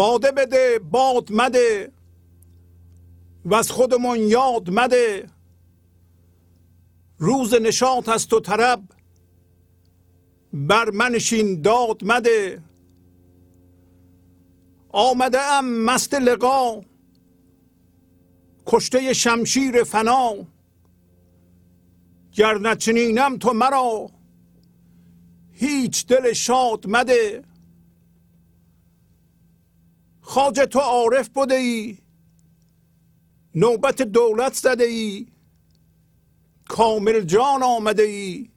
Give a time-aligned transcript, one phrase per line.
[0.00, 1.92] باده بده باد مده.
[3.44, 5.26] و از خودمون یاد مده.
[7.18, 8.82] روز نشاط است و طرب.
[10.52, 12.62] بر منشین داد مده.
[14.88, 16.80] آمده ام مست لقا.
[18.66, 20.34] کشته شمشیر فنا.
[22.32, 24.10] گر نچنینم تو مرا.
[25.52, 27.49] هیچ دل شاد مده.
[30.30, 31.98] خاج تو عارف بوده ای.
[33.54, 35.26] نوبت دولت زده ای.
[36.68, 38.50] کامل جان آمده ای.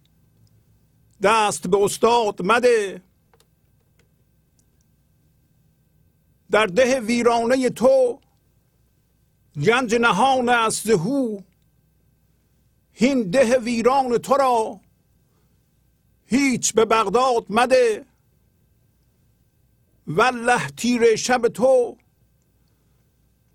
[1.22, 3.02] دست به استاد مده.
[6.52, 8.20] در ده ویرانه تو
[9.64, 11.42] گنج نهان است زهو.
[12.94, 14.80] هین ده ویران تو را
[16.26, 18.06] هیچ به بغداد مده.
[20.08, 21.98] والله تیر شب تو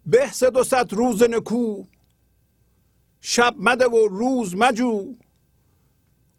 [0.07, 1.85] به دو صد روز نکو.
[3.21, 5.15] شب مده و روز مجو.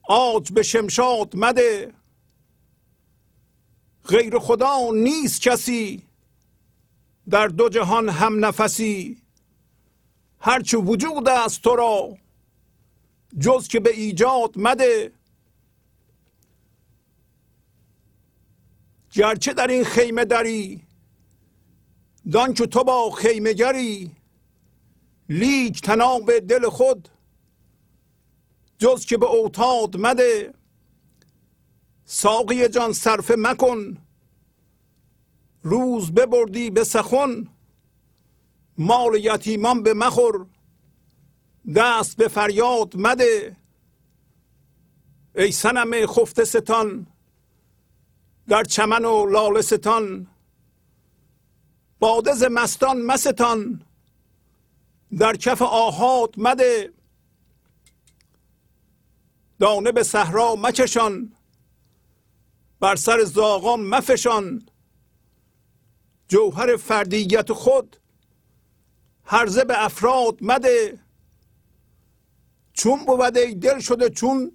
[0.03, 1.94] آج به شمشاد مده.
[4.06, 6.03] غیر خدا نیست کسی
[7.29, 9.21] در دو جهان هم نفسی.
[10.39, 12.17] هرچه وجود است تو را
[13.39, 15.11] جز که به ایجاد مده.
[19.19, 20.83] گرچه در این خیمه داری
[22.31, 24.12] دان که تو با خیمه گری.
[25.30, 27.10] لیک تناب دل خود
[28.77, 30.54] جز که به اوتاد مده.
[32.06, 33.98] ساقی جان صرفه مکن
[35.63, 37.48] روز ببردی به سخن.
[38.77, 40.45] مال یتیمان به مخور
[41.75, 43.57] دست به فریاد مده.
[45.36, 47.07] ای سنم خفته ستان
[48.49, 50.27] در چمن و لاله ستان
[51.99, 53.85] باده ز مستان مستان.
[55.17, 56.93] در کف آهات مده
[59.59, 61.35] دانه به صحرا مکشان.
[62.79, 64.65] بر سر زاغان مفشان.
[66.27, 67.97] جوهر فردیت خود
[69.25, 70.99] هرزه به افراد مده.
[72.73, 74.51] چون بود ای دل شده چون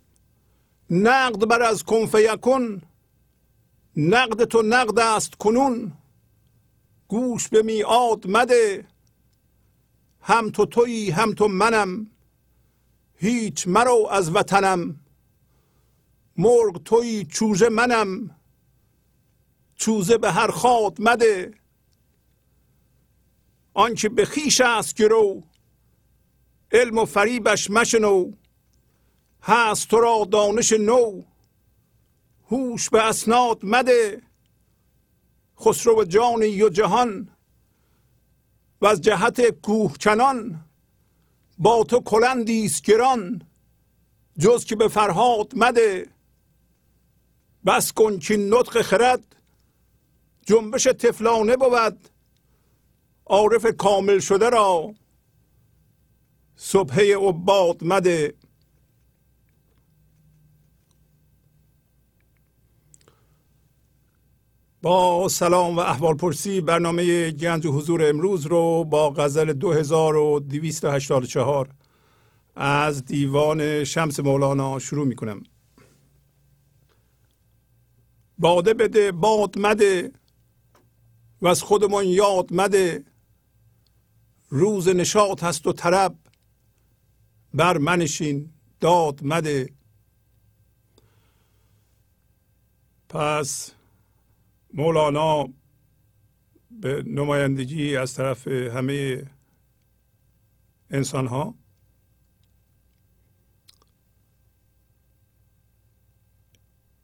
[0.91, 2.83] نقد بر از کنف یکن
[3.97, 5.93] نقد تو نقد است کنون.
[7.09, 8.87] گوش به میعاد مده.
[10.21, 12.11] هم تو تویی هم تو منم.
[13.17, 15.01] هیچ مرو از وطنم.
[16.37, 18.37] مرغ تویی چوزه منم.
[19.77, 21.55] چوزه به هر خاد مده.
[23.75, 25.43] آنچه به خیش است گرو.
[26.73, 28.33] علم و فریبش مشنو.
[29.43, 31.23] هست تو را دانش نو.
[32.55, 34.23] هوش به اسناد مده.
[35.61, 37.29] خسرو جانی و جهان
[38.81, 40.65] و از جهت کوه کنان
[41.59, 43.43] با تو کلندی گران
[44.39, 46.07] جز که به فرهاد مده.
[47.67, 49.37] بس کن که نطق خرد
[50.47, 52.09] جنبش تفلانه بود.
[53.27, 54.95] عارف کامل شده را
[56.57, 58.35] صبحه عباد مده.
[64.85, 71.69] با سلام و احوال پرسی برنامه گنج حضور امروز رو با غزل 2284
[72.57, 75.43] از دیوان شمس مولانا شروع می کنم
[78.39, 80.13] باده بده باد مده
[81.43, 83.05] و از خودمان یاد مده.
[84.49, 86.17] روز نشاط هست و طرب
[87.55, 88.51] بر منشین
[88.81, 89.71] داد مده.
[93.09, 93.74] پس
[94.77, 95.49] مولانا
[96.71, 99.27] به نمایندگی از طرف همه
[100.91, 101.55] انسان ها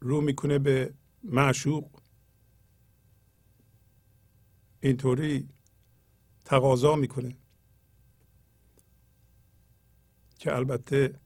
[0.01, 2.01] رو می‌کنه به معشوق.
[4.81, 5.49] اینطوری
[6.45, 7.37] تقاضا می‌کنه.
[10.39, 11.21] که البته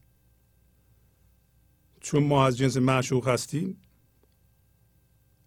[2.01, 3.84] چون ما از جنس معشوق هستیم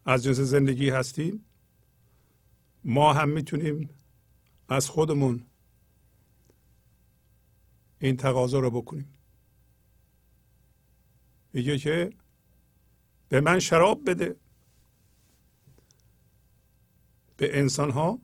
[0.07, 1.45] از جنس زندگی هستیم.
[2.83, 3.89] ما هم می‌تونیم
[4.69, 5.45] از خودمون
[7.99, 9.13] این تقاضا رو بکنیم.
[11.53, 12.09] میگه که
[13.29, 14.35] به من شراب بده.
[17.37, 18.21] به انسان ها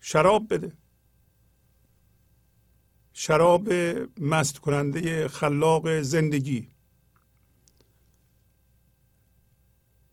[0.00, 0.72] شراب بده.
[3.12, 3.72] شراب
[4.20, 6.69] مست کننده خلاق زندگی.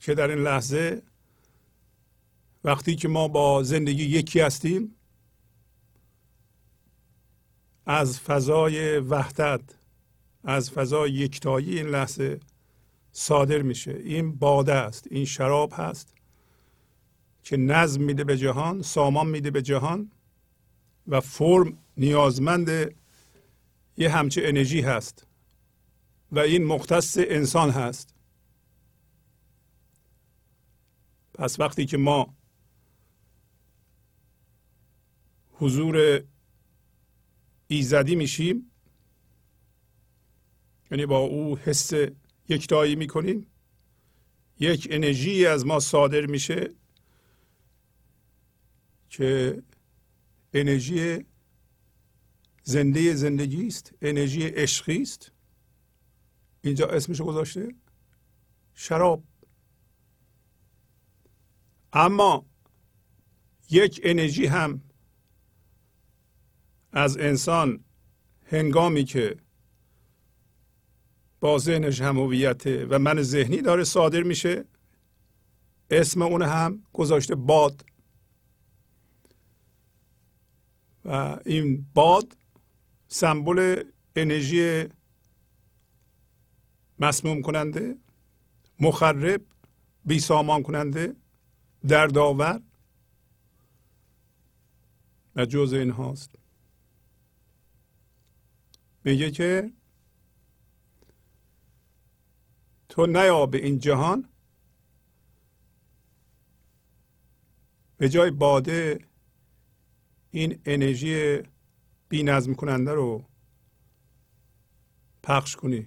[0.07, 1.01] که در این لحظه
[2.63, 4.95] وقتی که ما با زندگی یکی هستیم
[7.85, 9.61] از فضای وحدت
[10.43, 12.39] از فضای یکتایی این لحظه
[13.11, 13.91] صادر میشه.
[13.91, 16.13] این باده است این شراب هست
[17.43, 20.11] که نظم میده به جهان سامان میده به جهان
[21.07, 22.95] و فرم نیازمند
[23.97, 25.27] یه همچه انرژی هست
[26.31, 28.16] و این مختص انسان هست.
[31.37, 32.35] پس وقتی که ما
[35.51, 36.23] حضور
[37.67, 38.71] ایزدی میشیم
[40.91, 41.91] یعنی با او حس
[42.49, 43.47] یکتایی می‌کنیم
[44.59, 46.73] یک انرژی از ما صادر میشه
[49.09, 49.63] که
[50.53, 51.25] انرژی
[52.63, 55.31] زنده زندگی است انرژی عشقی است.
[56.61, 57.75] اینجا اسمش گذاشته.
[58.73, 59.23] شراب.
[61.97, 62.45] اما
[63.69, 64.81] یک انرژی هم
[66.91, 67.83] از انسان
[68.45, 69.37] هنگامی که
[71.39, 72.17] با ذهنش هم
[72.85, 74.65] و من ذهنی داره صادر میشه
[75.91, 77.85] اسم اون هم گذاشته باد.
[81.05, 82.37] و این باد
[83.07, 83.83] سمبل
[84.15, 84.85] انرژی
[86.99, 87.97] مسموم کننده
[88.79, 89.41] مخرب
[90.05, 91.15] بی سامان کننده.
[91.87, 92.61] دردآور
[95.35, 96.35] و جز این هاست.
[99.03, 99.71] میگه که
[102.89, 104.29] تو نیا به این جهان
[107.97, 108.99] به جای باده
[110.31, 111.41] این انرژی
[112.09, 113.25] بی نظم کننده رو
[115.23, 115.85] پخش کنی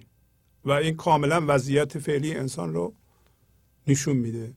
[0.65, 2.95] و این کاملا وضعیت فعلی انسان رو
[3.87, 4.53] نشون میده.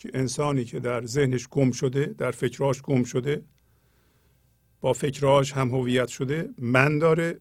[0.00, 3.44] که انسانی که در ذهنش گم شده در فکراش گم شده
[4.80, 7.40] با فکراش هم هویت شده من داره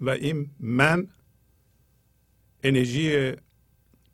[0.00, 1.08] و این من
[2.62, 3.32] انرژی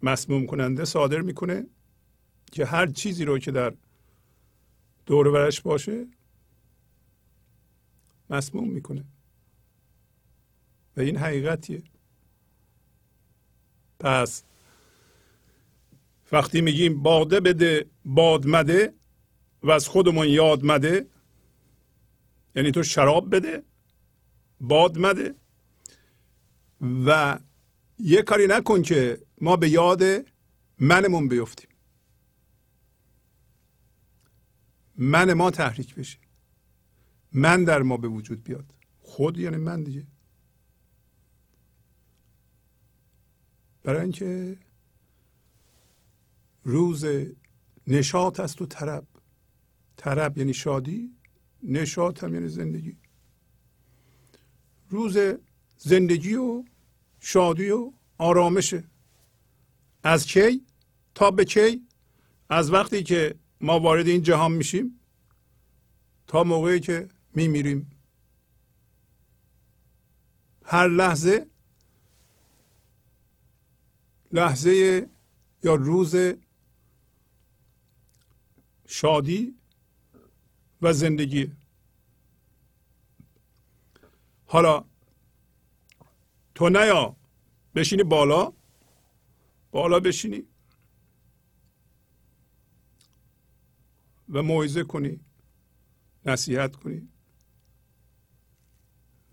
[0.02, 1.66] مسموم کننده صادر می‌کنه
[2.52, 3.74] که هر چیزی رو که در
[5.06, 6.06] دور برش باشه
[8.30, 9.04] مسموم می‌کنه.
[10.96, 11.82] و این حقیقتیه.
[14.00, 14.44] پس
[16.32, 18.94] وقتی میگیم باده بده باد مده
[19.62, 21.06] و از خودمون یاد مده
[22.54, 23.62] یعنی تو شراب بده
[24.60, 25.34] باد مده
[27.06, 27.38] و
[27.98, 30.02] یه کاری نکن که ما به یاد
[30.78, 31.70] منمون بیفتیم.
[34.96, 36.18] من ما تحریک بشه.
[37.32, 38.74] من در ما به وجود بیاد.
[39.00, 40.06] خود یعنی من دیگه.
[43.82, 44.56] برای اینکه
[46.66, 47.04] روز
[47.86, 49.06] نشاط است و طرب.
[49.96, 51.16] طرب یعنی شادی
[51.62, 52.96] نشاط هم یعنی زندگی.
[54.88, 55.18] روز
[55.78, 56.64] زندگی و
[57.20, 58.84] شادی و آرامشه
[60.02, 60.64] از کی
[61.14, 61.86] تا به کی؟
[62.48, 65.00] از وقتی که ما وارد این جهان میشیم
[66.26, 67.90] تا موقعی که میمیریم.
[70.64, 71.46] هر لحظه
[74.32, 75.06] لحظه
[75.64, 76.16] یا روز
[78.86, 79.54] شادی
[80.82, 81.52] و زندگی.
[84.46, 84.84] حالا
[86.54, 87.16] تو نیا
[87.74, 88.52] بشینی بالا.
[89.70, 90.42] بالا بشینی.
[94.28, 95.20] و موعظه کنی
[96.24, 97.08] نصیحت کنی.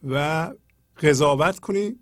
[0.04, 0.54] و
[0.98, 2.00] قضاوت کنی.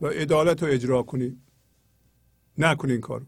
[0.00, 1.42] و عدالت رو اجرا کنی.
[2.58, 3.26] نکنی این کارو.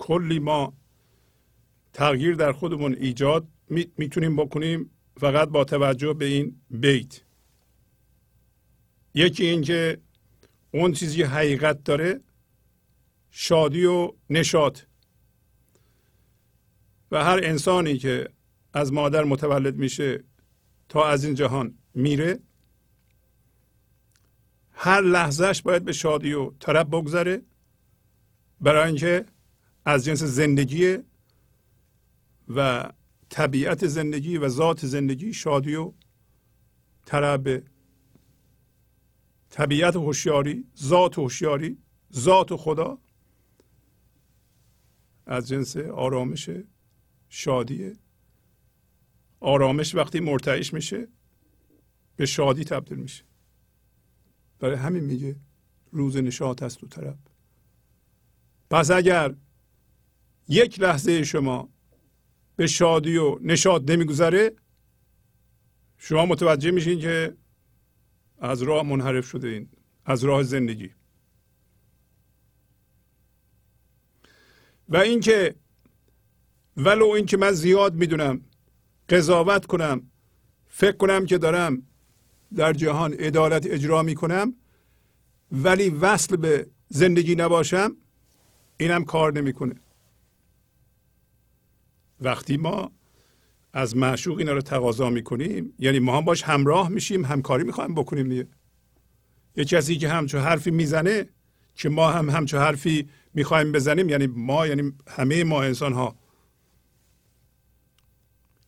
[0.00, 0.72] کلی ما
[1.92, 3.48] تغییر در خودمون ایجاد
[3.96, 7.20] می‌تونیم بکنیم فقط با توجه به این بیت.
[9.14, 9.98] یکی اینکه
[10.70, 12.20] اون چیزی حقیقت داره
[13.30, 14.80] شادی و نشاط.
[17.10, 18.28] و هر انسانی که
[18.72, 20.24] از مادر متولد میشه
[20.88, 22.38] تا از این جهان میره
[24.72, 27.42] هر لحظهش باید به شادی و طرب بگذره.
[28.60, 29.26] برای اینکه
[29.84, 30.98] از جنس زندگی
[32.48, 32.90] و
[33.28, 35.92] طبیعت زندگی و ذات زندگی شادی و
[37.06, 37.62] طرب
[39.50, 41.78] طبیعت هوشیاری ذات هوشیاری
[42.12, 42.98] ذات خدا
[45.26, 46.50] از جنس آرامش
[47.28, 47.96] شادیه
[49.40, 51.08] آرامش وقتی مرتعش میشه
[52.16, 53.24] به شادی تبدیل میشه.
[54.58, 55.36] برای همین میگه
[55.92, 57.18] روز نشاط است و طرب.
[58.70, 59.34] پس اگر
[60.50, 61.68] یک لحظه شما
[62.56, 64.52] به شادی و نشاط نمیگذره.
[65.98, 67.36] شما متوجه میشین که
[68.38, 69.68] از راه منحرف شده این
[70.04, 70.90] از راه زندگی.
[74.88, 75.54] و اینکه
[76.76, 78.40] ولو اینکه من زیاد می‌دونم
[79.08, 80.10] قضاوت کنم
[80.68, 81.82] فکر کنم که دارم
[82.56, 84.54] در جهان عدالت اجرا می‌کنم
[85.52, 87.96] ولی وصل به زندگی نباشم
[88.76, 89.74] اینم کار نمی‌کنه.
[92.20, 92.92] وقتی ما
[93.72, 98.28] از معشوق اینا رو تقاضا می‌کنیم یعنی ما هم باش همراه میشیم همکاری می‌خوایم بکنیم
[98.28, 98.46] دیگه.
[99.56, 101.28] یه کسی که همچو حرفی می‌زنه
[101.74, 106.16] که ما هم همچو حرفی می‌خوایم بزنیم یعنی ما یعنی همه ما انسان ها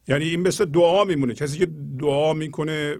[0.08, 1.34] یعنی این مثل دعا میمونه.
[1.34, 1.66] کسی که
[1.98, 2.98] دعا می‌کنه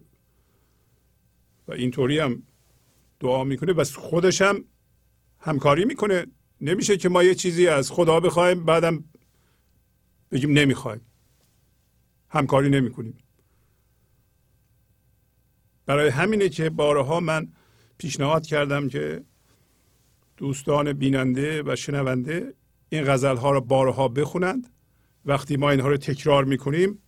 [1.68, 2.42] و اینطوری هم
[3.20, 4.64] دعا می‌کنه بس خودش هم
[5.40, 6.26] همکاری می‌کنه.
[6.60, 9.04] نمیشه که ما یه چیزی از خدا بخوایم بعدم
[10.32, 11.00] بگیم نمی‌خوایم.
[12.28, 13.18] همکاری نمی‌کنیم.
[15.86, 17.52] برای همینه که بارها من
[17.98, 19.24] پیشنهاد کردم که
[20.36, 22.54] دوستان بیننده و شنونده
[22.88, 24.68] این غزل ها رو بارها بخونند.
[25.24, 27.02] وقتی ما اینها رو تکرار می‌کنیم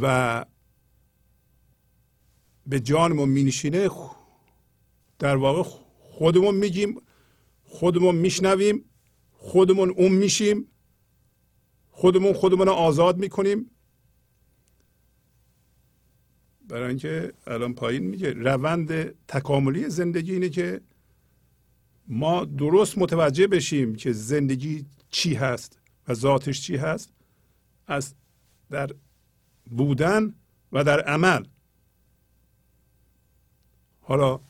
[0.00, 0.44] و
[2.66, 3.90] به جانمون مینشینه
[5.18, 5.62] در واقع
[5.98, 7.00] خودمون میگیم
[7.64, 8.84] خودمون میشنویم
[9.32, 10.68] خودمون اون میشیم.
[11.96, 13.70] خودمون خودمون رو آزاد می‌کنیم.
[16.68, 20.80] برای اینکه الان پایین میگه روند تکاملی زندگی اینه که
[22.08, 25.78] ما درست متوجه بشیم که زندگی چی هست
[26.08, 27.12] و ذاتش چی هست.
[27.86, 28.14] از
[28.70, 28.90] در
[29.70, 30.34] بودن
[30.72, 31.44] و در عمل.
[34.00, 34.40] حالا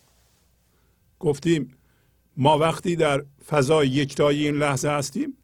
[1.21, 1.75] گفتیم
[2.37, 5.37] ما وقتی در فضای یکتایی این لحظه هستیم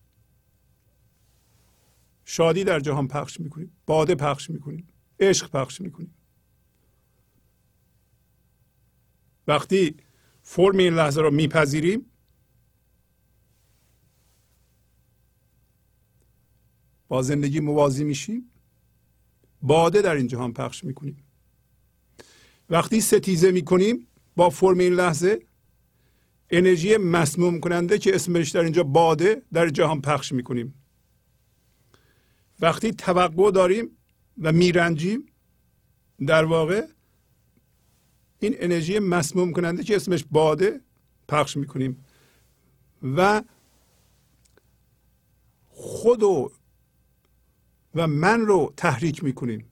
[2.33, 3.73] شادی در جهان پخش می‌کنیم.
[3.87, 4.89] باده پخش می‌کنیم.
[5.21, 6.15] عشق پخش می‌کنیم.
[9.47, 9.97] وقتی
[10.43, 12.07] فرم این لحظه رو میپذیریم
[17.09, 18.51] با زندگی موازی میشیم.
[19.63, 21.25] باده در این جهان پخش می‌کنیم.
[22.71, 25.41] وقتی ستیزه می‌کنیم با فرم این لحظه
[26.51, 30.75] انرژی مسموم کننده که اسمش در اینجا باده در جهان پخش می‌کنیم.
[32.61, 33.97] وقتی توقع داریم
[34.39, 35.27] و میرنجیم
[36.27, 36.87] در واقع
[38.39, 40.81] این انرژی مسموم کننده که اسمش باده
[41.29, 42.05] پخش می‌کنیم.
[43.17, 43.43] و
[45.69, 46.53] خود و,
[47.95, 49.67] و من رو تحریک می‌کنیم.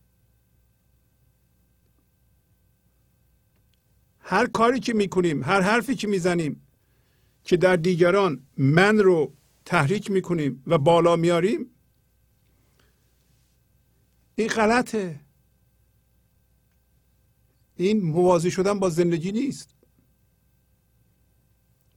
[4.19, 6.63] هر کاری که می‌کنیم هر حرفی که می‌زنیم
[7.45, 11.71] که در دیگران من رو تحریک می‌کنیم و بالا میاریم
[14.39, 15.21] این غلطه.
[17.77, 19.75] این موازی شدن با زندگی نیست.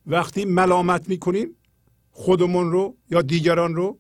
[0.06, 1.56] وقتی ملامت می‌کنیم
[2.12, 4.00] خودمون رو یا دیگران رو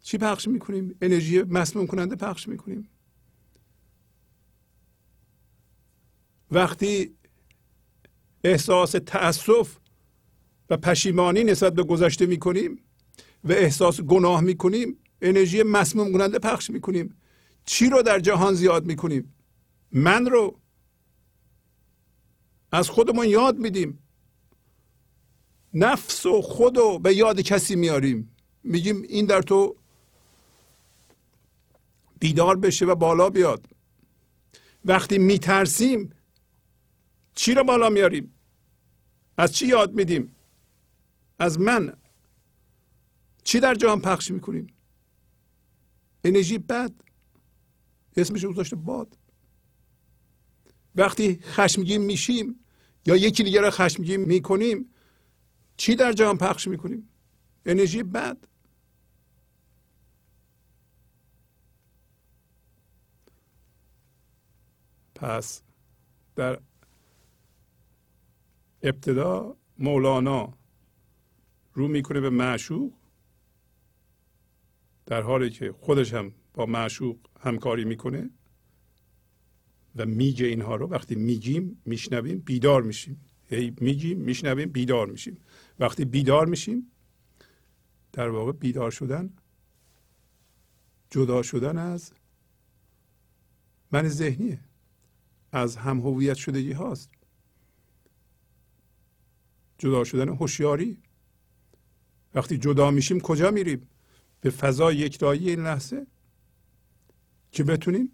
[0.00, 2.88] چی پخش می‌کنیم؟ انرژی مسموم کننده پخش می‌کنیم.
[6.50, 7.14] وقتی
[8.44, 9.78] احساس تأسف
[10.70, 12.84] و پشیمانی نسبت به گذشته می‌کنیم
[13.44, 17.16] و احساس گناه می‌کنیم انرژی مسموم کننده پخش می‌کنیم.
[17.64, 19.34] چی رو در جهان زیاد می‌کنیم؟
[19.92, 20.58] من رو.
[22.72, 23.98] از خودمون یاد میدیم.
[25.74, 29.76] نفس و خود رو به یاد کسی میاریم میگیم این در تو
[32.20, 33.66] بیدار بشه و بالا بیاد.
[34.84, 36.10] وقتی میترسیم
[37.34, 38.34] چی رو بالا میاریم
[39.36, 40.36] از چی یاد میدیم؟
[41.38, 41.96] از من.
[43.44, 44.66] چی در جهان پخش می‌کنیم؟
[46.24, 46.92] انرژی بد.
[48.16, 49.18] اسمش گذاشته باد.
[50.94, 52.64] وقتی خشمگین میشیم
[53.06, 54.94] یا یکی دیگه رو خشمگین می‌کنیم
[55.76, 57.08] چی در جهان پخش می‌کنیم؟
[57.66, 58.36] انرژی بد.
[65.14, 65.62] پس
[66.36, 66.60] در
[68.82, 70.58] ابتدا مولانا
[71.72, 72.92] رو می‌کنه به معشوق
[75.12, 78.30] در حالی که خودش هم با معشوق همکاری می‌کنه
[79.96, 83.20] و میگه اینها رو وقتی میگیم میشنویم بیدار میشیم.
[83.46, 85.38] هی میگیم میشنویم بیدار میشیم.
[85.78, 86.92] وقتی بیدار میشیم
[88.12, 89.32] در واقع بیدار شدن
[91.10, 92.12] جدا شدن از
[93.92, 94.60] من ذهنیه.
[95.52, 97.10] از هم هویت شدگی هاست.
[99.78, 101.02] جدا شدن هوشیاری.
[102.34, 103.88] وقتی جدا میشیم کجا میریم؟
[104.42, 106.06] به فضای یکتایی این لحظه
[107.52, 108.12] که بتونیم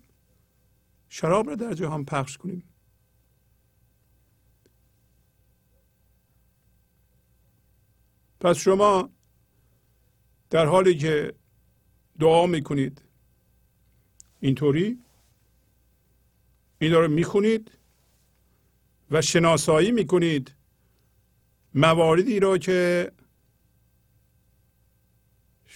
[1.09, 2.63] شراب را در جهان پخش کنیم.
[8.41, 9.11] پس شما
[10.51, 11.35] در حالی که
[12.19, 13.03] دعا می‌کنید
[14.41, 14.99] اینطوری
[16.79, 17.71] این رو می‌خونید
[19.11, 20.55] و شناسایی می‌کنید
[21.75, 23.13] مواردی را که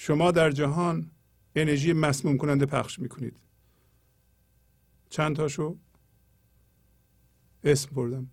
[0.05, 1.11] شما در جهان
[1.57, 3.37] انرژی مسموم کننده پخش می‌کنید.
[5.09, 5.77] چند تاشو؟
[7.65, 8.31] اسم بردم.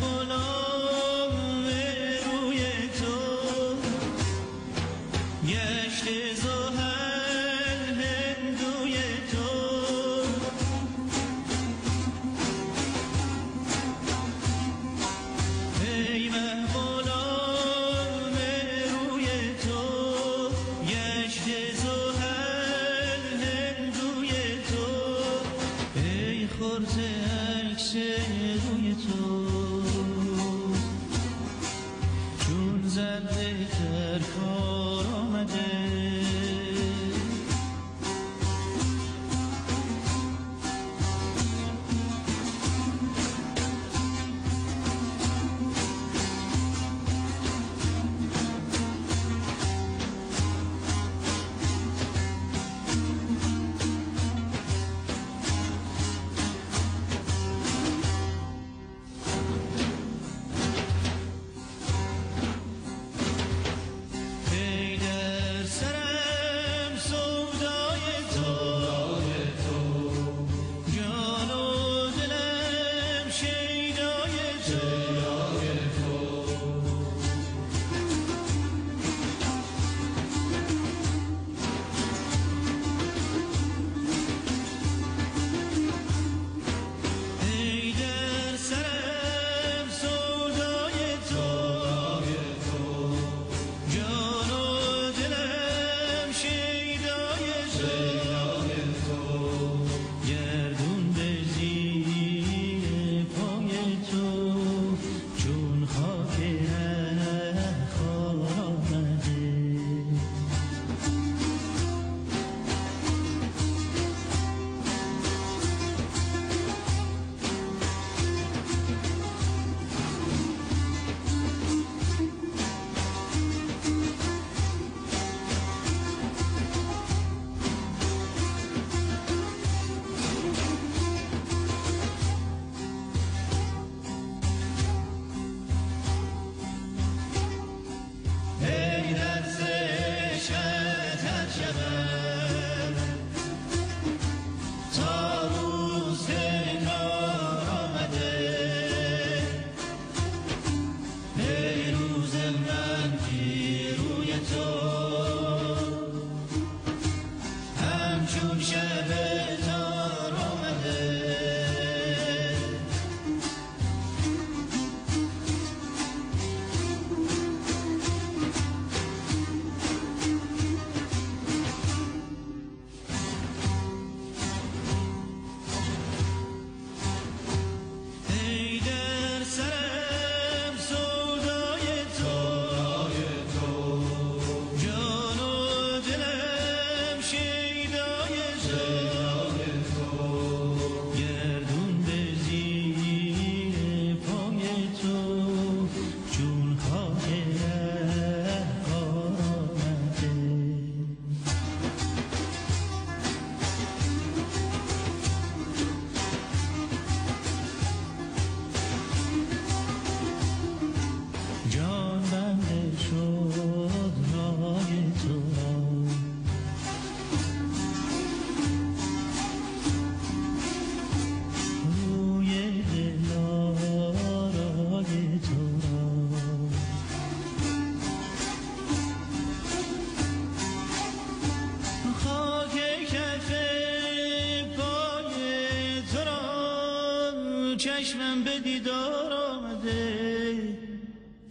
[0.00, 0.59] من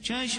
[0.10, 0.39] چشم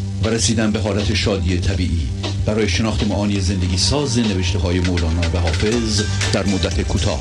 [0.23, 2.09] و رسیدن به حالت شادی طبیعی.
[2.45, 6.01] برای شناخت معانی زندگی ساز نوشته های مولانا و حافظ
[6.33, 7.19] در مدت کوتاه.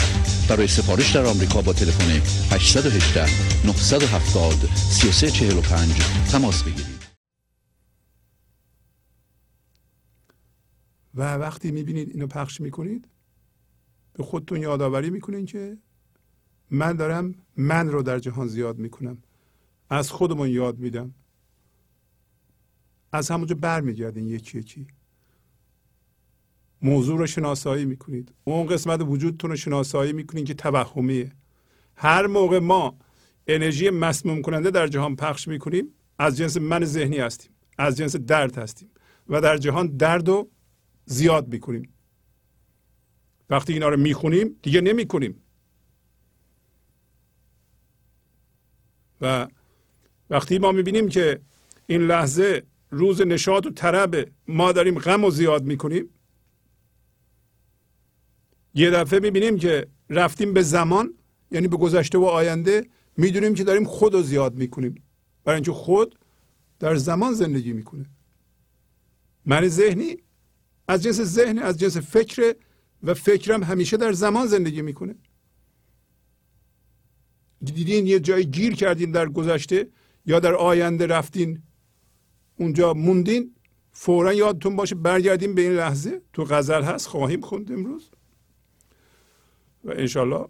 [0.48, 2.10] برای سفارش در آمریکا با تلفن
[2.54, 3.26] 818
[3.66, 7.00] 970 3345 تماس بگیرید.
[11.14, 13.08] و وقتی می‌بینید اینو پخش می‌کنید
[14.12, 15.76] به خودتون یادآوری می‌کنین که
[16.70, 19.18] من دارم من رو در جهان زیاد می‌کنم.
[19.90, 21.14] از خودمون یاد میدم.
[23.12, 24.86] از همونجا برمیگردین یکی یکی.
[26.82, 28.34] موضوع رو شناسایی می‌کنید.
[28.44, 31.32] اون قسمت وجودتون رو شناسایی می‌کنید که توهمیه.
[31.96, 32.98] هر موقع ما
[33.46, 38.58] انرژی مسموم کننده در جهان پخش می‌کنیم از جنس من ذهنی هستیم از جنس درد
[38.58, 38.90] هستیم
[39.28, 40.50] و در جهان درد رو
[41.04, 41.94] زیاد می‌کنیم.
[43.50, 45.42] وقتی اینا رو می‌خونیم دیگه نمی‌کنیم.
[49.20, 49.48] و
[50.30, 51.40] وقتی ما می‌بینیم که
[51.86, 56.08] این لحظه روز نشاط و طرب ما داریم غم و زیاد می‌کنیم.
[58.74, 61.14] یه دفعه می‌بینیم که رفتیم به زمان
[61.50, 65.02] یعنی به گذشته و آینده می‌دونیم که داریم خود رو زیاد می‌کنیم.
[65.44, 66.18] برای اینکه خود
[66.78, 68.06] در زمان زندگی می‌کنه.
[69.46, 70.16] من ذهنی
[70.88, 72.54] از جنس ذهن از جنس فکر
[73.02, 75.14] و فکرم همیشه در زمان زندگی می‌کنه.
[77.64, 79.88] دیدین یه جایی گیر کردین در گذشته
[80.26, 81.62] یا در آینده رفتین.
[82.60, 83.54] اونجا موندین
[83.92, 86.22] فورا یادتون باشه برگردیم به این لحظه.
[86.32, 88.10] تو غزل هست خواهیم خوند امروز.
[89.84, 90.48] و انشالله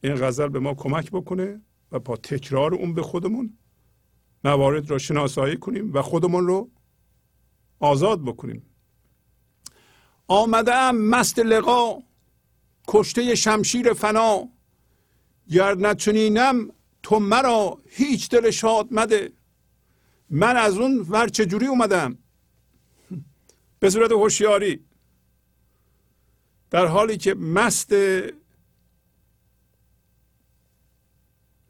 [0.00, 1.60] این غزل به ما کمک بکنه
[1.92, 3.58] و با تکرار اون به خودمون
[4.44, 6.70] موارد را شناسایی کنیم و خودمون رو
[7.80, 8.62] آزاد بکنیم.
[10.28, 11.98] آمده ام مست لقا
[12.88, 14.48] کشته شمشیر فنا.
[15.50, 16.70] گر نچنینم
[17.02, 19.32] تو مرا هیچ دل شاد مده.
[20.30, 22.18] من از اون ور چجوری اومدم؟
[23.80, 24.84] به صورت هوشیاری.
[26.70, 27.92] در حالی که مست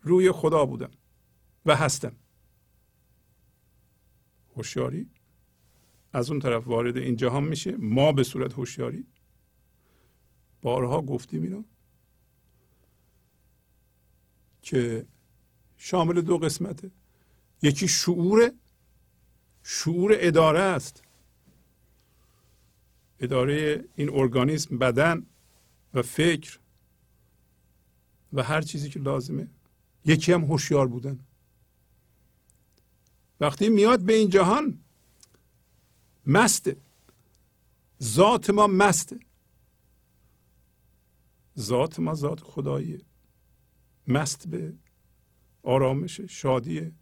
[0.02, 0.90] روی خدا بودم
[1.66, 2.16] و هستم.
[4.56, 5.10] هوشیاری
[6.12, 7.76] از اون طرف وارد این جهان میشه.
[7.76, 9.06] ما به صورت هوشیاری.
[10.62, 11.64] بارها گفتیم اینو
[14.62, 15.06] که
[15.76, 16.90] شامل دو قسمته.
[17.62, 18.52] یکی شعور
[19.62, 21.02] شعور اداره است.
[23.20, 25.26] اداره این ارگانیسم بدن
[25.94, 26.58] و فکر
[28.32, 29.48] و هر چیزی که لازمه.
[30.04, 31.20] یکی هم هوشیار بودن.
[33.40, 34.78] وقتی میاد به این جهان
[36.26, 36.76] مسته.
[38.02, 39.20] ذات ما مسته.
[41.58, 43.00] ذات ما ذات خداییه.
[44.08, 44.74] مست به
[45.62, 46.92] آرامش شادیه.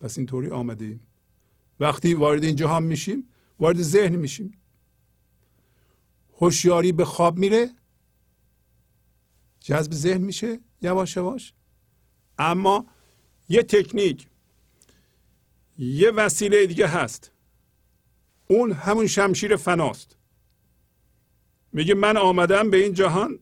[0.00, 1.00] پس اینطوری آمده ایم
[1.80, 3.28] وقتی وارد این جهان میشیم
[3.60, 4.58] وارد ذهن میشیم.
[6.40, 7.70] هوشیاری به خواب میره
[9.60, 11.54] جذب ذهن میشه یواش یواش.
[12.38, 12.86] اما
[13.48, 14.28] یه تکنیک
[15.78, 17.32] یه وسیله دیگه هست.
[18.46, 20.16] اون همون شمشیر فناست.
[21.72, 23.38] میگه من آمدم به این جهان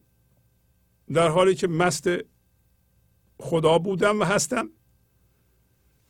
[1.12, 2.09] در حالی که مست
[3.38, 4.71] خدا بودم و هستم.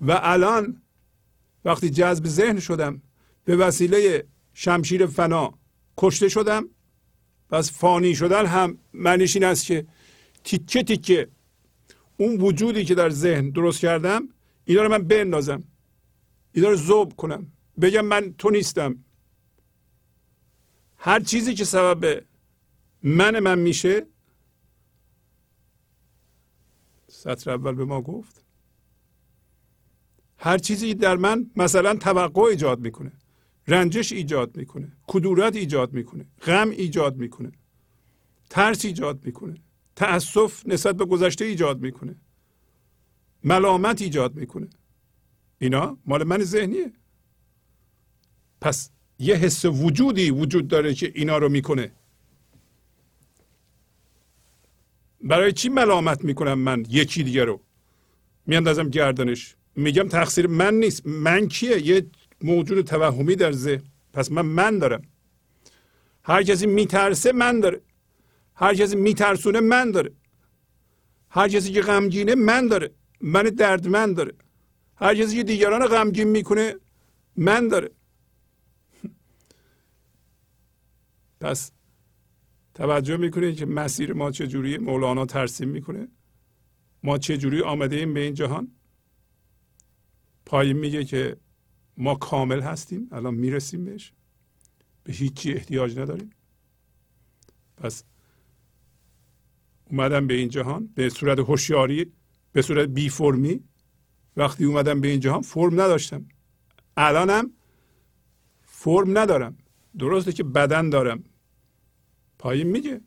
[0.00, 0.82] و الان
[1.64, 3.02] وقتی جذب ذهن شدم
[3.44, 5.54] به وسیله شمشیر فنا
[5.96, 6.68] کشته شدم
[7.50, 9.87] پس فانی شدن هم معنیش این است که
[10.44, 11.28] تیکه تیکه
[12.16, 14.28] اون وجودی که در ذهن درست کردم
[14.64, 15.64] اینا رو من بندازم.
[16.52, 17.52] اینا رو زوب کنم.
[17.80, 19.04] بگم من تو نیستم.
[20.96, 22.24] هر چیزی که سبب
[23.02, 24.06] من من میشه
[27.09, 28.45] سطر اول به ما گفت
[30.38, 33.12] هر چیزی در من مثلا توقع ایجاد می‌کنه
[33.68, 37.53] رنجش ایجاد می‌کنه کدورت ایجاد می‌کنه غم ایجاد می‌کنه
[38.51, 39.57] ترس ایجاد می‌کنه
[39.96, 42.16] تاسف نسبت به گذشته ایجاد می‌کنه
[43.44, 44.68] ملامت ایجاد می‌کنه.
[45.59, 46.92] اینا مال من ذهنیه.
[48.61, 51.92] پس یه حس وجودی وجود داره که اینا رو می‌کنه.
[55.22, 57.61] برای چی ملامت می‌کنم من یکی دیگه رو؟
[58.46, 59.56] میاندازم گردنش.
[59.76, 61.06] میگم تقصیر من نیست.
[61.06, 62.06] من کیه؟ یه
[62.42, 65.02] موجود توهمی در ذهن پس من من دارم.
[66.24, 67.80] هر کسی میترسه من داره.
[68.54, 70.12] هر کسی میترسونه من داره.
[71.30, 72.90] هر کسی که غمگینه من داره.
[73.20, 74.32] من دردمند داره.
[74.96, 76.74] هر کسی که دیگران غمگین می‌کنه
[77.36, 77.90] من داره.
[81.40, 81.72] پس
[82.74, 86.08] توجه می‌کنید که مسیر ما چجوری مولانا ترسیم می‌کنه.
[87.02, 88.72] ما چجوری آمده ایم به این جهان؟
[90.46, 91.37] پایین میگه که
[91.96, 94.12] ما کامل هستیم الان می‌رسیم بهش.
[95.04, 96.30] به هیچی احتیاج نداریم.
[97.76, 98.04] پس
[99.90, 102.12] اومدم به این جهان به صورت هوشیاری
[102.52, 103.64] به صورت بی فرمی.
[104.37, 106.26] وقتی اومدم به این جهان فرم نداشتم.
[106.96, 107.52] الانم
[108.62, 109.56] فرم ندارم.
[109.98, 111.24] درسته که بدن دارم.
[112.38, 113.00] پایین میگه.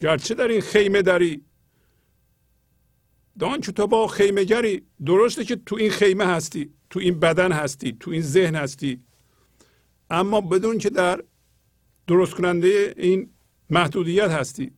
[0.00, 1.44] گرچه در این خیمه داری
[3.38, 7.92] دان تو با خیمه گری درسته که تو این خیمه هستی تو این بدن هستی
[8.00, 9.04] تو این ذهن هستی.
[10.10, 11.24] اما بدون که در
[12.06, 13.30] درست کننده این
[13.70, 14.72] محدودیت هستی.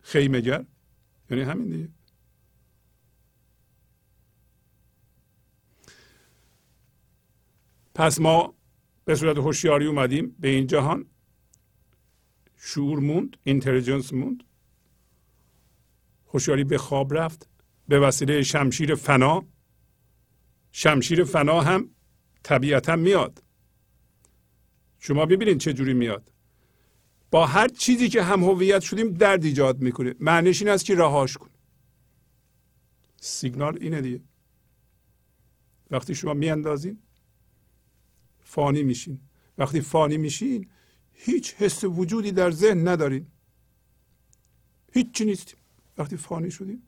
[0.00, 0.64] خیمه گر
[1.30, 1.88] یعنی همین دیگه.
[7.94, 8.54] پس ما
[9.04, 11.06] به صورت هوشیاری اومدیم به این جهان.
[12.56, 14.47] شعور موند اینتلیجنس موند.
[16.28, 17.48] هوشیاری به خواب رفت
[17.88, 19.46] به وسیله شمشیر فنا.
[20.72, 21.90] شمشیر فنا هم
[22.42, 23.42] طبیعتا میاد.
[24.98, 26.32] شما ببینید چه جوری میاد.
[27.30, 30.14] با هر چیزی که هم هویت شدیم درد ایجاد می‌کنه.
[30.20, 31.50] معنیش این است که رهاش کن.
[33.16, 34.20] سیگنال اینه دیگه.
[35.90, 37.02] وقتی شما میاندازین
[38.40, 39.20] فانی میشین.
[39.58, 40.70] وقتی فانی میشین
[41.12, 43.26] هیچ حس وجودی در ذهن ندارین.
[44.92, 45.58] هیچی نیستیم.
[45.98, 46.82] وقتی فانی شدیم.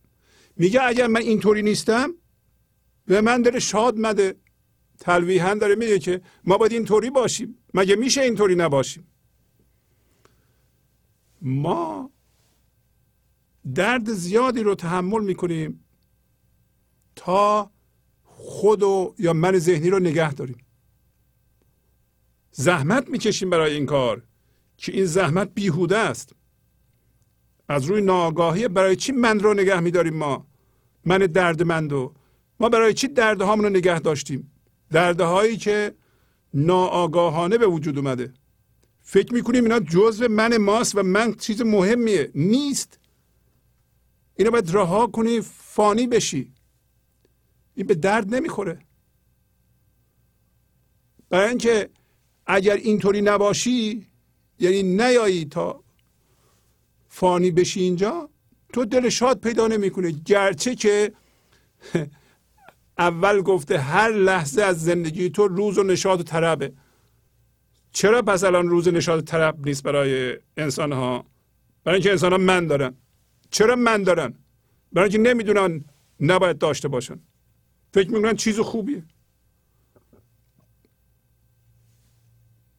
[0.56, 2.14] میگه اگر من اینطوری نیستم
[3.06, 4.36] به من داره شاد مده
[4.98, 7.58] تلویحا داره میگه که ما باید اینطوری باشیم.
[7.74, 9.06] مگه میشه اینطوری نباشیم؟
[11.42, 12.10] ما
[13.74, 15.84] درد زیادی رو تحمل می‌کنیم
[17.16, 17.70] تا
[18.24, 20.58] خود و یا من ذهنی رو نگه داریم.
[22.50, 24.22] زحمت می‌کشیم برای این کار
[24.76, 26.34] که این زحمت بیهوده است.
[27.70, 30.46] از روی ناآگاهی برای چی من رو نگه میداریم ما؟
[31.04, 32.14] من دردمند و
[32.60, 34.52] ما برای چی دردهامون رو نگه داشتیم؟
[34.90, 35.94] دردهایی که
[36.54, 38.32] ناآگاهانه به وجود اومده.
[39.00, 42.30] فکر می‌کنیم اینا جزء من ماست و من چیز مهمیه.
[42.34, 42.98] نیست.
[44.36, 46.52] اینو باید رها کنی فانی بشی.
[47.74, 48.78] این به درد نمی‌خوره.
[51.28, 51.90] برای اینکه
[52.46, 54.06] اگر اینطوری نباشی
[54.58, 55.84] یعنی نیایی تا
[57.10, 58.30] فانی بشی اینجا
[58.72, 61.12] تو دل شاد پیدا نمی‌کنه گرچه که
[62.98, 66.72] اول گفته هر لحظه از زندگی تو روز و نشاد و طربه.
[67.92, 71.24] چرا پس الان روز نشاد و طرب نیست برای انسان ها
[71.84, 72.94] برای اینکه انسان ها من دارن.
[73.50, 74.34] چرا من دارن؟
[74.92, 75.84] برای اینکه نمی‌دونن
[76.20, 77.20] نباید داشته باشن.
[77.94, 79.02] فکر می‌کنن چیز خوبیه.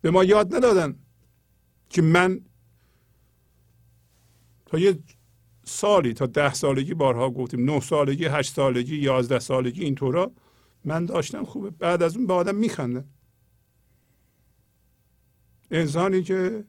[0.02, 0.96] به ما یاد ندادن
[1.90, 2.42] که من
[4.72, 5.00] تا یه
[5.66, 10.32] سالی تا ده سالگی بارها گفتیم نه سالگی هشت سالگی یازده سالگی اینطورا.
[10.86, 11.70] من داشتم خوبه.
[11.70, 13.06] بعد از اون به آدم میخندن
[15.72, 16.64] انسانی که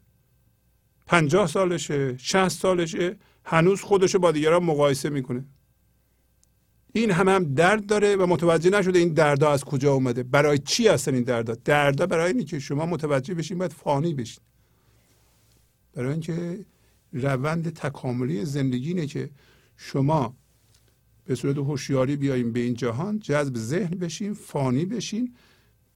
[1.07, 5.45] پنجاه سالشه شهست سالشه هنوز خودشو با دیگران مقایسه می‌کنه.
[6.93, 10.23] این هم هم درد داره و متوجه نشده این دردا از کجا اومده.
[10.23, 14.45] برای چی هستن این دردا؟ دردا برای اینه که شما متوجه بشین باید فانی بشین.
[15.95, 16.65] برای اینکه
[17.13, 19.31] روند تکاملی زندگی اینه که
[19.77, 20.37] شما
[21.25, 25.35] به صورت هوشیاری بیاییم به این جهان جذب ذهن بشین فانی بشین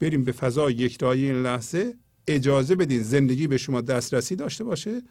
[0.01, 1.95] بریم به فضای یکتایی این لحظه
[2.27, 5.03] اجازه بدین زندگی به شما دسترسی داشته باشه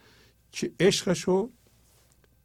[0.52, 1.50] که عشقشو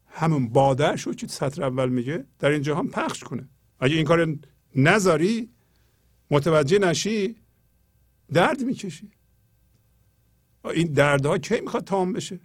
[0.07, 3.49] همون بادرش رو که سطر اول میگه در این جهان پخش کنه.
[3.79, 4.37] اگه این کار
[4.75, 5.49] نذاری
[6.31, 7.35] متوجه نشی
[8.33, 9.11] درد می‌کشی.
[10.65, 12.39] این دردها کی می‌خواد تمام بشه؟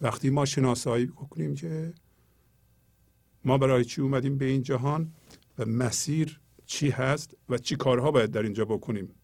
[0.00, 1.94] وقتی ما شناسایی کنیم که
[3.44, 5.12] ما برای چی اومدیم به این جهان
[5.58, 9.14] و مسیر چی هست و چی کارها باید در اینجا بکنیم.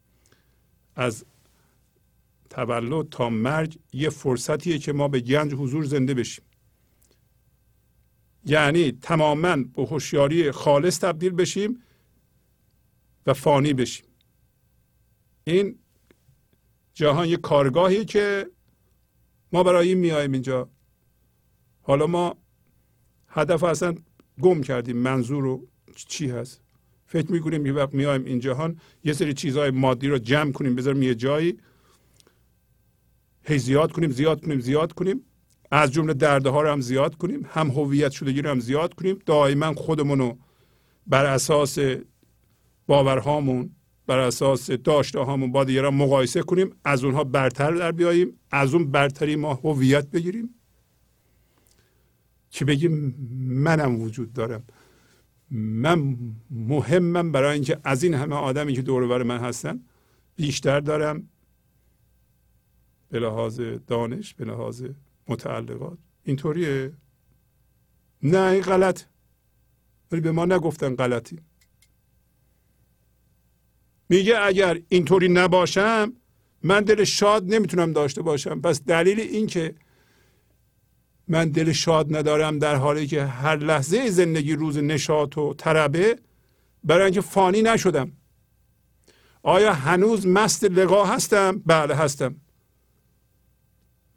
[0.94, 1.24] از
[2.50, 6.44] تولد تا مرگ یه فرصتیه که ما به گنج حضور زنده بشیم.
[8.44, 11.82] یعنی تماما به هوشیاری خالص تبدیل بشیم
[13.26, 14.06] و فانی بشیم.
[15.44, 15.78] این
[16.94, 18.50] جهان یه کارگاهی که
[19.56, 20.68] ما برای این میایم اینجا.
[21.82, 22.36] حالا ما
[23.28, 23.94] هدف اصلا
[24.40, 24.96] گم کردیم.
[24.96, 26.60] منظور رو چی هست؟
[27.06, 31.02] فکر می‌کنیم یه وقت میایم این جهان یه سری چیزهای مادی رو جمع کنیم بذاریم
[31.02, 31.58] یه جایی.
[33.42, 35.20] هی زیاد کنیم زیاد کنیم زیاد کنیم.
[35.70, 37.46] از جمله درده ها رو هم زیاد کنیم.
[37.48, 39.18] هم هویت شدگی رو هم زیاد کنیم.
[39.26, 40.38] دائما خودمون رو
[41.06, 41.78] بر اساس
[42.86, 43.75] باورهامون
[44.06, 48.90] بر اساس داشته هامون با دیگران مقایسه کنیم از اونها برتر در بیاییم از اون
[48.90, 50.54] برتری ما هویت بگیریم.
[52.50, 54.64] که بگیم؟ منم وجود دارم.
[55.50, 56.16] من
[56.50, 59.80] مهمم برای اینکه از این همه آدمی که دور بر من هستن
[60.36, 61.28] بیشتر دارم.
[63.08, 64.84] به لحاظ دانش به لحاظ
[65.28, 65.98] متعلقات.
[66.24, 66.92] اینطوریه؟
[68.22, 69.02] نه این غلط.
[70.12, 71.38] ولی به ما نگفتن غلطی.
[74.08, 76.12] میگه اگر اینطوری نباشم
[76.62, 78.60] من دل شاد نمی‌تونم داشته باشم.
[78.60, 79.74] پس دلیل این که
[81.28, 86.18] من دل شاد ندارم در حالی که هر لحظه زندگی روز نشاط و طربه
[86.84, 88.12] برای اینکه فانی نشدم.
[89.42, 92.36] آیا هنوز مست لقا هستم؟ بله هستم.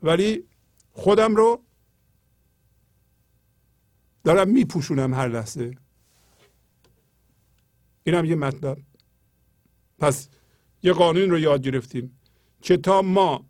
[0.04, 0.44] ولی
[0.92, 1.64] خودم رو
[4.24, 5.72] دارم میپوشونم هر لحظه.
[8.04, 8.78] اینم یه مطلب.
[10.00, 10.30] پس
[10.84, 12.20] یه قانون رو یاد گرفتیم
[12.62, 13.46] که تا ما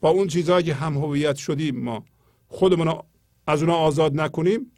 [0.00, 2.04] با اون چیزهایی که هم هویت شدیم ما
[2.48, 3.02] خودمون
[3.46, 4.72] از اونا آزاد نکنیم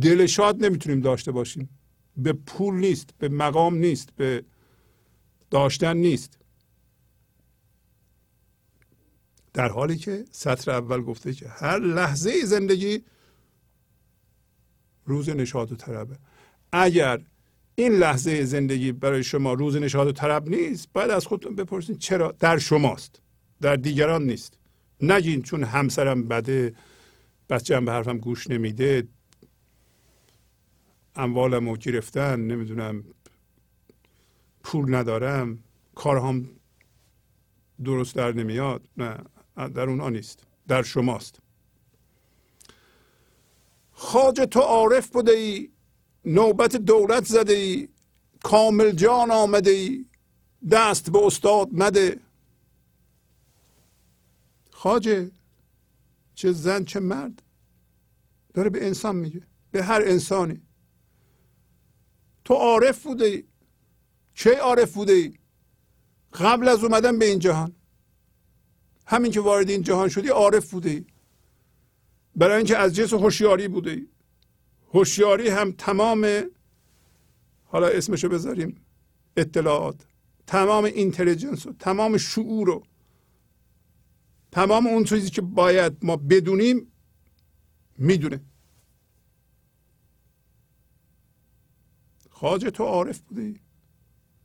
[0.00, 1.68] دل شاد نمی‌تونیم داشته باشیم.
[2.16, 4.44] به پول نیست به مقام نیست به
[5.50, 6.38] داشتن نیست.
[9.52, 13.04] در حالی که سطر اول گفته که هر لحظه زندگی
[15.04, 16.18] روز نشاط و طربه
[16.72, 17.20] اگر
[17.78, 22.32] این لحظه زندگی برای شما روز نشاط و طرب نیست باید از خودتون بپرسید چرا
[22.32, 23.22] در شماست
[23.60, 24.58] در دیگران نیست.
[25.00, 26.74] نگین چون همسرم بده
[27.48, 29.08] بچه به حرفم گوش نمیده.
[31.16, 33.04] اموالم رو گرفتن نمی‌دونم
[34.64, 35.58] پول ندارم
[35.94, 36.48] کارهام
[37.84, 38.88] درست در نمیاد.
[38.96, 39.18] نه
[39.56, 41.40] در اونها نیست در شماست.
[43.92, 45.70] خاج تو عارف بوده ای؟
[46.28, 47.88] نوبت دولت زده ای.
[48.42, 50.06] کامل جان آمده ای.
[50.70, 52.20] دست به استاد مده
[54.70, 55.30] خاجه
[56.34, 57.42] چه زن چه مرد.
[58.54, 59.42] داره به انسان میگه.
[59.70, 60.62] به هر انسانی.
[62.44, 63.44] تو عارف بوده ای.
[64.34, 65.34] چه عارف بوده ای؟
[66.32, 67.72] قبل از اومدن به این جهان.
[69.06, 71.04] همین که وارد این جهان شدی عارف بوده ای.
[72.36, 74.08] برای اینکه از جنس هوشیاری بوده ای.
[74.94, 76.50] هوشیاری هم تمام
[77.64, 78.80] حالا اسمشو بذاریم
[79.36, 80.06] اطلاعات
[80.46, 82.86] تمام اینتلیجنس و تمام شعور و
[84.52, 86.92] تمام اون چیزی که باید ما بدونیم
[87.98, 88.40] می‌دونه.
[92.30, 93.60] خاج تو عارف بودی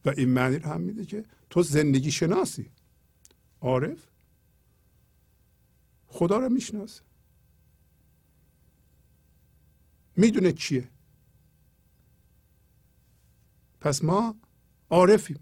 [0.05, 2.71] و این معنی رو هم میده که تو زندگی شناسی.
[3.61, 4.07] عارف؟
[6.07, 7.01] خدا رو می‌شناسه
[10.16, 10.89] می‌دونه چیه.
[13.82, 14.36] پس ما
[14.89, 15.39] عارفیم.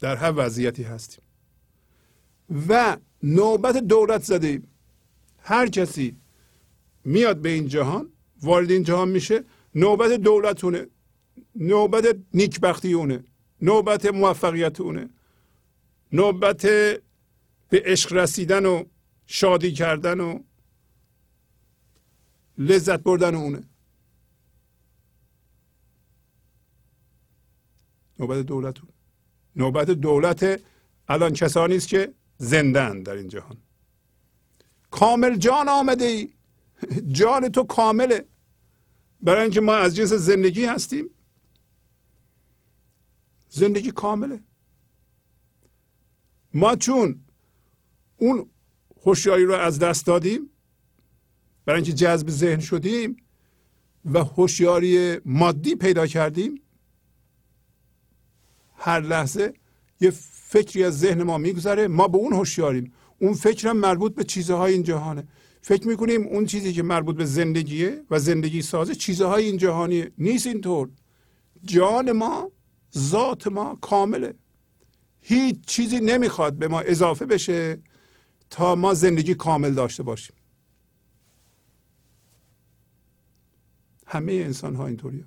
[0.00, 1.24] در هر وضعیتی هستیم.
[2.68, 4.68] و نوبت دولت زده ایم
[5.38, 6.16] هر کسی
[7.04, 8.12] میاد به این جهان
[8.42, 10.86] وارد این جهان میشه نوبت دولتونه
[11.54, 13.24] نوبت نیکبختی اونه
[13.62, 15.10] نوبت موفقیت اونه
[16.12, 16.62] نوبت
[17.68, 18.84] به عشق رسیدن و
[19.26, 20.40] شادی کردن و
[22.58, 23.62] لذت بردن اونه.
[28.18, 28.76] نوبت دولت.
[29.56, 30.62] نوبت دولت
[31.08, 33.56] الان کسانی است که زندن در این جهان.
[34.90, 36.32] کامل جان آمده ای.
[37.12, 38.24] جان تو کامله.
[39.20, 41.10] برای اینکه ما از جنس زندگی هستیم.
[43.48, 44.40] زندگی کامله.
[46.54, 47.24] ما چون
[48.16, 48.50] اون
[49.02, 50.50] هوشیاری رو از دست دادیم
[51.66, 53.16] برای اینکه جذب ذهن شدیم
[54.04, 56.60] و هوشیاری مادی پیدا کردیم
[58.76, 59.54] هر لحظه
[60.00, 62.92] یه فکری از ذهن ما میگذره ما به اون هوشیاریم.
[63.18, 65.28] اون فکرم مربوط به چیزهای این جهانه.
[65.62, 70.46] فکر می‌کنیم اون چیزی که مربوط به زندگیه و زندگی سازه چیزهای این جهانیه نیست
[70.46, 70.88] اینطور.
[71.64, 72.50] جان ما
[72.98, 74.34] ذات ما کامله.
[75.20, 77.78] هیچ چیزی نمی‌خواد به ما اضافه بشه
[78.50, 80.35] تا ما زندگی کامل داشته باشیم.
[84.06, 85.24] همه انسان ها اینطوری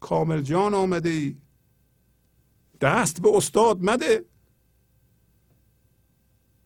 [0.00, 1.36] کامل جان آمده ای.
[2.80, 4.24] دست به استاد مده.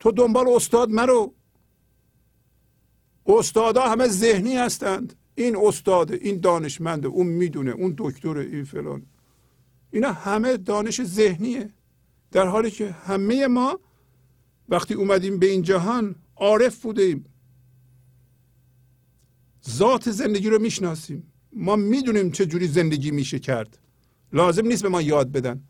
[0.00, 1.34] تو دنبال استاد مرو.
[3.26, 5.16] استادا همه ذهنی هستند.
[5.34, 9.06] این استاد این دانشمنده اون می‌دونه اون دکتر این فلان.
[9.90, 11.70] اینا همه دانش ذهنیه.
[12.30, 13.80] در حالی که همه ما
[14.68, 17.24] وقتی اومدیم به این جهان عارف بودیم.
[19.68, 21.32] ذات زندگی رو می‌شناسیم.
[21.52, 23.78] ما می‌دونیم چه جوری زندگی میشه کرد.
[24.32, 25.62] لازم نیست به ما یاد بدن.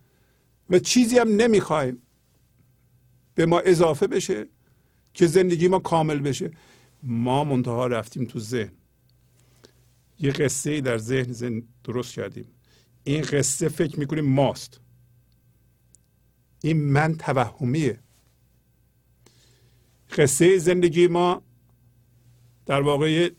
[0.71, 2.03] و چیزی هم نمی‌خوایم.
[3.35, 4.47] به ما اضافه بشه
[5.15, 6.51] که زندگی ما کامل بشه.
[7.03, 8.73] ما منتها رفتیم تو ذهن.
[10.21, 12.47] یه قصه در ذهن, ذهن درست کردیم.
[13.05, 14.81] این قصه فکر می‌کنیم ماست.
[16.63, 17.99] این من توهمیه.
[20.17, 21.43] قصه زندگی ما
[22.67, 23.31] در واقع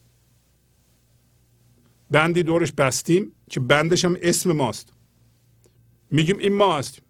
[2.11, 4.93] بندی دورش بستیم که بندش هم اسم ماست.
[6.11, 7.03] میگیم این ما هستیم.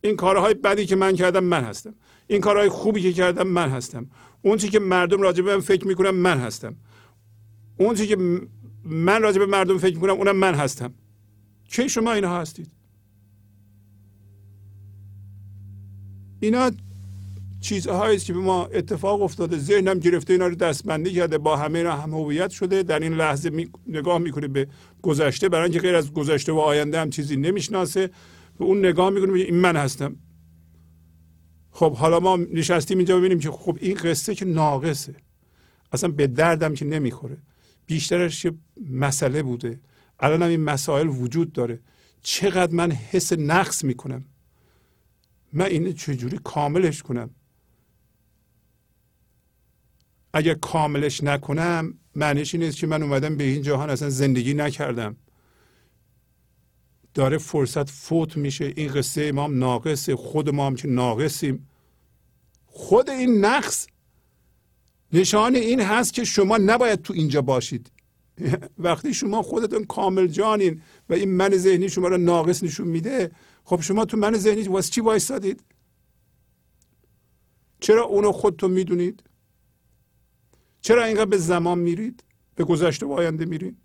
[0.00, 1.94] این کارهای بدی که من کردم من هستم.
[2.26, 4.06] این کارهای خوبی که کردم من هستم.
[4.42, 6.76] اون چی که مردم راجع به من فکر می‌کنم من هستم.
[7.76, 8.16] اون چی که
[8.84, 10.94] من راجع به مردم فکر می‌کنم اونم من هستم.
[11.68, 12.70] چه شما اینا هستید؟
[16.40, 16.70] اینا
[17.60, 21.96] چیزهایی که به ما اتفاق افتاده ذهنم گرفته اینا رو دستبندی کرده با همه اینا
[21.96, 23.70] هم هویت شده در این لحظه می...
[23.86, 24.68] نگاه می‌کنه به
[25.02, 28.10] گذشته برای اینکه غیر از گذشته و آینده هم چیزی نمی‌شناسه
[28.58, 30.16] به اون نگاه می‌کنه این من هستم.
[31.70, 35.14] خب حالا ما نشستیم اینجا ببینیم که خب این قصه که ناقصه.
[35.92, 37.38] اصلا به دردم که نمی‌خوره.
[37.86, 38.52] بیشترش یه
[38.90, 39.80] مسئله بوده.
[40.20, 41.80] الان هم این مسائل وجود داره.
[42.22, 44.24] چقدر من حس نقص می‌کنم؟
[45.52, 47.30] من این چجوری کاملش کنم؟
[50.34, 55.16] اگر کاملش نکنم معنیش این که من اومدم به این جهان اصلا زندگی نکردم.
[57.14, 58.72] داره فرصت فوت میشه.
[58.76, 60.16] این قصه ما هم ناقصه.
[60.16, 61.68] خود ما هم که ناقصیم.
[62.66, 63.86] خود این نقص
[65.12, 67.90] نشان این هست که شما نباید تو اینجا باشید.
[68.78, 73.30] وقتی شما خودتون کامل جانین و این من ذهنی شما رو ناقص نشون میده
[73.64, 75.64] خب شما تو من ذهنی واسه چی وایستادید
[77.80, 79.22] چرا اونو خودتون می‌دونید؟
[80.80, 82.24] چرا اینقدر به زمان میرید؟
[82.54, 83.76] به گذشته و آینده میرید؟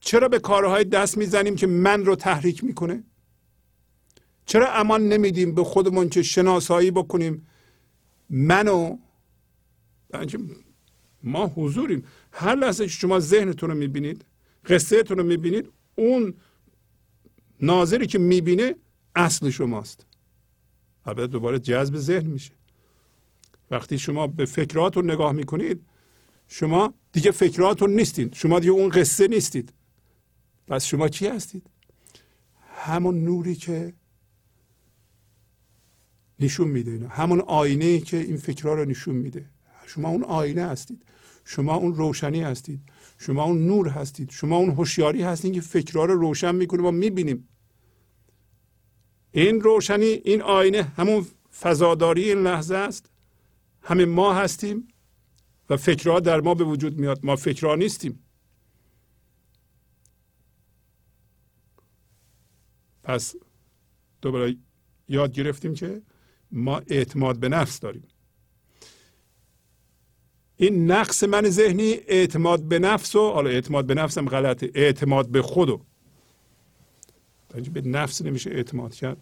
[0.00, 3.04] چرا به کارهای دست می‌زنیم که من رو تحریک می‌کنه؟
[4.46, 7.46] چرا امان نمیدیم به خودمون که شناسایی بکنیم؟
[8.30, 8.96] منو
[11.22, 12.04] ما حضوریم.
[12.32, 14.24] هر لحظه که شما ذهنتون رو می‌بینید
[14.64, 16.34] قصهتون رو می‌بینید اون
[17.60, 18.74] ناظری که می‌بینه
[19.14, 20.06] اصل شماست.
[21.06, 22.52] البته دوباره جذب ذهن میشه.
[23.74, 25.82] وقتی شما به فکراتون نگاه می‌کنید
[26.48, 29.72] شما دیگه فکراتون نیستید شما دیگه اون قصه نیستید.
[30.68, 31.66] پس شما چی هستید؟
[32.76, 33.92] همون نوری که
[36.40, 39.50] نشون میده همون آینه که این فکرها رو نشون میده.
[39.86, 41.02] شما اون آینه هستید.
[41.44, 42.80] شما اون روشنی هستید.
[43.18, 44.30] شما اون نور هستید.
[44.30, 46.82] شما اون هوشیاری هستید که فکرها رو روشن می‌کنه.
[46.82, 47.48] ما می‌بینیم.
[49.32, 51.26] این روشنی این آینه همون
[51.60, 53.10] فضاداری این لحظه است.
[53.84, 54.88] همه ما هستیم
[55.70, 57.20] و فکرها در ما به وجود میاد.
[57.22, 58.24] ما فکرها نیستیم.
[63.02, 63.34] پس
[64.22, 64.56] دوباره
[65.08, 66.02] یاد گرفتیم که
[66.50, 68.08] ما اعتماد به نفس داریم.
[70.56, 74.70] این نقص من ذهنی اعتماد به نفس و حالا اعتماد به نفسم غلطه.
[74.74, 75.84] اعتماد به خودو
[77.72, 79.16] به نفس نمیشه اعتماد کرد.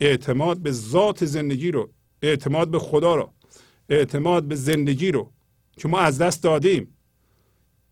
[0.00, 1.90] اعتماد به ذات زندگی رو.
[2.22, 3.32] اعتماد به خدا رو.
[3.88, 5.32] اعتماد به زندگی رو
[5.76, 6.94] که ما از دست دادیم.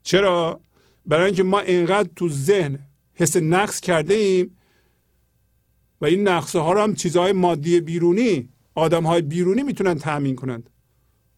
[0.02, 0.60] چرا؟
[1.06, 2.78] برای اینکه ما اینقدر تو ذهن
[3.14, 4.56] حس نقص کرده ایم
[6.00, 10.70] و این نقصه ها رو هم چیزهای مادی بیرونی آدم های بیرونی می‌تونن تأمین کنند.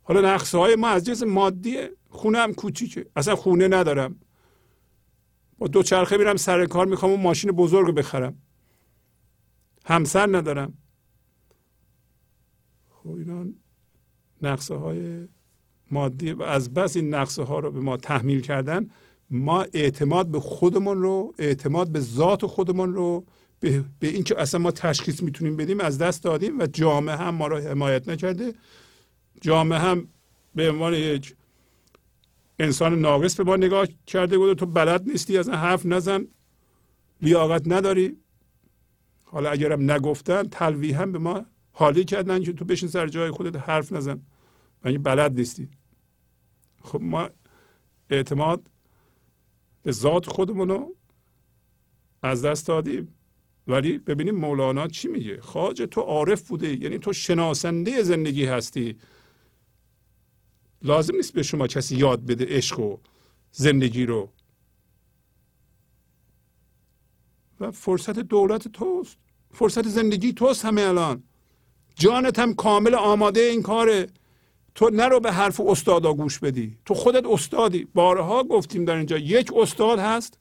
[0.02, 1.76] حالا نقصه های ما از جنس مادی
[2.08, 3.06] خونه هم کوچیکه.
[3.16, 4.20] اصلا خونه ندارم.
[5.58, 8.42] با دو چرخه میرم سر کار می‌خوام اون ماشین بزرگ بخرم.
[9.84, 10.78] همسر ندارم.
[12.90, 13.46] خب اینا
[14.42, 15.28] نقصه های
[15.90, 18.90] مادی و از بس این نقصه ها رو به ما تحمیل کردن
[19.30, 23.24] ما اعتماد به خودمون رو اعتماد به ذات خودمون رو
[23.60, 27.34] به, به این که اصلا ما تشخیص می‌تونیم بدیم از دست دادیم و جامعه هم
[27.34, 28.54] ما را حمایت نکرده.
[29.40, 30.08] جامعه هم
[30.54, 31.34] به عنوان یک
[32.58, 36.26] انسان ناقص به ما نگاه کرده بود تو بلد نیستی از حرف نزن
[37.22, 38.16] لیاقت نداری.
[39.24, 40.42] حالا اگرم نگفتن
[40.94, 41.46] هم به ما
[41.78, 44.22] حالی کردن که تو بشین سر جای خودت حرف نزن.
[44.84, 45.68] و بلد نیستی؟
[46.82, 47.30] خب ما
[48.10, 48.70] اعتماد
[49.82, 50.88] به ذات خودمونو
[52.22, 53.14] از دست دادیم.
[53.66, 58.96] ولی ببینیم مولانا چی میگه؟ خواجه تو عارف بوده یعنی تو شناسنده زندگی هستی.
[60.82, 62.96] لازم نیست به شما کسی یاد بده عشق و
[63.52, 64.32] زندگی رو.
[67.60, 69.18] و فرصت دولت توست.
[69.50, 71.27] فرصت زندگی توست همه الان.
[71.98, 74.06] جانت هم کامل آماده این کاره.
[74.74, 76.78] تو نرو به حرف استادا گوش بدی.
[76.84, 77.88] تو خودت استادی.
[77.94, 80.38] بارها گفتیم در اینجا یک استاد هست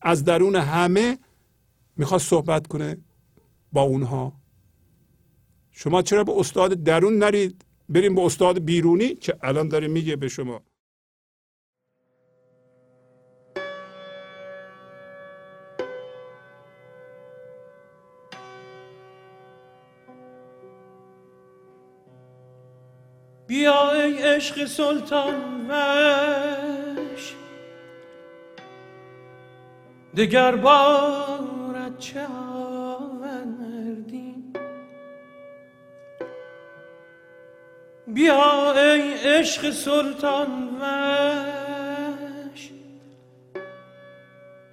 [0.00, 1.18] از درون همه
[1.96, 2.96] می‌خواد صحبت کنه
[3.72, 4.32] با اونها.
[5.70, 10.28] شما چرا به استاد درون نرید؟ بریم به استاد بیرونی؟ که الان داره میگه به
[10.28, 10.62] شما.
[23.46, 27.34] بیا ای عشق سلطان وش.
[30.16, 34.34] دگر بارت چه آوردی.
[38.06, 42.70] بیا ای عشق سلطان وش.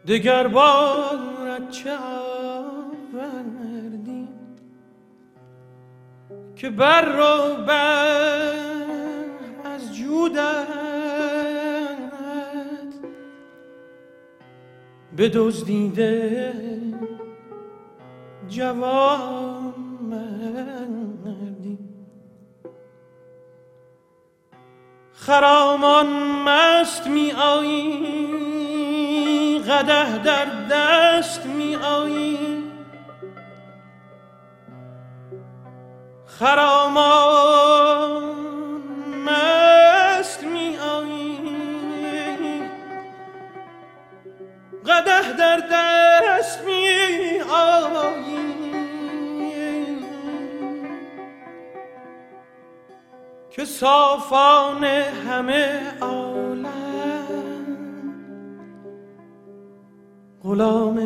[0.07, 3.62] دگر بارت چه آوردی.
[6.55, 7.71] که بر رو
[9.65, 10.67] از جودت
[15.15, 16.53] به دزدیده
[18.47, 19.73] جوان
[21.25, 21.77] مردی.
[25.13, 26.07] خرامان
[26.45, 28.43] مست می آیی
[29.59, 32.52] قده در دست می آیی.
[36.39, 38.23] خرامان
[39.25, 41.39] مست می آیی
[44.85, 48.43] قده در دست می آیی
[53.49, 56.67] که صافان همه عالم
[60.43, 60.97] غلام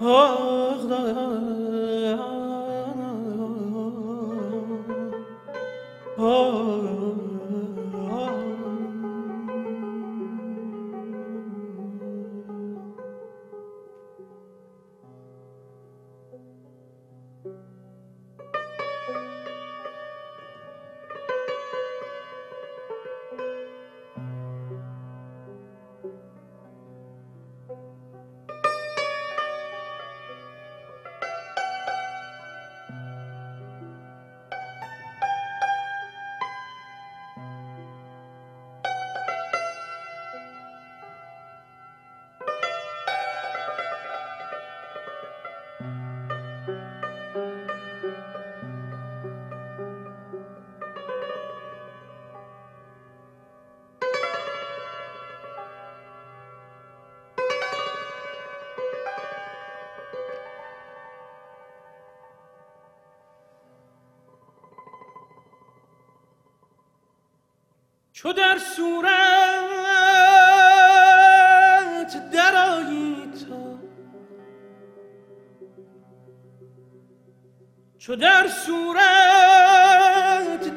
[0.00, 1.40] در
[68.76, 69.10] صورت
[72.30, 73.78] درایی تا
[77.98, 79.00] چو در صورت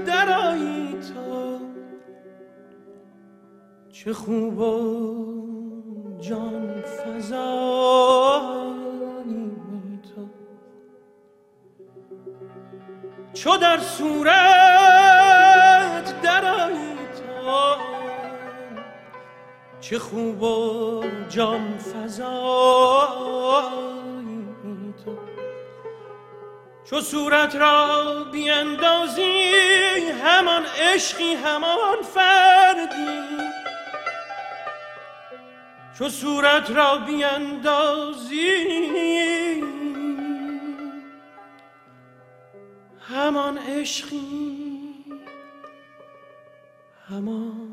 [0.05, 1.59] درایی تا
[3.91, 5.03] چه خوب و
[6.21, 7.53] جان فزایی
[10.15, 10.29] تا
[13.33, 14.82] چو در صورت
[19.93, 22.15] چه خوب و جان فضایی
[25.05, 25.17] تو.
[26.89, 29.51] چو صورت را بیندازی
[30.23, 33.37] همان عشقی همان فردی.
[35.97, 38.43] چو صورت را بیندازی
[43.09, 44.19] همان عشقی
[47.09, 47.72] همان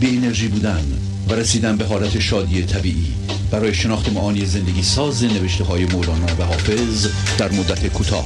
[0.00, 0.84] بی انرژی بودن
[1.28, 3.14] و رسیدن به حالت شادی طبیعی.
[3.50, 7.06] برای شناخت معانی زندگی ساز نوشته های مولانا و حافظ
[7.38, 8.24] در مدت کوتاه.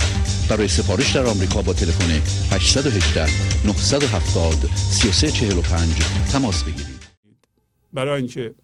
[0.49, 2.11] برای سفارش در آمریکا با تلفن
[2.55, 3.27] 818
[3.67, 5.89] 970 3345
[6.33, 7.03] تماس بگیرید.
[7.93, 8.55] برای اینکه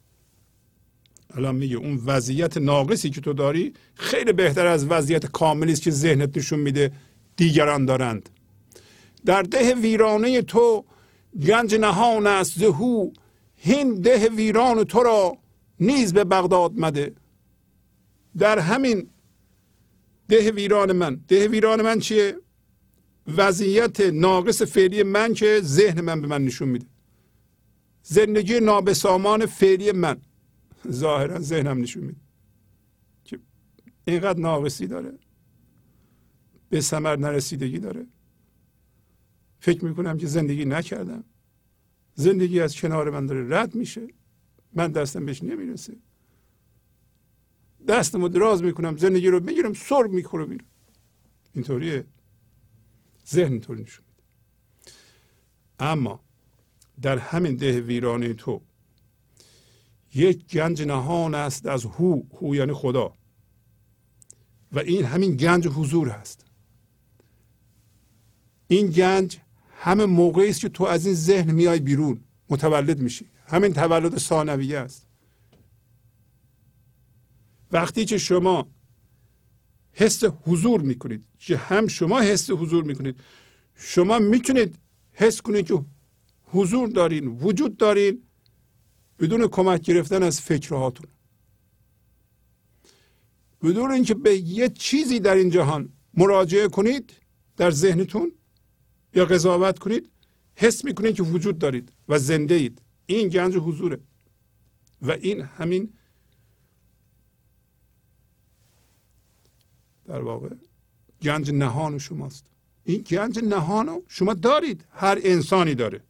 [1.35, 5.91] الان میگه اون وضعیت ناقصی که تو داری خیلی بهتر از وضعیت کاملی است که
[5.91, 6.93] ذهنت نشون میده.
[7.37, 8.29] دیگران دارند.
[9.27, 10.85] در ده ویرانه تو
[11.47, 13.11] گنج نهان است زهو
[13.57, 15.39] هین ده ویران تو را
[15.81, 17.15] نیز به بغداد مده.
[18.39, 19.11] در همین
[20.29, 22.37] ده ویران من ده ویران من چیه؟
[23.37, 26.87] وضعیت ناقص فعلی من که ذهن من به من نشون میده.
[28.03, 30.17] زندگی نابسامان فعلی من
[30.91, 32.21] ظاهرا ذهنم نشون میده.
[33.25, 33.39] که
[34.05, 35.19] اینقدر ناقصی داره
[36.71, 38.07] به ثمر نرسیدگی داره.
[39.61, 41.25] فکر می‌کنم که زندگی نکردم.
[42.15, 44.09] زندگی از کنار من داره رد میشه.
[44.73, 45.97] من دستم بهش نمی‌رسه.
[47.89, 50.67] دستم دراز می‌کنم زندگی رو بگیرم سر می‌کنم میرم
[51.53, 52.05] اینطوریه.
[53.29, 54.05] ذهن اینطوری نشون
[55.79, 56.21] اما
[57.03, 58.63] در همین ده ویرانه تو
[60.15, 62.23] یک گنج نهان است از هو.
[62.41, 63.15] هو یعنی خدا.
[64.73, 66.45] و این همین گنج حضور هست
[68.69, 69.39] این گنج
[69.81, 73.27] همه موقعی است که تو از این ذهن میای بیرون متولد میشی.
[73.47, 75.07] همین تولد ثانویه است.
[77.73, 78.69] وقتی که شما
[79.93, 83.21] حس حضور می‌کنید که هم شما حس حضور می‌کنید
[83.75, 84.79] شما می‌تونید
[85.13, 85.85] حس کنید که
[86.45, 88.23] حضور دارین وجود دارین
[89.19, 91.07] بدون کمک گرفتن از فکرهاتون.
[93.63, 97.13] بدون اینکه به یه چیزی در این جهان مراجعه کنید
[97.57, 98.33] در ذهنتون
[99.19, 100.11] یا قضاوت کنید
[100.57, 102.83] حس می‌کنید که وجود دارید و زنده اید.
[103.07, 103.99] این گنج حضوره.
[105.03, 105.93] و این همین
[110.05, 110.49] در واقع
[111.23, 112.47] گنج نهان شماست.
[112.85, 114.85] این گنج نهان شما دارید.
[114.91, 116.01] هر انسانی داره.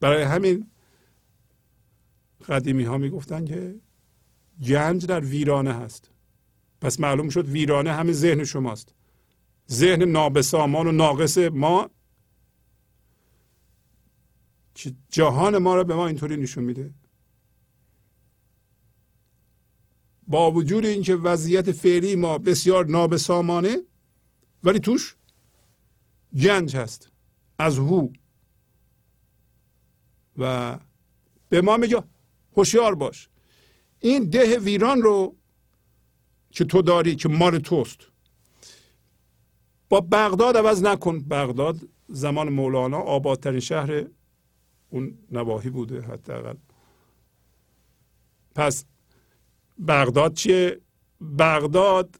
[0.00, 0.70] برای همین
[2.48, 3.80] قدیمی ها می‌گفتن که
[4.62, 6.10] گنج در ویرانه هست.
[6.80, 8.94] پس معلوم شد ویرانه همه ذهن شماست.
[9.72, 11.90] ذهن نابسامان و ناقص ما.
[14.74, 16.94] که جهان ما را به ما اینطوری نشون میده.
[20.26, 23.78] با وجود اینکه وضعیت فعلی ما بسیار نابسامانه
[24.64, 25.16] ولی توش
[26.42, 27.10] گنج هست.
[27.58, 28.08] از هو.
[30.38, 30.78] و
[31.48, 32.02] به ما میگه
[32.56, 33.28] هوشیار باش.
[34.00, 35.36] این ده ویران رو
[36.50, 38.09] که تو داری که مال توست
[39.90, 41.20] با بغداد عوض نکن.
[41.20, 41.76] بغداد
[42.08, 44.06] زمان مولانا آبادترین شهر
[44.90, 46.54] اون نواحی بوده حداقل.
[48.54, 48.84] پس
[49.88, 50.80] بغداد چیه؟
[51.38, 52.16] بغداد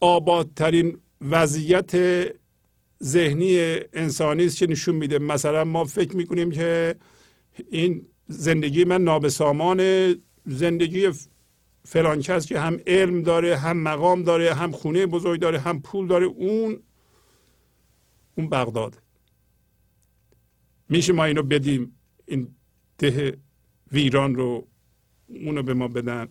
[0.00, 1.92] آبادترین وضعیت
[3.02, 3.58] ذهنی
[3.92, 5.18] انسانی است که نشون میده.
[5.18, 6.94] مثلا ما فکر می‌کنیم که
[7.70, 9.80] این زندگی من نابسامان
[10.46, 11.10] زندگی
[11.84, 16.06] فلان کس که هم علم داره هم مقام داره هم خونه بزرگ داره هم پول
[16.06, 16.82] داره اون
[18.40, 19.02] اون بغداد.
[20.88, 22.54] میشه ما اینو بدیم این
[22.98, 23.38] ده
[23.92, 24.68] ویران رو
[25.28, 26.28] اونو به ما بدن.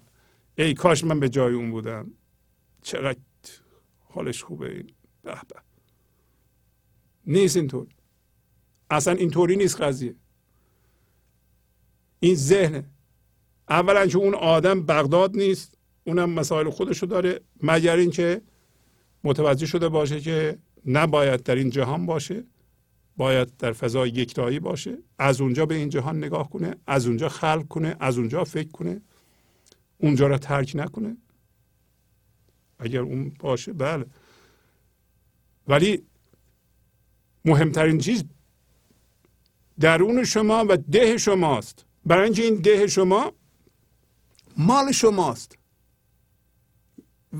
[0.57, 2.11] ای کاش من به جای اون بودم.
[2.81, 3.19] چقدر
[3.99, 4.91] حالش خوبه این.
[5.23, 5.61] به به.
[7.25, 7.87] نیست اینطور.
[8.89, 10.15] اصلا اینطوری نیست قضیه.
[12.19, 12.83] این ذهن.
[13.69, 15.77] اولا که اون آدم بغداد نیست.
[16.03, 17.41] اونم مسائل خودشو داره.
[17.63, 18.41] مگر اینکه
[19.23, 22.43] متوجه شده باشه که نباید در این جهان باشه
[23.17, 27.67] باید در فضای یکتایی باشه از اونجا به این جهان نگاه کنه از اونجا خلق
[27.67, 29.01] کنه از اونجا فکر کنه
[29.97, 31.17] اونجا را ترک نکنه.
[32.79, 34.05] اگر اون باشه بله.
[35.67, 36.03] ولی
[37.45, 38.23] مهمترین چیز
[39.79, 41.85] درون شما و ده شماست.
[42.05, 43.33] برای اینکه این ده شما
[44.57, 45.57] مال شماست.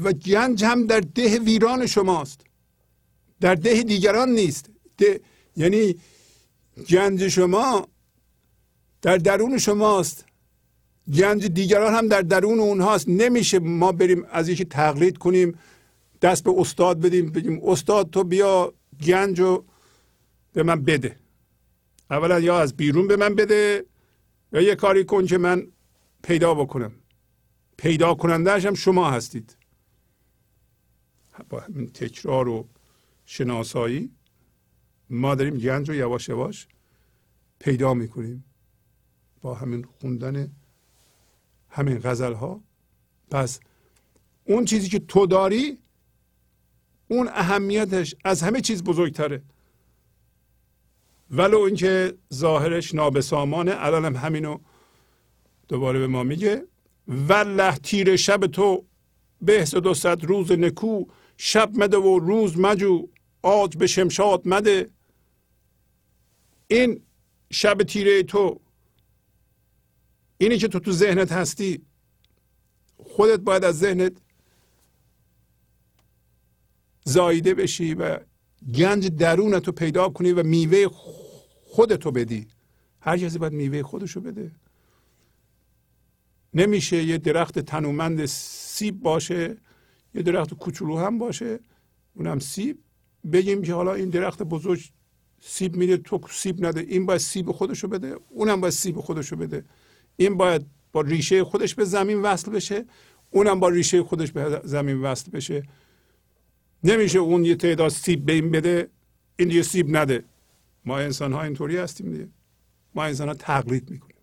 [0.03, 2.48] و گنج هم در ده ویران شماست.
[3.41, 4.69] در ده دیگران نیست.
[4.97, 5.21] ده
[5.55, 5.95] یعنی
[6.89, 7.87] گنج شما
[9.01, 10.25] در درون شماست.
[11.13, 13.09] گنج دیگران هم در درون اونهاست.
[13.09, 15.59] نمیشه ما بریم از یکی تقلید کنیم
[16.21, 18.73] دست به استاد بدیم بگیم استاد تو بیا
[19.05, 19.65] گنج رو
[20.53, 21.15] به من بده.
[22.11, 23.85] اولا یا از بیرون به من بده
[24.53, 25.67] یا یه کاری کن که من
[26.23, 26.91] پیدا بکنم.
[27.77, 29.55] پیدا کنندهش هم شما هستید.
[31.49, 32.67] با همین تکرار و
[33.31, 34.11] شناسایی
[35.09, 36.67] ما داریم گنج رو یواش یواش
[37.59, 38.45] پیدا می‌کنیم
[39.41, 40.51] با همین خوندن
[41.69, 42.63] همین غزل ها
[43.31, 43.59] پس
[44.45, 45.77] اون چیزی که تو داری
[47.07, 49.41] اون اهمیتش از همه چیز بزرگتره.
[51.31, 54.57] ولو اینکه ظاهرش نابسامانه الان هم همینو
[55.67, 56.65] دوباره به ما میگه.
[57.07, 58.85] والله تیر شب تو
[59.41, 61.05] بهس دو صد روز نکو
[61.37, 63.07] شب مده و روز مجو.
[63.41, 64.89] آج به شمشاد مده.
[66.67, 67.01] این
[67.51, 68.59] شب تیره تو
[70.37, 71.81] اینی که تو تو ذهنت هستی
[72.97, 74.13] خودت باید از ذهنت
[77.03, 78.19] زایده بشی و
[78.75, 80.87] گنج درونت رو پیدا کنی و میوه
[81.65, 82.47] خودتو بدی.
[83.01, 84.51] هر کسی باید میوه خودشو بده.
[86.53, 89.57] نمیشه یه درخت تنومند سیب باشه
[90.13, 91.59] یه درخت کوچولو هم باشه
[92.13, 92.77] اونم سیب.
[93.33, 94.79] بگیم که حالا این درخت بزرگ
[95.41, 96.81] سیب میده تو سیب نده.
[96.81, 99.65] این باید سیب خودشو بده اونم باید سیب خودشو بده.
[100.17, 102.85] این باید با ریشه خودش به زمین وصل بشه
[103.31, 105.63] اونم با ریشه خودش به زمین وصل بشه.
[106.83, 108.89] نمیشه اون یه تعداد سیب به این بده
[109.39, 110.23] این یه سیب نده.
[110.85, 112.27] ما انسان ها اینطوری هستیم دیگه.
[112.95, 114.15] ما انسان ها تقلید می‌کنیم.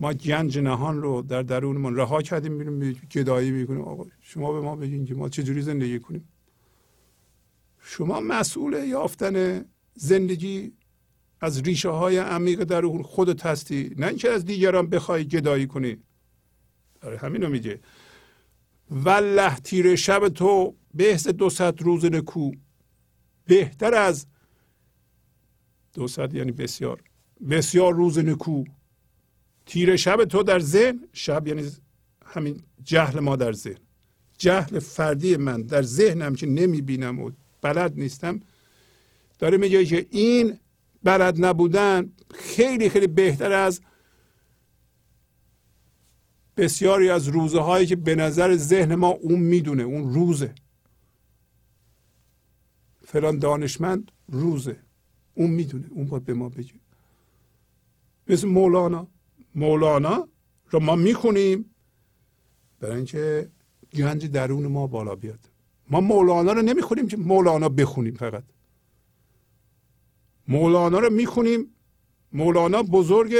[0.00, 3.80] ما گنج نهان رو در درونمون رها کردیم میریم گدایی می‌کنیم.
[3.80, 6.28] آقا شما به ما بگین که ما چجوری زندگی کنیم.
[7.82, 9.64] شما مسئول یافتن
[9.94, 10.72] زندگی
[11.40, 13.94] از ریشه های عمیق درون خودت هستی.
[13.96, 15.96] نه اینکه از دیگران بخوای گدایی کنی.
[17.02, 17.80] آره همینو میگه.
[18.90, 22.50] والله تیر شب تو بهست دو روز نکو
[23.44, 24.26] بهتر از
[25.94, 27.02] دو یعنی بسیار.
[27.50, 28.64] بسیار روز نکو
[29.66, 31.70] تیر شب تو در ذهن شب یعنی
[32.24, 33.78] همین جهل ما در ذهن.
[34.38, 37.30] جهل فردی من در ذهنم که نمی‌بینم و
[37.62, 38.40] بلد نیستم.
[39.38, 40.58] داره میگه که این
[41.02, 43.80] بلد نبودن خیلی خیلی بهتر از
[46.56, 50.54] بسیاری از روزه هایی که به نظر ذهن ما اون می‌دونه اون روزه.
[53.04, 54.76] فلان دانشمند روزه.
[55.34, 56.74] اون می‌دونه اون باید به ما بگه.
[58.28, 59.08] مثل مولانا.
[59.54, 60.28] مولانا
[60.70, 61.74] رو ما می‌خونیم.
[62.80, 63.50] برای اینکه
[63.94, 65.51] گنج درون ما بالا بیاد.
[65.92, 68.44] ما مولانا رو نمی‌خونیم که مولانا بخونیم فقط.
[70.48, 71.74] مولانا رو می‌خونیم
[72.32, 73.34] مولانا بزرگ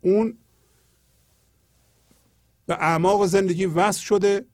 [0.00, 0.38] اون
[2.66, 4.46] به اعماق زندگی وصل شده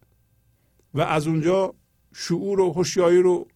[0.94, 1.74] و از اونجا
[2.14, 3.46] شعور و هوشیاری رو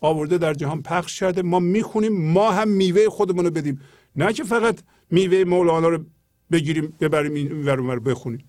[0.00, 1.42] آورده در جهان پخش کرده.
[1.42, 3.80] ما می‌خونیم ما هم میوه خودمون رو بدیم.
[4.16, 4.80] نه که فقط
[5.10, 6.04] میوه مولانا رو
[6.50, 8.48] بگیریم ببریم این ور بخونیم.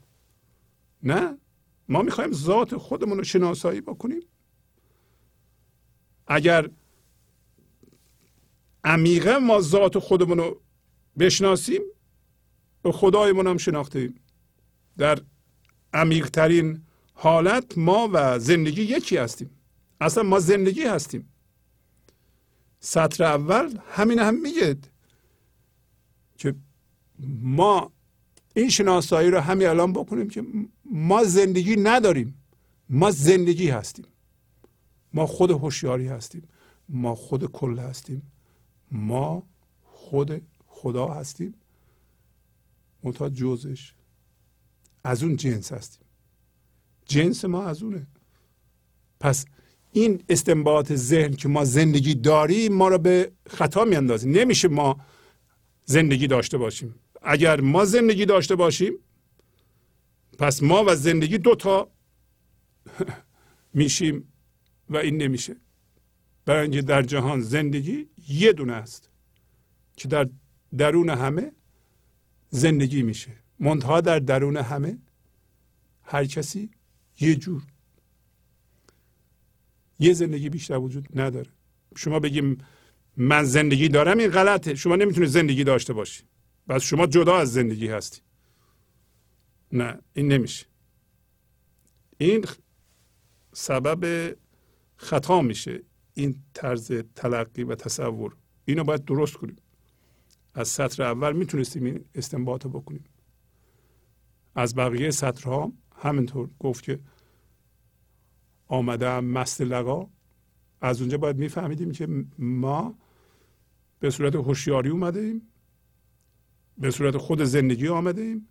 [1.03, 1.37] نه.
[1.89, 4.21] ما می‌خوایم ذات خودمون رو شناسایی بکنیم.
[6.27, 6.69] اگر
[8.83, 10.61] عمیقا ما ذات خودمون رو
[11.19, 11.81] بشناسیم
[12.81, 14.15] به خدایمون هم شناختیم
[14.97, 15.21] در
[15.93, 16.81] عمیقترین
[17.13, 19.49] حالت ما و زندگی یکی هستیم.
[20.01, 21.29] اصلا ما زندگی هستیم.
[22.79, 24.77] سطر اول همین هم میگه
[26.37, 26.55] که
[27.41, 27.91] ما
[28.55, 30.43] این شناسایی رو همین الان بکنیم که
[30.91, 32.35] ما زندگی نداریم.
[32.89, 34.05] ما زندگی هستیم.
[35.13, 36.47] ما خود هوشیاری هستیم.
[36.89, 38.31] ما خود کل هستیم.
[38.91, 39.43] ما
[39.83, 41.53] خود خدا هستیم.
[43.03, 43.93] منتها جزش
[45.03, 46.05] از اون جنس هستیم.
[47.05, 48.07] جنس ما از اونه.
[49.19, 49.45] پس
[49.91, 54.27] این استنباط ذهن که ما زندگی داریم ما رو به خطا میاندازه.
[54.27, 54.99] نمیشه ما
[55.85, 56.95] زندگی داشته باشیم.
[57.21, 58.93] اگر ما زندگی داشته باشیم
[60.39, 61.91] پس ما و زندگی دوتا
[63.73, 64.33] میشیم
[64.89, 65.55] و این نمیشه.
[66.45, 69.09] برای اینکه در جهان زندگی یه دونه است
[69.97, 70.29] که در
[70.77, 71.51] درون همه
[72.49, 73.31] زندگی میشه.
[73.59, 74.97] منتها در درون همه
[76.03, 76.69] هر کسی
[77.19, 77.63] یه جور.
[79.99, 81.49] یه زندگی بیشتر وجود نداره.
[81.97, 82.57] شما بگیم
[83.17, 84.75] من زندگی دارم این غلطه.
[84.75, 86.23] شما نمی‌تونید زندگی داشته باشی.
[86.67, 88.21] پس شما جدا از زندگی هستی.
[89.71, 90.65] نه این نمیشه.
[92.17, 92.45] این
[93.53, 94.35] سبب
[94.95, 98.35] خطا میشه این طرز تلقی و تصور.
[98.65, 99.55] اینو باید درست کنیم.
[100.53, 103.03] از سطر اول می‌تونستیم این استنباط رو بکنیم.
[104.55, 106.99] از بقیه سطرها همینطور گفت که
[108.67, 110.09] آمده مست لقا.
[110.81, 112.97] از اونجا باید میفهمیدیم که ما
[113.99, 115.41] به صورت هوشیاری اومده ایم
[116.77, 118.47] به صورت خود زندگی آمده ایم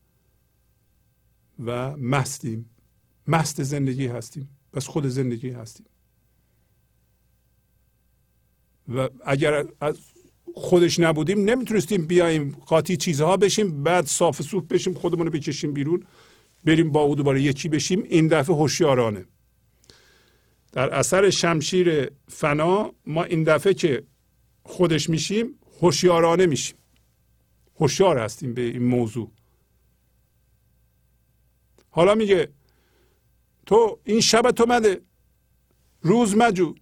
[1.64, 2.70] و مستیم.
[3.26, 4.48] مست زندگی هستیم.
[4.72, 5.86] پس خود زندگی هستیم.
[8.94, 9.98] و اگر از
[10.54, 16.04] خودش نبودیم نمی‌تونستیم بیایم قاطی چیزها بشیم بعد صاف سوپ بشیم خودمون رو بکشیم بیرون
[16.64, 18.02] بریم با او دوباره یکی بشیم.
[18.02, 19.24] این دفعه هوشیارانه.
[20.72, 24.02] در اثر شمشیر فنا ما این دفعه که
[24.62, 26.76] خودش میشیم هوشیارانه میشیم.
[27.80, 29.30] هوشیار هستیم به این موضوع.
[31.98, 32.48] حالا میگه
[33.66, 35.00] تو این شب تو مده
[36.02, 36.74] روز مجو.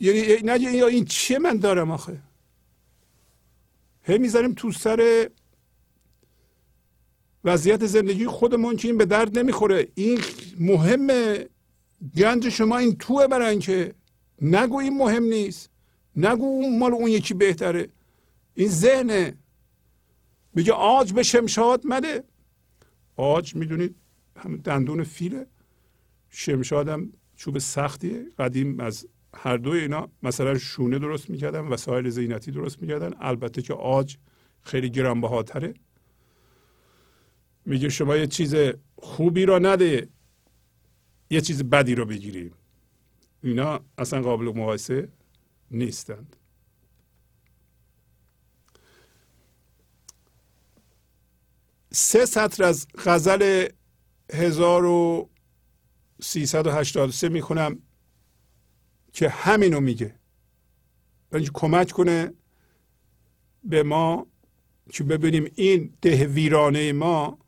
[0.00, 0.20] یعنی
[0.50, 2.22] نگه یا این چیه من دارم آخه؟
[4.02, 5.30] هی می‌ذاریم تو سر
[7.44, 9.88] وضعیت زندگی خودمون که این به درد نمی‌خوره.
[9.94, 10.20] این
[10.60, 11.48] مهمه
[12.16, 13.94] گنج شما این توه برن که
[14.42, 15.70] نگو این مهم نیست.
[16.16, 17.88] نگو اون مال اون یکی بهتره.
[18.54, 19.36] این ذهنه.
[20.54, 22.24] میگه آج به شمشاد مده.
[23.16, 24.03] آج می‌دونید
[24.36, 25.46] هم دندون فیله.
[26.30, 28.26] شمشادم چوب سختیه.
[28.38, 33.14] قدیم از هر دو اینا مثلا شونه درست می‌کردن وسایل زینتی درست می‌کردن.
[33.20, 34.16] البته که آج
[34.62, 35.74] خیلی گرانبهاتره.
[37.66, 38.54] میگه شما یه چیز
[38.96, 40.08] خوبی را نده
[41.30, 42.52] یه چیز بدی رو بگیریم
[43.42, 45.08] اینا اصلا قابل مقایسه
[45.70, 46.36] نیستند.
[51.92, 53.68] سه سطر از غزل
[54.32, 57.78] 1383 می‌خونم
[59.12, 60.14] که همینو میگه.
[61.30, 62.32] برای کمک کنه
[63.64, 64.26] به ما
[64.92, 67.38] که ببینیم این ده ویرانه ما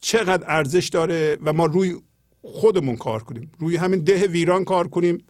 [0.00, 1.96] چقدر ارزش داره و ما روی
[2.42, 3.52] خودمون کار کنیم.
[3.58, 5.24] روی همین ده ویران کار کنیم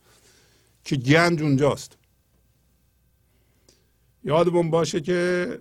[0.85, 1.99] که گنج اونجاست.
[4.24, 5.61] یادمون باشه که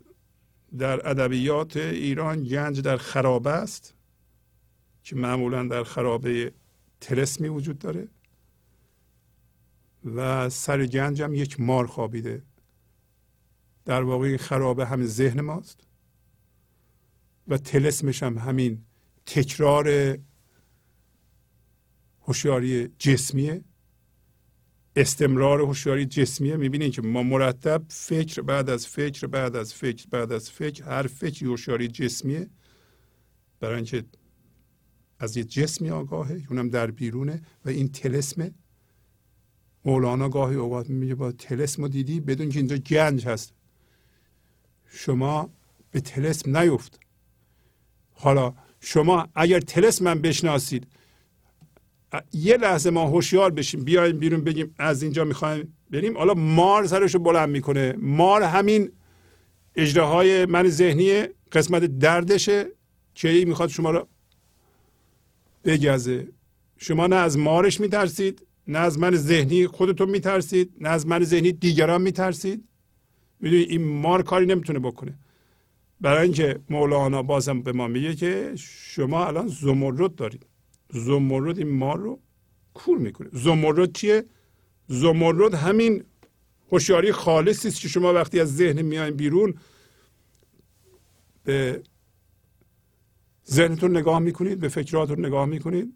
[0.77, 3.93] در ادبیات ایران گنج در خرابه است.
[5.07, 6.51] که معمولا در خرابه
[7.01, 8.07] تلسمی وجود داره
[10.05, 12.43] و سر گنج هم یک مار خوابیده.
[13.85, 15.79] در واقع خرابه همین ذهن ماست
[17.47, 18.85] و تلسمش هم همین
[19.25, 20.17] تکرار
[22.21, 23.63] هوشیاری جسمیه.
[24.95, 26.57] استمرار هوشیاری جسمیه.
[26.57, 31.07] می‌بینید که ما مرتب فکر بعد از فکر بعد از فکر بعد از فکر هر
[31.07, 32.49] فکری هوشیاری جسمیه.
[33.59, 34.03] برای اینکه
[35.19, 38.51] از یه جسمی آگاهه اونم در بیرونه و این تلسمه.
[39.85, 43.53] مولانا گاهی اوقات میگه با تلسم رو دیدی؟ بدون که اینجا گنج هست.
[44.89, 45.49] شما
[45.91, 46.99] به تلسم نیفت.
[48.13, 50.87] حالا شما اگر تلسم من بشناسید
[52.33, 56.17] یه لحظه ما هوشیار بشیم بیایم بیرون بگیم از اینجا می‌خوایم بریم.
[56.17, 57.93] حالا مار سرش رو بلند می‌کنه.
[57.97, 58.91] مار همین
[59.75, 62.65] اجراهای من ذهنی قسمت دردشه
[63.15, 64.07] که می‌خواد شما رو
[65.67, 66.27] بگزه.
[66.77, 71.51] شما نه از مارش میترسید نه از من ذهنی خودتون میترسید نه از من ذهنی
[71.51, 72.63] دیگران میترسید.
[73.39, 75.13] می‌دونید این مار کاری نمی‌تونه بکنه.
[76.01, 78.53] برای اینکه مولانا بازم به ما میگه که
[78.93, 80.45] شما الان زمرد دارید.
[80.93, 82.19] زمرد این مار رو
[82.73, 83.29] کور می‌کنه.
[83.33, 84.23] زمرد چیه؟
[84.87, 86.03] زمرد همین
[86.71, 89.53] هوشیاری خالصی است که شما وقتی از ذهن میاین بیرون
[91.43, 91.81] به
[93.49, 95.93] ذهنتون نگاه می‌کنید به فکراتتون نگاه می‌کنید.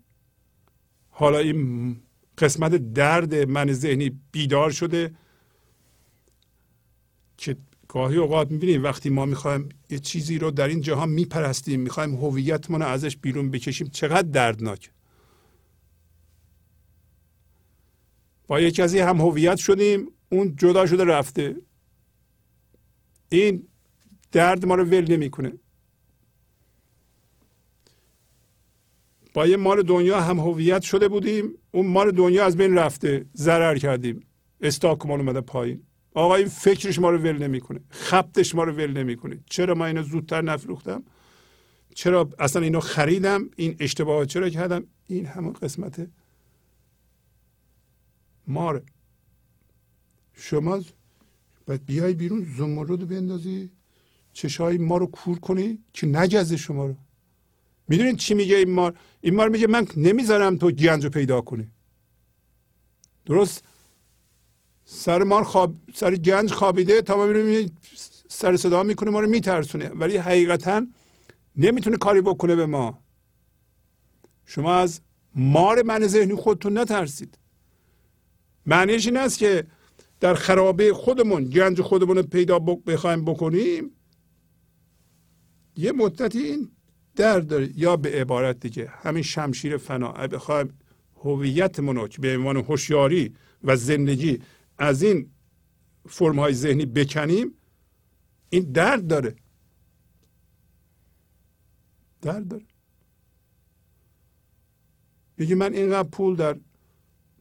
[1.09, 1.97] حالا این
[2.37, 5.15] قسمت درد من ذهنی بیدار شده
[7.37, 7.57] که
[7.87, 12.81] گاهی اوقات می‌بینیم وقتی ما می‌خوایم یه چیزی رو در این جهان میپرستیم می‌خوایم هویتمون
[12.81, 14.91] رو ازش بیرون بکشیم چقدر دردناک.
[18.47, 21.55] با یک کسی هم هویت شدیم اون جدا شده رفته.
[23.29, 23.67] این
[24.31, 25.53] درد ما رو ول نمی‌کنه.
[29.33, 33.25] با یه مال دنیا هم هویت شده بودیم اون مال دنیا از بین رفته.
[33.35, 34.25] ضرر کردیم.
[34.61, 35.83] استاک مال اومده پایین.
[36.13, 37.79] آقا این فکرش ما رو ول نمی‌کنه.
[37.89, 39.39] خبتش ما رو ول نمی‌کنه.
[39.49, 41.03] چرا من اینو زودتر نفروختم؟
[41.95, 46.07] چرا اصلا اینو خریدم؟ این اشتباه چرا کردم؟ این همون قسمت
[48.47, 48.81] ماره
[50.33, 50.81] شما
[51.65, 53.69] باید بیای بیرون زمرد بندازی.
[54.33, 56.95] چشای ما رو کور کنی که نجزه شما رو.
[57.91, 61.71] می‌دونید چی میگه این مار؟ این مار میگه من نمی‌ذارم تو گنج رو پیدا کنی.
[63.25, 63.63] درست؟
[64.85, 67.25] سر مار خواب سر گنج خوابیده تا ما
[68.29, 69.89] سر صدا می‌کنه ما رو میترسونه.
[69.89, 70.87] ولی حقیقتا
[71.55, 73.03] نمی‌تونه کاری بکنه به ما.
[74.45, 75.01] شما از
[75.35, 77.37] مار من ذهنی خودتون نترسید.
[78.65, 79.67] معنیش این است که
[80.19, 83.91] در خرابه خودمون گنج خودمون رو پیدا بخوایم بکنیم
[85.75, 86.71] یه مدتی این
[87.15, 87.79] درد داره.
[87.79, 90.11] یا به عبارت دیگه همین شمشیر فنا.
[90.11, 90.77] بخوایم
[91.15, 94.39] هویتمون رو که به عنوان هوشیاری و زندگی
[94.77, 95.31] از این
[96.09, 97.53] فرم های ذهنی بکنیم
[98.49, 99.35] این درد داره.
[102.21, 102.65] درد داره.
[105.37, 106.59] میگه من اینقدر پول در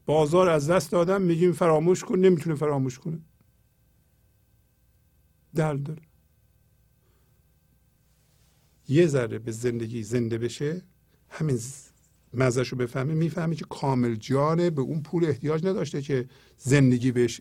[0.07, 2.19] بازار از دست دادم میگیم فراموش کن.
[2.19, 3.19] نمی‌تونه فراموش کنه.
[5.55, 6.03] درد داره.
[8.91, 10.83] یه ذره به زندگی زنده بشه
[11.29, 11.59] همین
[12.35, 17.41] مزش رو بفهمه می‌فهمه که کامل جانه به اون پول احتیاج نداشته که زندگی بهش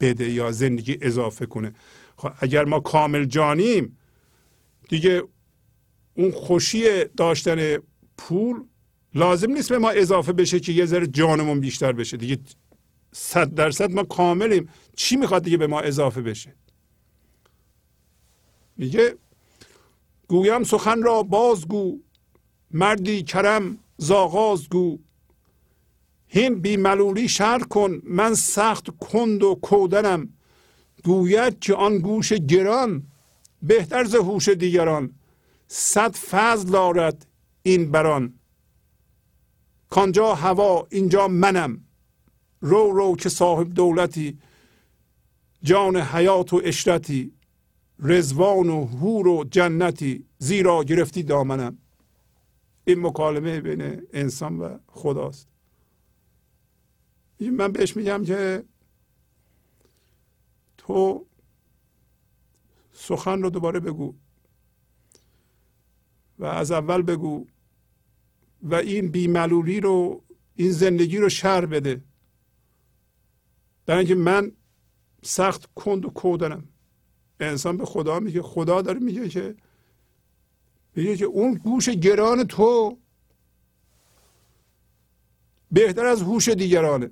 [0.00, 1.72] بده یا زندگی اضافه کنه.
[2.16, 3.98] خب اگر ما کامل جانیم
[4.88, 5.22] دیگه
[6.14, 7.76] اون خوشی داشتن
[8.18, 8.64] پول
[9.14, 12.16] لازم نیست به ما اضافه بشه که یه ذره جانمون بیشتر بشه.
[12.16, 12.38] دیگه
[13.12, 14.68] صد درصد ما کاملیم.
[14.96, 16.54] چی می‌خواد دیگه به ما اضافه بشه؟
[18.76, 19.14] میگه
[20.30, 21.98] گویم سخن را بازگو
[22.70, 24.98] مردی کرم زاغاز گو.
[26.26, 30.28] هین بی ملولی شر کن من سخت کند و کودنم.
[31.04, 33.02] گوید که آن گوش گران
[33.62, 35.14] بهتر ز هوش دیگران.
[35.68, 37.26] صد فضل دارد
[37.62, 38.34] این بران.
[39.88, 41.84] کانجا هوا اینجا منم.
[42.60, 44.38] رو رو که صاحب دولتی
[45.62, 47.32] جان حیات و اشرتی
[48.02, 51.78] رزوان و هور و جنتی زیرا گرفتی دامنم.
[52.84, 55.48] این مکالمه بین انسان و خداست.
[57.40, 58.64] من بهش میگم که
[60.78, 61.26] تو
[62.92, 64.14] سخن رو دوباره بگو
[66.38, 67.46] و از اول بگو
[68.62, 70.22] و این بیملولی رو
[70.54, 72.04] این زندگی رو شر بده.
[73.86, 74.52] در اینکه من
[75.22, 76.69] سخت کند و کودنم.
[77.40, 79.54] انسان به خدا میگه خدا داره میگه که
[80.96, 82.98] میگه که اون گوش گران تو
[85.72, 87.10] بهتر از هوش دیگرانه.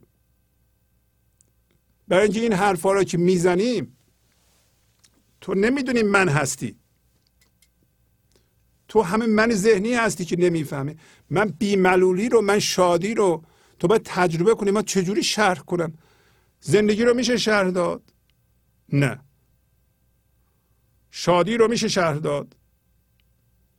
[2.09, 3.97] برای اینکه این حرفا رو که می‌زنیم
[5.41, 6.77] تو نمی‌دونی من هستی.
[8.89, 10.97] تو همه من ذهنی هستی که نمی‌فهمی.
[11.31, 13.45] من بیملولی رو من شادی رو
[13.79, 15.93] تو باید تجربه کنی من چجوری شرح کنم.
[16.61, 18.13] زندگی رو میشه شرح داد؟
[18.93, 19.28] نه.
[21.19, 22.57] شادی رو میشه شرح داد.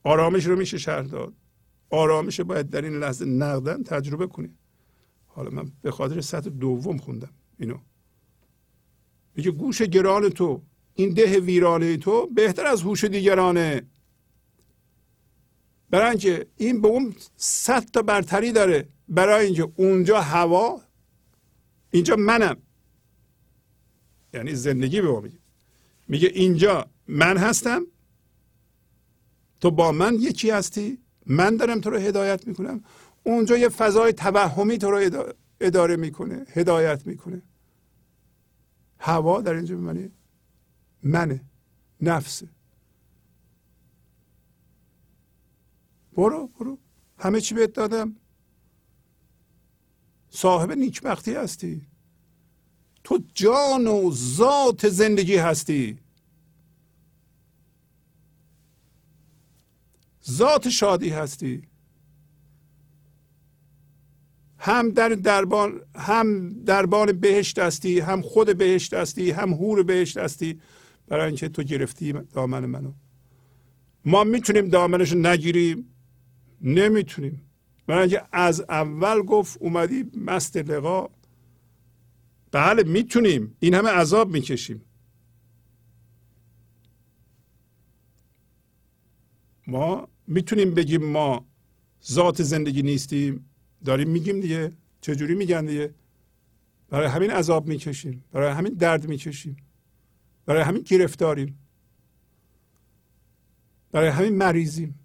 [0.02, 1.34] آرامش رو میشه شرح داد.
[1.90, 4.50] آرامش باید در این لحظه نقدن تجربه کنی
[5.26, 7.78] حالا من به خاطر سطح دوم خوندم اینو.
[9.36, 10.62] میگه گوش گران تو
[10.94, 13.82] این ده ویرانه تو بهتر از هوش دیگرانه.
[15.90, 18.88] برای اینکه این به اون صد تا برتری داره.
[19.08, 20.80] برای اینکه اونجا هوا
[21.90, 22.56] اینجا منم.
[24.34, 25.38] یعنی زندگی به ما میگه.
[26.08, 27.86] میگه اینجا من هستم.
[29.60, 30.98] تو با من یکی هستی.
[31.26, 32.84] من دارم تو رو هدایت می‌کنم.
[33.24, 35.28] اونجا یه فضای توهمی تو رو
[35.60, 37.42] اداره می‌کنه هدایت می‌کنه.
[38.98, 40.10] هوا در اینجا معنی
[41.02, 41.44] منه
[42.00, 42.48] نفسه.
[46.12, 46.78] برو برو.
[47.18, 48.16] همه چی بهت دادم.
[50.30, 51.82] صاحب نیکبختی هستی.
[53.04, 55.99] تو جان و ذات زندگی هستی.
[60.28, 61.62] ذات شادی هستی.
[64.58, 70.60] هم در دربان هم دربان بهشت هستی هم خود بهشت هستی هم هور بهشت هستی.
[71.08, 72.92] برای اینکه تو گرفتی دامن منو.
[74.04, 75.94] ما می‌تونیم دامنش نگیریم؟
[76.60, 77.42] نمی‌تونیم.
[77.86, 81.08] برای اینکه از اول گفت اومدی مست لقا.
[82.52, 83.56] بله می‌تونیم.
[83.60, 84.82] این همه عذاب می‌کشیم.
[89.70, 91.46] ما می‌تونیم بگیم ما
[92.10, 93.50] ذات زندگی نیستیم
[93.84, 95.94] داریم میگیم دیگه چجوری میگن دیگه؟
[96.88, 99.56] برای همین عذاب می‌کشیم برای همین درد می‌کشیم
[100.46, 101.58] برای همین گرفتاریم
[103.92, 104.99] برای همین مریضیم.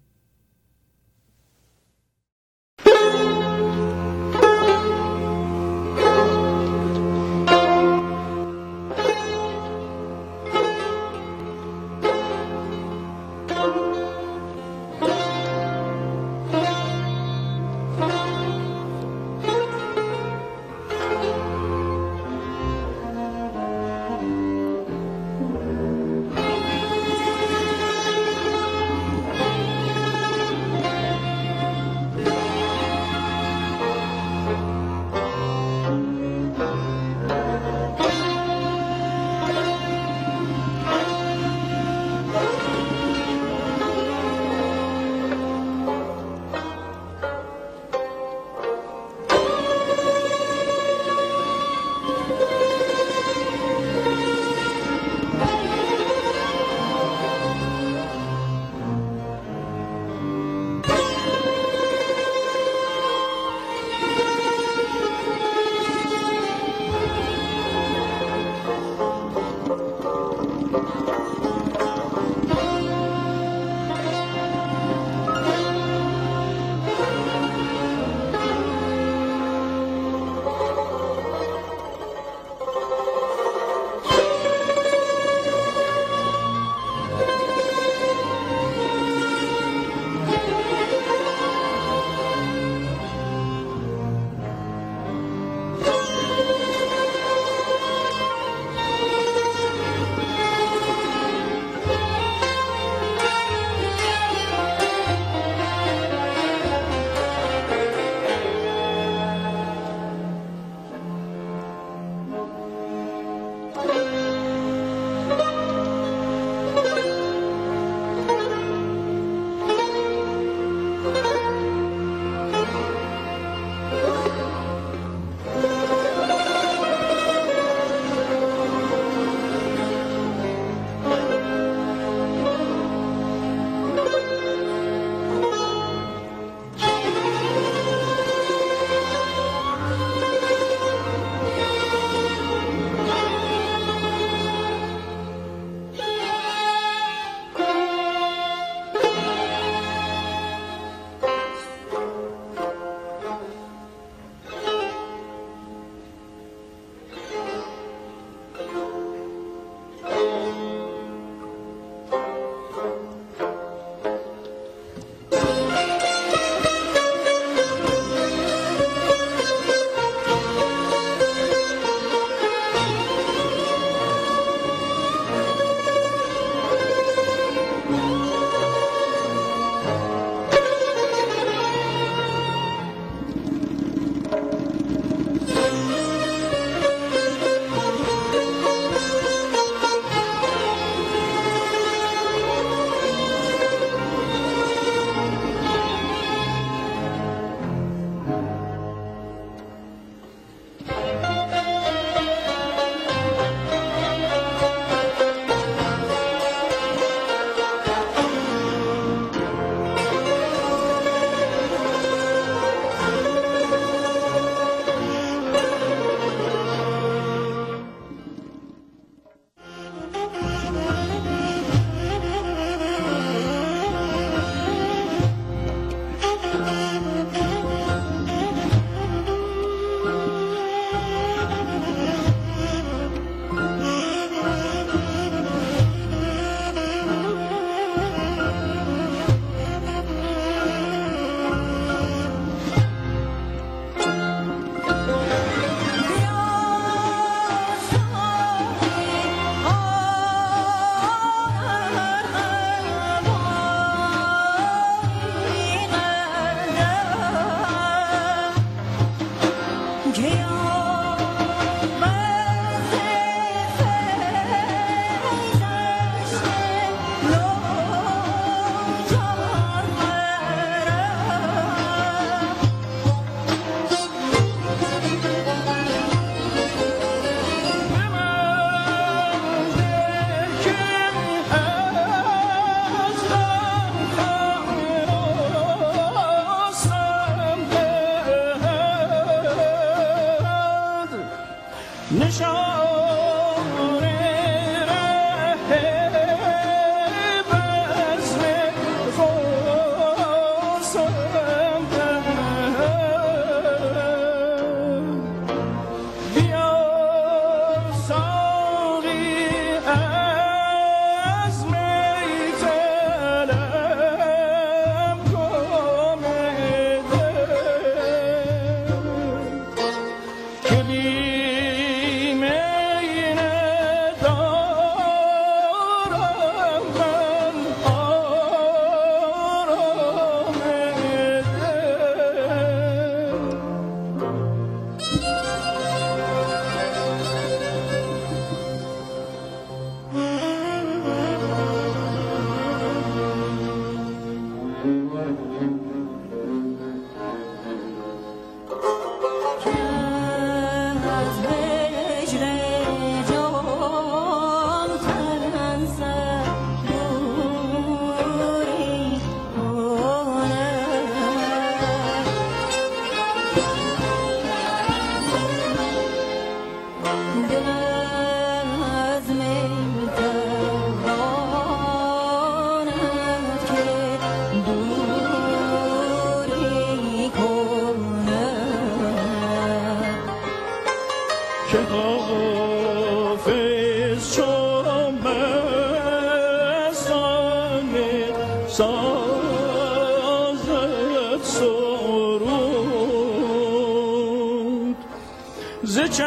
[395.96, 396.26] ز چرخش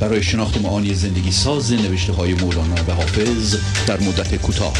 [0.00, 3.56] برای شناخت معانی زندگی ساز نوشته های مولانا و حافظ
[3.86, 4.74] در مدت کوتاه.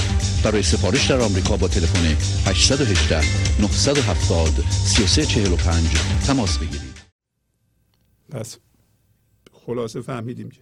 [0.45, 2.07] برای سفارش در آمریکا با تلفن
[2.51, 3.17] 818
[3.61, 5.91] 970 3345
[6.27, 6.95] تماس بگیرید.
[8.31, 8.59] پس
[9.53, 10.61] خلاصه فهمیدیم که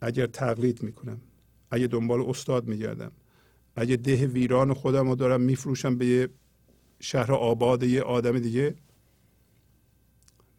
[0.00, 1.20] اگر تقلید می‌کنم
[1.70, 3.12] اگه دنبال استاد میگردم
[3.76, 6.28] اگه ده ویران خودم رو دارم میفروشم به یه
[7.00, 8.74] شهر آباد یه آدم دیگه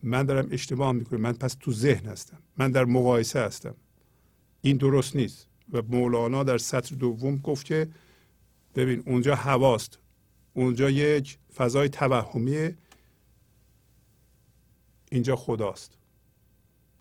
[0.03, 1.21] من دارم اشتباه می‌کنم.
[1.21, 2.37] من پس تو ذهن هستم.
[2.57, 3.75] من در مقایسه هستم.
[4.61, 5.47] این درست نیست.
[5.73, 7.87] و مولانا در سطر دوم گفت که
[8.75, 9.99] ببین اونجا هواست
[10.53, 12.77] اونجا یک فضای توهمیه.
[15.11, 15.97] اینجا خداست.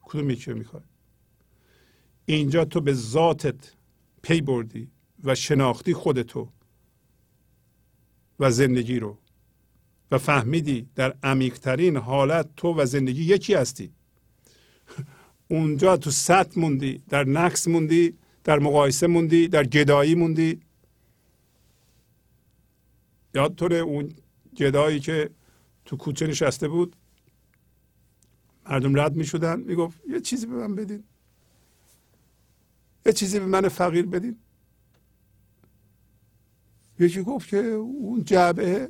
[0.02, 0.82] کدوم یکی می‌خوای؟
[2.26, 3.72] اینجا تو به ذاتت
[4.22, 4.90] پی بردی
[5.24, 6.48] و شناختی خودتو
[8.40, 9.18] و زندگی رو.
[10.10, 13.92] و فهمیدی در عمیقترین حالت تو و زندگی یکی هستی.
[15.48, 18.14] اونجا تو سطح موندی در نقص موندی
[18.44, 20.60] در مقایسه موندی در گدایی موندی.
[23.34, 24.12] یادتونه اون
[24.56, 25.30] گدایی که
[25.84, 26.96] تو کوچه نشسته بود؟
[28.70, 31.04] مردم رد می شدن می گفت یه چیزی به من بدین.
[33.06, 34.38] یه چیزی به من فقیر بدین.
[36.98, 38.88] یکی گفت که اون جعبه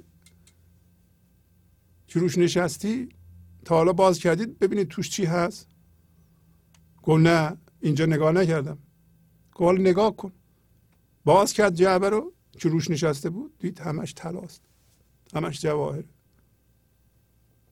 [2.17, 3.09] که روش نشستی
[3.65, 5.69] تا حالا باز کردید ببینید توش چی هست.
[7.03, 8.79] گفت نه اینجا نگاه نکردم.
[9.55, 10.33] گفت نگاه کن.
[11.25, 14.63] باز کرد جعبه رو که روش نشسته بود دید همش تلاست.
[15.35, 16.05] همش جواهر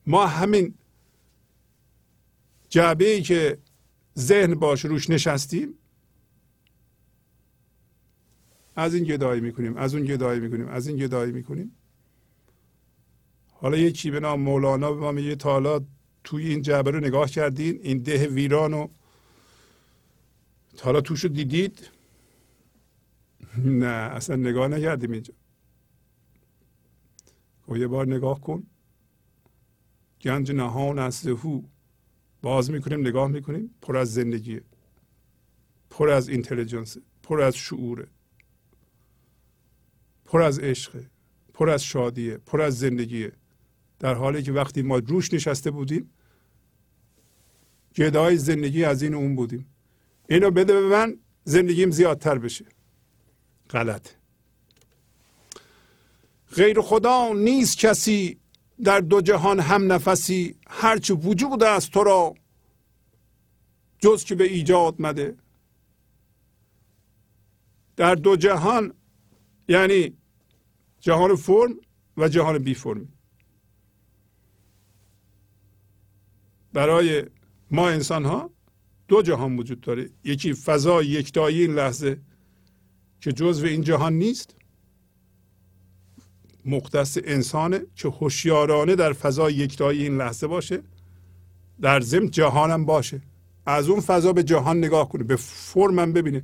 [0.07, 0.73] ما همین
[2.69, 3.57] جعبه ای که
[4.17, 5.73] ذهن باش روش نشستیم
[8.75, 11.71] از این گدایی می‌کنیم از اون گدایی می‌کنیم از این گدایی می‌کنیم.
[13.57, 15.81] حالا یکی به نام مولانا به ما میگه تا حالا
[16.23, 18.89] توی این جعبه رو نگاه کردین این ده ویران رو
[20.77, 21.89] تا حالا توش رو دیدید؟
[23.57, 25.33] نه اصلا نگاه نکردیم اینجا.
[27.67, 28.63] و خب یه بار نگاه کن.
[30.21, 31.61] گنج نهان از هو
[32.41, 33.75] باز می‌کنیم نگاه می‌کنیم.
[33.81, 34.61] پر از زندگیه.
[35.89, 38.07] پر از اینتلیجنس پر از شعوره.
[40.25, 41.09] پر از عشقه.
[41.53, 42.37] پر از شادیه.
[42.37, 43.31] پر از زندگیه.
[43.99, 46.09] در حالی که وقتی ما روش نشسته بودیم
[47.93, 49.65] جدای زندگی از این اون بودیم.
[50.29, 52.65] اینو بده به من زندگیم زیادتر بشه.
[53.69, 54.09] غلط.
[56.55, 58.39] غیر خدا نیست کسی
[58.83, 62.35] در دو جهان هم نفسی هرچه وجود است تو را
[63.99, 65.35] جز که به ایجاد مده.
[67.95, 68.93] در دو جهان
[69.67, 70.17] یعنی
[70.99, 71.75] جهان فرم
[72.17, 73.14] و جهان بی فرمی.
[76.75, 77.23] برای
[77.71, 78.49] ما انسان ها
[79.07, 80.09] دو جهان وجود داره.
[80.23, 82.17] یکی فضا یکتایی این لحظه
[83.21, 84.55] که جزو این جهان نیست.
[86.65, 90.81] مختص انسانه که هوشیارانه در فضا یکتایی این لحظه باشه.
[91.81, 93.21] در ضمن جهانم باشه.
[93.65, 96.43] از اون فضا به جهان نگاه کنه به فرمم ببینه.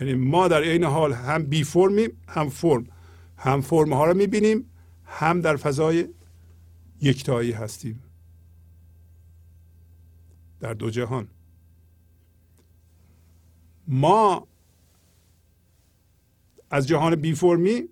[0.00, 2.86] یعنی ما در عین حال هم بی فرمیم هم فرم.
[3.36, 4.70] هم فرم ها رو می‌بینیم
[5.04, 6.08] هم در فضای
[7.02, 8.07] یکتایی هستیم.
[10.60, 11.28] در دو جهان.
[13.88, 14.48] ما
[16.70, 17.88] از جهان بی فرمی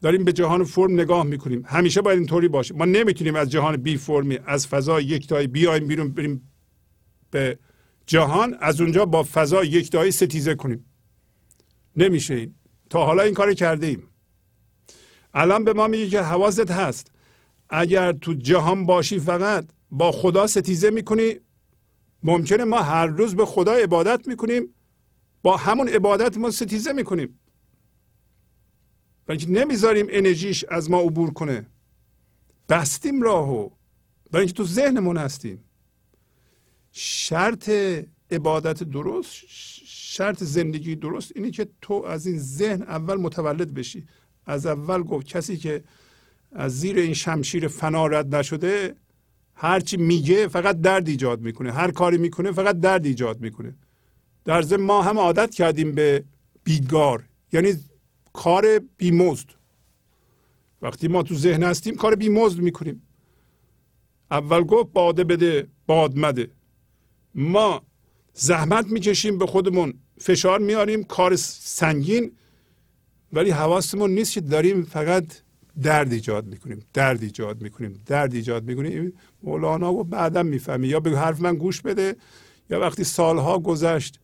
[0.00, 1.62] داریم به جهان فرم نگاه می‌کنیم.
[1.66, 2.74] همیشه باید اینطوری باشه.
[2.74, 6.50] ما نمی‌تونیم از جهان بی فرمی از فضا یکتایی بیایم بیرون بریم
[7.30, 7.58] به
[8.06, 10.84] جهان از اونجا با فضا یکتایی ستیزه کنیم.
[11.96, 12.54] نمیشه این.
[12.90, 14.02] تا حالا این کار کرده ایم.
[15.34, 17.10] الان به ما میگه که حواست هست.
[17.68, 21.34] اگر تو جهان باشی فقط با خدا ستیزه می‌کنی.
[22.22, 24.74] ممکنه ما هر روز به خدا عبادت می‌کنیم.
[25.42, 27.38] با همون عبادت ما ستیزه می‌کنیم.
[29.28, 31.66] اینکه نمی‌ذاریم انرژیش از ما عبور کنه.
[32.68, 33.70] بستیم راهو.
[34.30, 35.64] برای اینکه تو ذهنمون هستیم.
[36.92, 37.70] شرط
[38.30, 39.32] عبادت درست
[39.86, 44.06] شرط زندگی درست اینه که تو از این ذهن اول متولد بشی.
[44.46, 45.84] از اول گفت کسی که
[46.52, 48.94] از زیر این شمشیر فنا رد نشده
[49.58, 51.72] هرچی میگه فقط درد ایجاد می‌کنه.
[51.72, 53.74] هر کاری می‌کنه فقط درد ایجاد می‌کنه.
[54.44, 56.24] در ضمن ما هم عادت کردیم به
[56.64, 57.74] بیدگار یعنی
[58.32, 59.48] کار بیمزد.
[60.82, 63.02] وقتی ما تو ذهن هستیم کار بیمزد می‌کنیم.
[64.30, 66.50] اول گفت باده بده باد مده.
[67.34, 67.82] ما
[68.32, 72.32] زحمت می‌کشیم به خودمون فشار میاریم کار سنگین
[73.32, 75.24] ولی حواسمون نیست که داریم فقط
[75.82, 79.12] درد ایجاد می‌کنیم درد ایجاد می‌کنیم درد ایجاد می‌کنیم.
[79.42, 80.88] مولانا و بعدا می‌فهمی.
[80.88, 82.16] یا به حرف من گوش بده.
[82.70, 84.20] یا وقتی سالها گذشت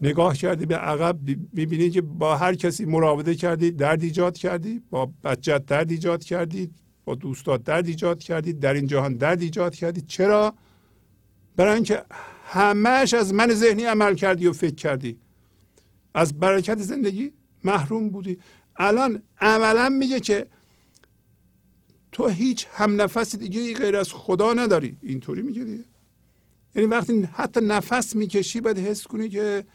[0.00, 1.18] نگاه کردی به عقب
[1.52, 4.82] می‌بینی که با هر کسی مراوده کردی درد ایجاد کردی.
[4.90, 6.70] با بچت درد ایجاد کردی.
[7.04, 8.52] با دوستات درد ایجاد کردی.
[8.52, 10.00] در این جهان درد ایجاد کردی.
[10.00, 10.54] چرا؟
[11.56, 12.02] برای اینکه
[12.44, 15.18] همهش از من ذهنی عمل کردی و فکر کردی.
[16.14, 17.32] از برکت زندگی
[17.64, 18.38] محروم بودی.
[18.76, 20.46] الان عملا میگه که
[22.12, 24.96] تو هیچ هم نفس دیگه غیر از خدا نداری.
[25.02, 25.84] اینطوری میگه دیگه.
[26.74, 29.66] یعنی وقتی حتی نفس می‌کشی باید حس کنی که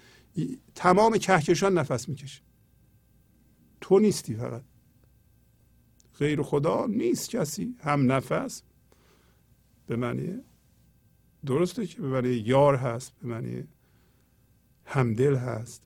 [0.76, 2.42] تمام کهکشان نفس می‌کشی
[3.82, 4.64] تو نیستی فقط.
[6.20, 7.76] غیر خدا نیست کسی.
[7.80, 8.64] هم نفس
[9.88, 10.40] به معنی
[11.46, 13.68] درسته که به معنی یار هست به معنی
[14.86, 15.84] همدل هست.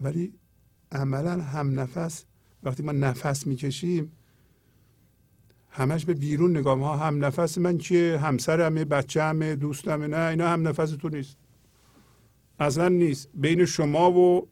[0.00, 0.34] ولی
[0.92, 2.24] عملا هم نفس
[2.62, 4.12] وقتی ما نفس می‌کشیم
[5.70, 10.06] همش به بیرون نگاه ها هم نفس من که همسرمه بچه‌مه دوستمه.
[10.06, 11.36] نه اینا هم نفس تو نیست.
[12.58, 13.28] اصلا نیست.
[13.34, 14.48] بین شما و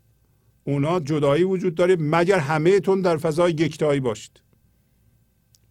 [0.64, 4.42] اونا جدایی وجود داره مگر همه تون در فضای یکتایی باشید.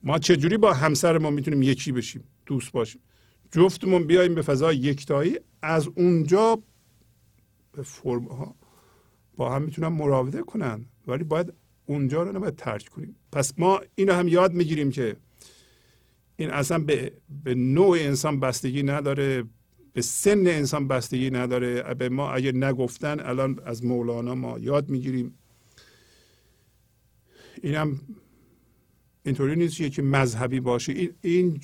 [0.03, 3.01] ما چجوری با همسر ما می‌تونیم یکی بشیم دوست باشیم؟
[3.51, 6.59] جفتمون بیایم به فضای یکتایی از اونجا
[7.71, 8.55] به فرم ها
[9.37, 10.85] با هم می‌تونن مراوده کنن.
[11.07, 11.53] ولی باید
[11.89, 13.15] اونجا رو نباید ترک کنیم.
[13.31, 15.15] پس ما اینو هم یاد می‌گیریم که
[16.35, 17.11] این اصلا به,
[17.43, 19.43] به نوع انسان بستگی نداره
[19.93, 21.93] به سن انسان بستگی نداره.
[21.93, 25.33] به ما اگر نگفتن الان از مولانا ما یاد می‌گیریم.
[27.63, 27.99] اینم
[29.23, 30.93] اینطوری نیست که مذهبی باشه.
[30.93, 31.61] این, این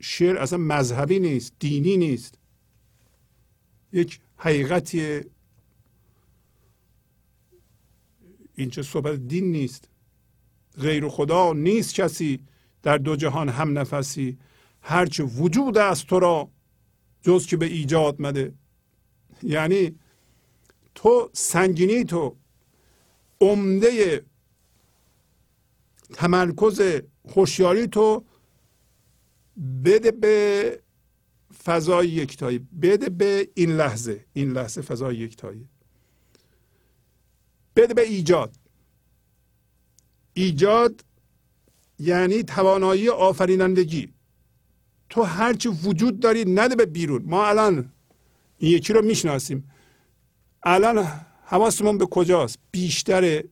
[0.00, 2.38] شعر اصلا مذهبی نیست دینی نیست.
[3.92, 5.20] یک حقیقتی
[8.54, 9.88] اینجا صحبت دین نیست.
[10.78, 12.40] غیر خدا نیست کسی
[12.82, 14.38] در دو جهان هم نفسی.
[14.82, 16.50] هرچه وجود است تو را
[17.22, 18.54] جز که به ایجاد مده.
[19.42, 19.98] یعنی
[20.94, 22.36] تو سنگینی تو
[23.40, 24.24] عمده
[26.14, 26.80] تمرکز
[27.28, 28.24] خوشیاری تو
[29.84, 30.80] بده به
[31.64, 35.68] فضای یکتایی بده به این لحظه این لحظه فضای یکتایی.
[37.76, 38.56] بده به ایجاد.
[40.34, 41.04] ایجاد
[41.98, 44.12] یعنی توانایی آفرینندگی.
[45.08, 47.22] تو هرچی وجود داری نده به بیرون.
[47.26, 47.92] ما الان
[48.58, 49.70] این یکی رو می‌شناسیم.
[50.62, 51.06] الان
[51.44, 53.44] حواسمون به کجاست؟ بیشتر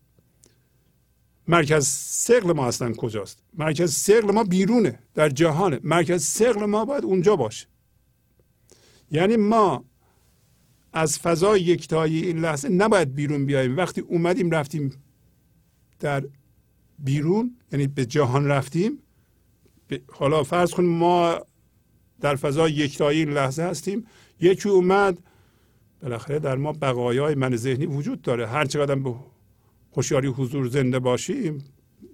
[1.48, 5.80] مرکز سقل ما اصلا کجاست؟ مرکز سقل ما بیرونه در جهانه.
[5.82, 7.66] مرکز سقل ما باید اونجا باشه.
[9.10, 9.84] یعنی ما
[10.92, 13.76] از فضای یکتایی این لحظه نباید بیرون بیاییم.
[13.76, 14.90] وقتی اومدیم رفتیم
[16.00, 16.24] در
[16.98, 18.98] بیرون یعنی به جهان رفتیم
[20.12, 21.40] حالا فرض کنیم ما
[22.20, 24.06] در فضای یکتایی این لحظه هستیم.
[24.40, 25.18] یکی اومد
[26.02, 28.46] بالاخره در ما بقایای من ذهنی وجود داره.
[28.46, 29.14] هر چقدر به
[29.92, 31.64] هوشیاری حضور زنده باشیم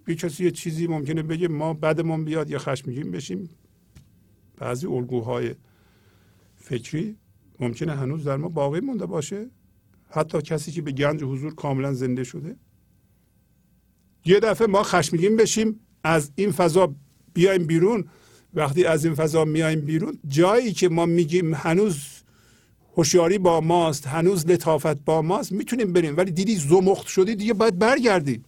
[0.08, 3.50] یه کسی یه چیزی ممکنه بگه ما بدمون بیاد یا خشمگین بشیم.
[4.58, 5.54] بعضی الگوهای
[6.56, 7.16] فکری
[7.60, 9.50] ممکنه هنوز در ما باقی مونده باشه؟
[10.10, 12.56] حتی کسی که به گنج حضور کاملا زنده شده؟
[14.24, 16.94] یه دفعه ما خشمگین بشیم از این فضا
[17.34, 18.04] بیایم بیرون.
[18.54, 22.22] وقتی از این فضا میایم بیرون جایی که ما میگیم هنوز
[22.96, 26.16] هوشیاری با ماست هنوز لطافت با ماست می‌تونیم بریم.
[26.16, 28.44] ولی دیدی زمخت شدی دیگه باید برگردیم.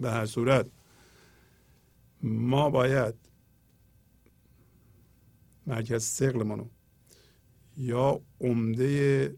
[0.00, 0.66] به هر صورت
[2.22, 3.14] ما باید
[5.66, 6.68] مرکز سقلمانو
[7.76, 9.36] یا عمده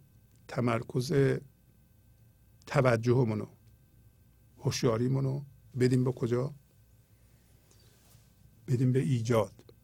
[0.48, 1.12] تمرکز
[2.66, 3.46] توجهمونو
[4.58, 5.44] هوشیاریمون رو
[5.80, 6.54] بدیم به کجا؟
[8.68, 9.74] بدیم به ایجاد.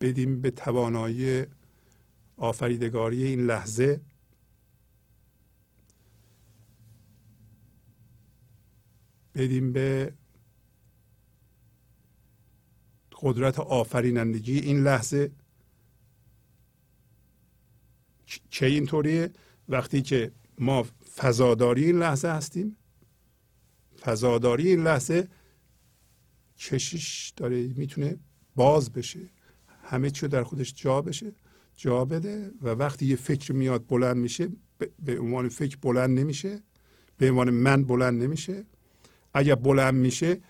[0.00, 1.46] بدیم به توانایی
[2.36, 4.00] آفریدگاری این لحظه.
[9.34, 10.12] بدیم به
[13.22, 15.30] قدرت آفرینندگی این لحظه
[18.50, 19.30] چه اینطوریه؟
[19.68, 20.86] وقتی که ما
[21.16, 22.76] فضاداری این لحظه هستیم.
[24.00, 25.28] فضاداری این لحظه
[26.58, 28.18] کشش داره می‌تونه
[28.54, 29.20] باز بشه.
[29.82, 31.32] همه چی در خودش جا بشه
[31.76, 34.48] جا بده و وقتی یه فکر میاد بلند میشه
[34.98, 36.62] به عنوان فکر بلند نمیشه
[37.18, 38.64] به عنوان من بلند نمیشه.
[39.34, 40.40] اگر بلند میشه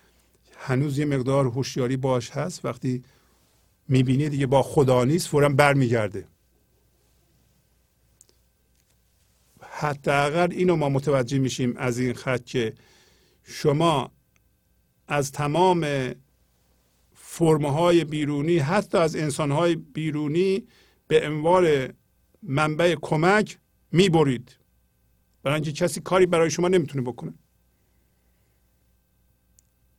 [0.59, 2.65] هنوز یه مقدار هوشیاری باش هست.
[2.65, 3.03] وقتی
[3.87, 6.27] می‌بینی دیگه با خدا نیست فورا برمیگرده.
[9.61, 12.73] حداقل اینو ما متوجه میشیم از این خط که
[13.43, 14.11] شما
[15.07, 16.13] از تمام
[17.13, 20.67] فرمهای بیرونی حتی از انسانهای بیرونی
[21.07, 21.93] به عنوان
[22.43, 23.59] منبع کمک
[23.91, 24.57] می‌برید.
[25.43, 27.33] برای اینکه کسی کاری برای شما نمی‌تونه بکنه.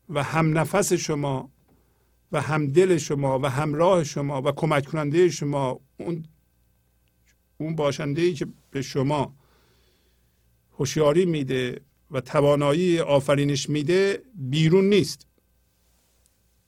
[0.09, 1.51] و هم نفس شما
[2.33, 6.25] و هم دل شما و همراه شما و کمک کننده شما اون
[7.59, 9.35] اون باشنده ای که به شما
[10.79, 11.81] هوشیاری میده
[12.11, 15.27] و توانایی آفرینش میده بیرون نیست.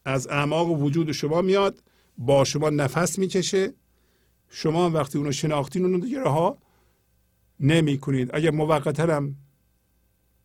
[0.05, 1.83] از اعماق وجود شما میاد
[2.19, 3.73] با شما نفس می‌کشه.
[4.49, 6.59] شما وقتی اونو شناختین اونو دیگه رها
[7.61, 9.37] نمی کنید اگر موقتا هم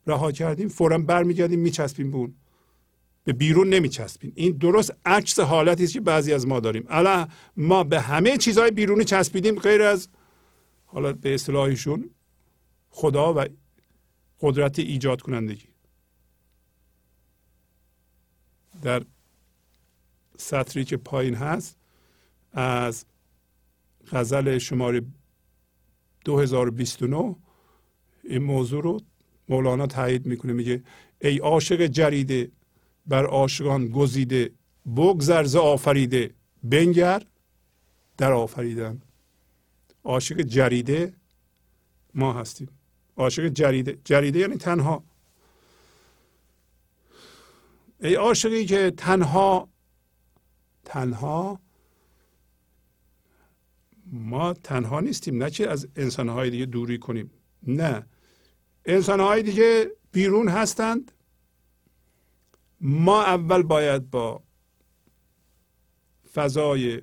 [0.07, 2.33] رها کردیم فورا برمیگردیم میچسبیم به اون.
[3.25, 6.85] به بیرون نمیچسبیم این درست عکس حالتی است که بعضی از ما داریم.
[6.89, 10.09] الان ما به همه چیزهای بیرونی چسبیدیم غیر از
[10.85, 12.09] حالا به اصطلاحشون
[12.89, 13.45] خدا و
[14.39, 15.67] قدرت ایجاد کنندگی
[18.81, 19.03] در
[20.37, 21.77] سطری که پایین هست
[22.53, 23.05] از
[24.11, 25.01] غزل شماره
[26.25, 27.35] 2029
[28.23, 29.01] این موضوع رو
[29.49, 30.53] مولانا تایید می‌کنه.
[30.53, 30.83] میگه
[31.21, 32.51] ای عاشق جریده
[33.07, 34.51] بر عاشقان گزیده
[34.95, 36.33] بگذر ز آفریده
[36.63, 37.23] بنگر
[38.17, 39.01] در آفریدن.
[40.03, 41.13] عاشق جریده
[42.13, 42.69] ما هستیم.
[43.17, 45.03] عاشق جریده جریده یعنی تنها.
[48.01, 49.69] ای عاشقی که تنها
[50.85, 51.59] تنها
[54.11, 57.31] ما تنها نیستیم نه که از انسانهای دیگه دوری کنیم.
[57.67, 58.05] نه.
[58.85, 61.11] انسانهای دیگه بیرون هستند.
[62.81, 64.43] ما اول باید با
[66.33, 67.01] فضای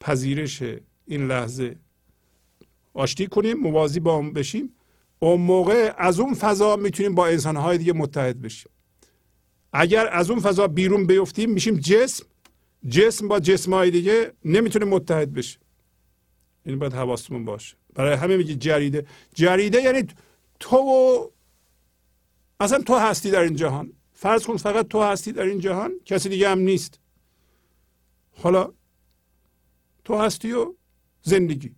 [0.00, 0.62] پذیرش
[1.06, 1.76] این لحظه
[2.94, 4.74] آشتی کنیم موازی با اون بشیم.
[5.18, 8.72] اون موقع از اون فضا می‌تونیم با انسانهای دیگه متحد بشیم.
[9.72, 12.26] اگر از اون فضا بیرون بیفتیم میشیم جسم.
[12.88, 15.58] جسم با جسمهای دیگه نمی‌تونه متحد بشه
[16.66, 17.76] این باید حواستمون باشه.
[17.94, 19.06] برای همه میگه جریده.
[19.34, 20.06] جریده یعنی
[20.60, 21.32] تو
[22.60, 23.92] اصلا تو هستی در این جهان.
[24.24, 27.00] فرض کن فقط تو هستی در این جهان کسی دیگه هم نیست.
[28.32, 28.72] حالا
[30.04, 30.74] تو هستی و
[31.22, 31.74] زندگی.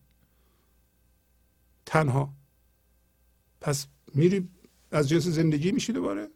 [1.86, 2.35] تنها.
[3.60, 4.48] پس میری
[4.90, 6.28] از جنس زندگی میشی دوباره؟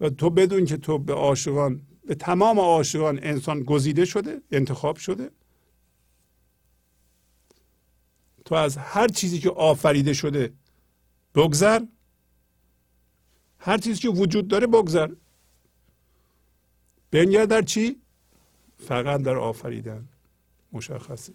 [0.00, 5.30] و تو بدون که تو به عاشقان به تمام عاشقان انسان گزیده شده انتخاب شده؟
[8.44, 10.52] تو از هر چیزی که آفریده شده
[11.34, 11.80] بگذر.
[13.64, 15.10] هر چیزی که وجود داره بگذر.
[17.10, 17.96] بنگر در چی؟
[18.78, 20.08] فقط در آفریدن.
[20.72, 21.32] مشخصه.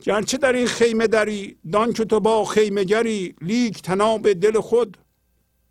[0.00, 4.96] گرچه در این خیمه دری دان که تو با خیمه گری لیک تناب دل خود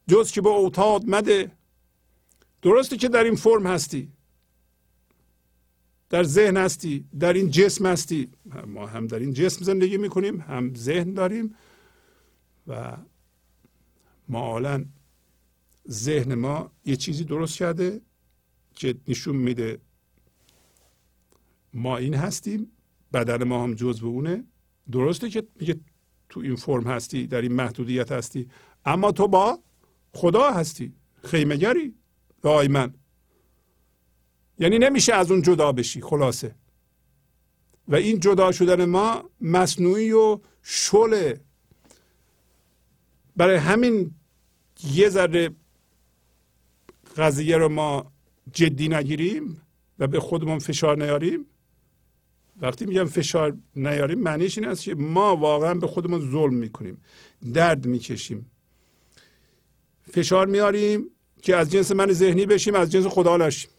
[0.07, 1.51] جز که به اوتاد مده.
[2.61, 4.11] درسته که در این فرم هستی.
[6.09, 7.05] در ذهن هستی.
[7.19, 8.29] در این جسم هستی.
[8.67, 11.55] ما هم در این جسم زندگی می‌کنیم هم ذهن داریم
[12.67, 12.97] و
[14.29, 14.85] معالا
[15.89, 18.01] ذهن ما یه چیزی درست کرده
[18.75, 19.79] که نشون میده
[21.73, 22.71] ما این هستیم
[23.13, 24.43] بدن ما هم جزو اونه.
[24.91, 25.79] درسته که میگه
[26.29, 28.49] تو این فرم هستی در این محدودیت هستی
[28.85, 29.59] اما تو با
[30.13, 30.93] خدا هستی
[31.23, 31.95] خیمگری
[32.41, 32.89] دائما
[34.59, 36.55] یعنی نمیشه از اون جدا بشی خلاصه.
[37.87, 41.41] و این جدا شدن ما مصنوعی و شله
[43.35, 44.11] برای همین
[44.83, 45.49] یه ذره
[47.17, 48.11] قضیه رو ما
[48.53, 49.61] جدی نگیریم
[49.99, 51.45] و به خودمون فشار نیاریم.
[52.61, 57.01] وقتی میگم فشار نیاریم معنیش این است که ما واقعا به خودمون ظلم می‌کنیم
[57.53, 58.51] درد می‌کشیم.
[60.11, 61.05] فشار میاریم
[61.41, 63.71] که از جنس من ذهنی بشیم از جنس خدا نشیم.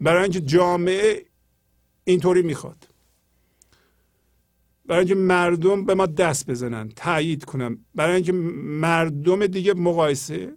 [0.00, 1.24] برای اینکه جامعه
[2.04, 2.88] اینطوری می‌خواد.
[4.86, 7.84] برای اینکه مردم به ما دست بزنن تایید کنن.
[7.94, 10.52] برای اینکه مردم دیگه مقایسه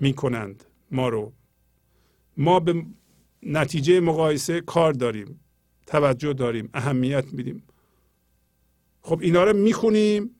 [0.00, 0.64] می‌کنند.
[0.94, 1.32] ما رو.
[2.36, 2.86] ما به
[3.42, 5.40] نتیجه مقایسه کار داریم
[5.86, 7.62] توجه داریم اهمیت میدیم.
[9.02, 10.30] خب اینا رو می‌خونیم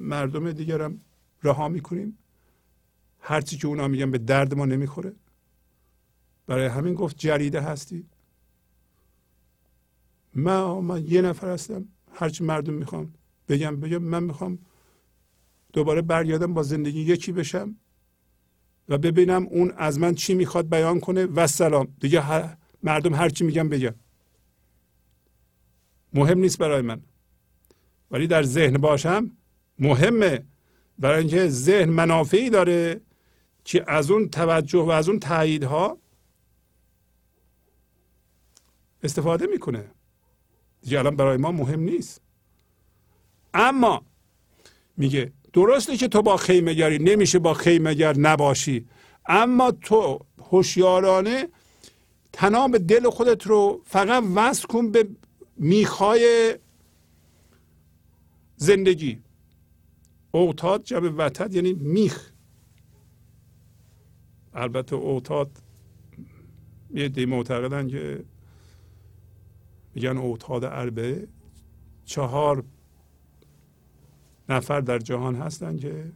[0.00, 1.00] مردم دیگرم
[1.42, 2.18] رها می‌کنیم.
[3.20, 5.12] هرچی که اونا میگن به درد ما نمی‌خوره.
[6.46, 8.06] برای همین گفت جریده هستی.
[10.34, 11.88] من, من یه نفر هستم.
[12.12, 13.14] هرچی مردم می‌خوام
[13.48, 14.58] بگم بگم من می‌خوام
[15.72, 17.76] دوباره برگردم با زندگی یکی بشم.
[18.88, 21.24] و ببینم اون از من چی می‌خواد بیان کنه.
[21.24, 23.94] و سلام دیگه هر مردم هر چی میگم بگم
[26.14, 27.00] مهم نیست برای من.
[28.10, 29.30] ولی در ذهن باشم
[29.78, 30.44] مهمه.
[30.98, 33.00] برای اینکه ذهن منافعی داره
[33.64, 35.98] که از اون توجه و از اون تاییدها
[39.02, 39.84] استفاده می‌کنه.
[40.82, 42.20] دیگه الان برای ما مهم نیست.
[43.54, 44.06] اما
[44.96, 48.86] میگه درسته که تو با خیمهگری نمیشه با خیمهگر نباشی
[49.26, 51.48] اما تو هوشیارانه
[52.32, 55.08] تناب دل خودت رو فقط وصل کن به
[55.56, 56.54] میخای
[58.56, 59.20] زندگی.
[60.30, 62.30] اوتاد جمع وتد یعنی میخ.
[64.54, 65.50] البته اوتاد
[66.94, 68.24] یه دی معتقدن که
[69.94, 71.28] میگن اوتاد اربعه
[72.04, 72.64] چهار
[74.48, 76.12] نفر در جهان هستن که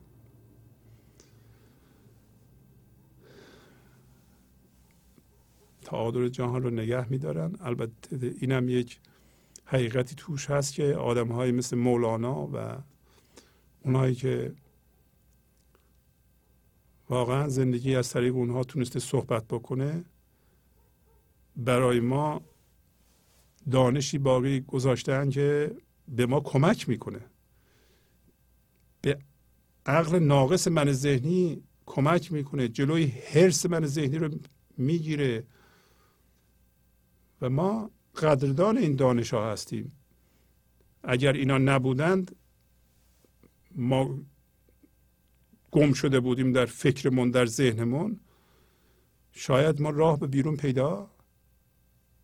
[5.83, 7.57] تعادل جهان رو نگه میدارن.
[7.61, 9.01] البته اینم یک
[9.65, 12.83] حقیقتی توش هست که آدم های مثل مولانا و
[13.85, 14.55] اونایی که
[17.11, 20.05] واقعا زندگی از طریق اونها تونسته صحبت بکنه
[21.57, 22.41] برای ما
[23.71, 25.77] دانشی باقی گذاشتن که
[26.09, 27.21] به ما کمک می‌کنه.
[29.03, 29.19] به
[29.87, 34.31] عقل ناقص من ذهنی کمک می‌کنه جلوی حرس من ذهنی رو
[34.77, 35.45] می‌گیره.
[37.41, 39.93] و ما قدردان این دانش ها هستیم.
[41.05, 42.37] اگر اینا نبودند
[43.75, 44.19] ما
[45.71, 48.21] گم شده بودیم در فکرمون در ذهنمون.
[49.33, 51.11] شاید ما راه به بیرون پیدا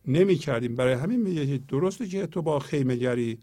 [0.07, 3.39] نمی کردیم برای همین میگه درسته که تو با خیمه گری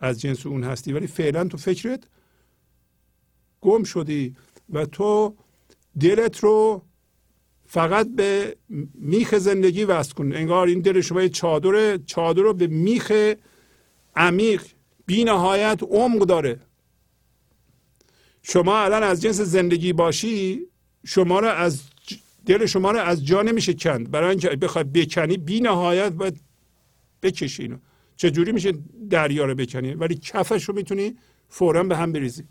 [0.00, 2.08] از جنس اون هستی ولی فعلا تو فکرت
[3.62, 4.36] گم شدی
[4.72, 5.36] و تو
[6.00, 6.82] دلت رو
[7.66, 8.56] فقط به
[8.94, 10.32] میخ زندگی وصل کن.
[10.32, 13.34] انگار این دل شما چادر چادر رو به میخ
[14.16, 14.62] عمیق
[15.06, 16.60] بی نهایت عمق داره.
[18.42, 20.66] شما الان از جنس زندگی باشی
[21.06, 21.82] شما رو از
[22.46, 24.10] دل شما رو از جا نمیشه کند.
[24.10, 26.40] برای اینکه بخوای بکنی بی نهایت باید
[27.22, 27.76] بکشی
[28.16, 28.72] چجوری میشه
[29.10, 31.16] دریا رو بکنی؟ ولی کفش رو می‌تونی
[31.48, 32.44] فورا به هم بریزی.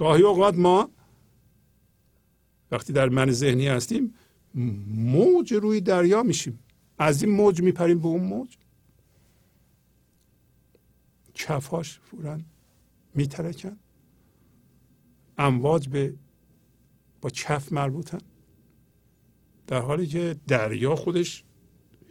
[0.00, 0.90] گاهی اوقات ما
[2.70, 4.14] وقتی در من ذهنی هستیم
[4.94, 6.58] موج روی دریا میشیم.
[6.98, 8.56] از این موج میپریم به اون موج.
[11.34, 12.38] کفاش فورا
[13.14, 13.76] میترکن.
[15.38, 16.14] امواج به
[17.20, 18.20] با کف مربوطن.
[19.66, 21.44] در حالی که دریا خودش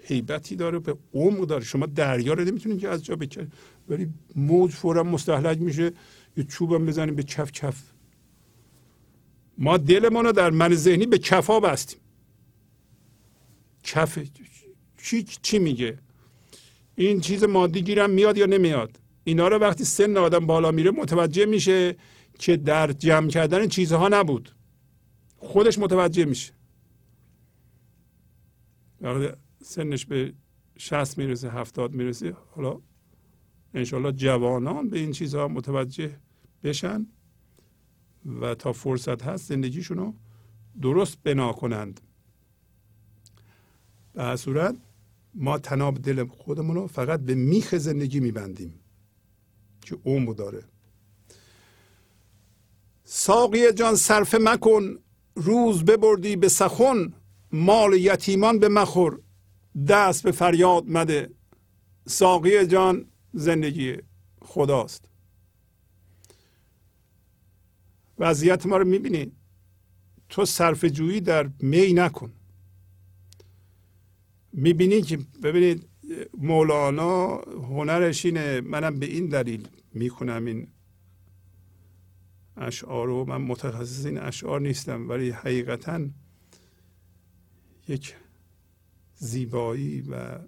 [0.04, 1.64] حیبتی داره به عمق داره.
[1.64, 3.54] شما دریا رو نمی‌تونید که از جا بکنید
[3.88, 5.94] ولی موج فورا مستحلک میشه.
[6.38, 7.84] یه چوبم بزنیم به کف کف
[9.58, 12.00] ما دلمون رو در من ذهنی به کفا بستیم.
[13.84, 14.20] کف
[14.98, 16.00] چی, چی میگه؟
[16.96, 21.46] این چیز مادی گیرم میاد یا نمیاد؟ اینا رو وقتی سن آدم بالا میره متوجه
[21.46, 21.96] میشه
[22.40, 24.56] که در جمع کردن چیزها نبود.
[25.38, 26.54] خودش متوجه میشه.
[29.02, 29.28] وقتی
[29.64, 30.34] سنش به
[30.78, 32.36] شست می‌رسه هفتاد می‌رسه.
[32.56, 32.82] حالا
[33.74, 36.20] انشالله جوانان به این چیزها متوجه
[36.64, 37.08] بشن
[38.42, 40.14] و تا فرصت هست زندگیشونو
[40.82, 42.02] درست بنا کنند.
[44.14, 44.76] به صورت
[45.34, 48.80] ما تناب دل خودمون رو فقط به میخ زندگی میبندیم
[49.82, 50.64] که عمق داره.
[53.04, 54.98] ساقی جان صرفه مکن
[55.36, 57.14] روز ببردی به سخن
[57.52, 59.20] مال یتیمان به مخور
[59.88, 61.30] دست به فریاد مده.
[62.08, 63.98] ساقی جان زندگی
[64.42, 65.10] خداست.
[68.20, 69.32] وضعیت ما رو می‌بینی.
[70.30, 72.34] تو صرف جویی در می نکن.
[74.54, 75.88] می‌بینی که ببینید
[76.38, 80.68] مولانا هنرش اینه منم به این دلیل می‌کنم این
[82.58, 83.26] اشعار رو.
[83.26, 86.08] من متخصص این اشعار نیستم ولی حقیقتا
[87.88, 88.16] یک
[89.16, 90.40] زیبایی و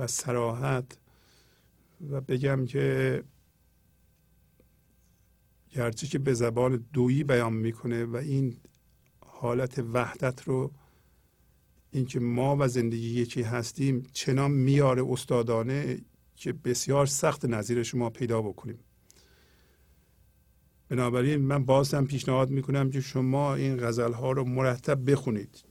[0.00, 0.98] و سراحت
[2.10, 3.24] و بگم که
[5.70, 8.56] گرچه که به زبان دویی بیان می‌کنه و این
[9.26, 10.72] حالت وحدت رو
[11.90, 16.00] اینکه ما و زندگی یکی هستیم چنان میاره استادانه
[16.36, 18.78] که بسیار سخت نظیر شما پیدا بکنیم.
[20.88, 25.64] بنابراین من باز هم پیشنهاد می‌کنم که شما این غزل ها رو مرتب بخونید.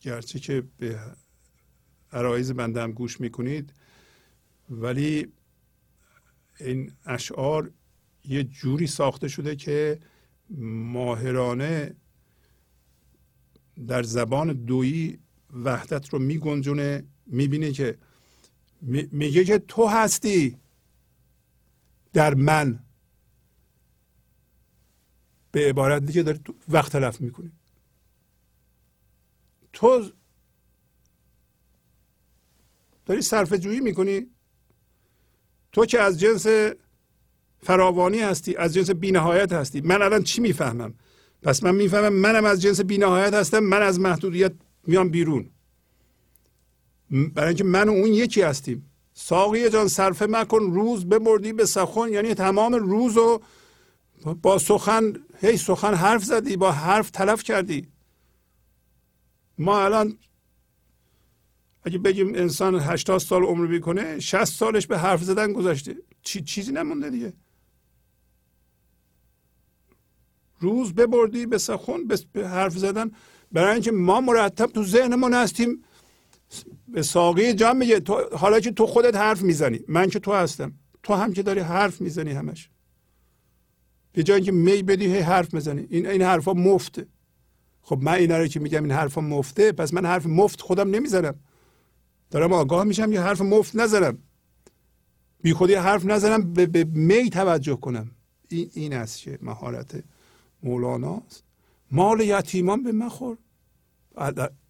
[0.00, 1.00] گرچه که به
[2.14, 3.72] عرایز بنده هم گوش می‌کنید.
[4.70, 5.32] ولی
[6.60, 7.70] این اشعار
[8.24, 10.00] یه جوری ساخته شده که
[10.94, 11.94] ماهرانه
[13.86, 15.18] در زبان دویی
[15.52, 17.98] وحدت رو میگنجونه می‌بینه که
[19.12, 20.58] میگه که تو هستی
[22.12, 22.80] در من.
[25.52, 27.52] به عبارت دیگه داری وقت تلف می‌کنی
[29.72, 30.10] تو
[33.06, 34.26] داری صرف جویی می‌کنی؟
[35.72, 36.46] تو که از جنس
[37.62, 39.80] فراوانی هستی از جنس بینهایت هستی.
[39.80, 40.94] من الان چی می‌فهمم؟
[41.42, 44.52] پس من می‌فهمم منم از جنس بینهایت هستم من از محدودیت
[44.86, 45.50] میام بیرون.
[47.10, 48.90] برای اینکه من و اون یکی هستیم.
[49.14, 52.08] ساقی جان صرفه مکن روز ببردی به سخن.
[52.08, 53.42] یعنی تمام روز رو
[54.42, 57.88] با سخن هی سخن حرف زدی با حرف تلف کردی.
[59.58, 60.18] ما الان
[61.84, 66.72] اگه بگیم انسان 80 سال عمر می‌کنه 60 سالش به حرف زدن گذاشته چی چیزی
[66.72, 67.32] نمونده دیگه.
[70.60, 73.10] روز ببردی به سخن به حرف زدن.
[73.52, 75.84] برای اینکه ما مرتب تو ذهنمون هستیم.
[76.88, 79.80] به ساقی جان میگه تو حالا که تو خودت حرف می‌زنی.
[79.88, 80.72] من که تو هستم.
[81.02, 82.70] تو هم که داری حرف می‌زنی همش.
[84.12, 85.86] به جای اینکه می بدی هی حرف می‌زنی.
[85.90, 87.06] این این حرفا مفته.
[87.82, 89.72] خب من اینا رو که میگم این حرفا مفته.
[89.72, 91.34] پس من حرف مفت خودم نمی‌زنم.
[92.34, 94.18] دارم آگاه میشم یه حرف مفت نزنم
[95.42, 98.10] بی خودی حرف نزنم به, به می توجه کنم.
[98.48, 100.04] این این است که مهارت
[100.62, 101.44] مولاناست؟
[101.90, 103.38] مال یتیمان به مخور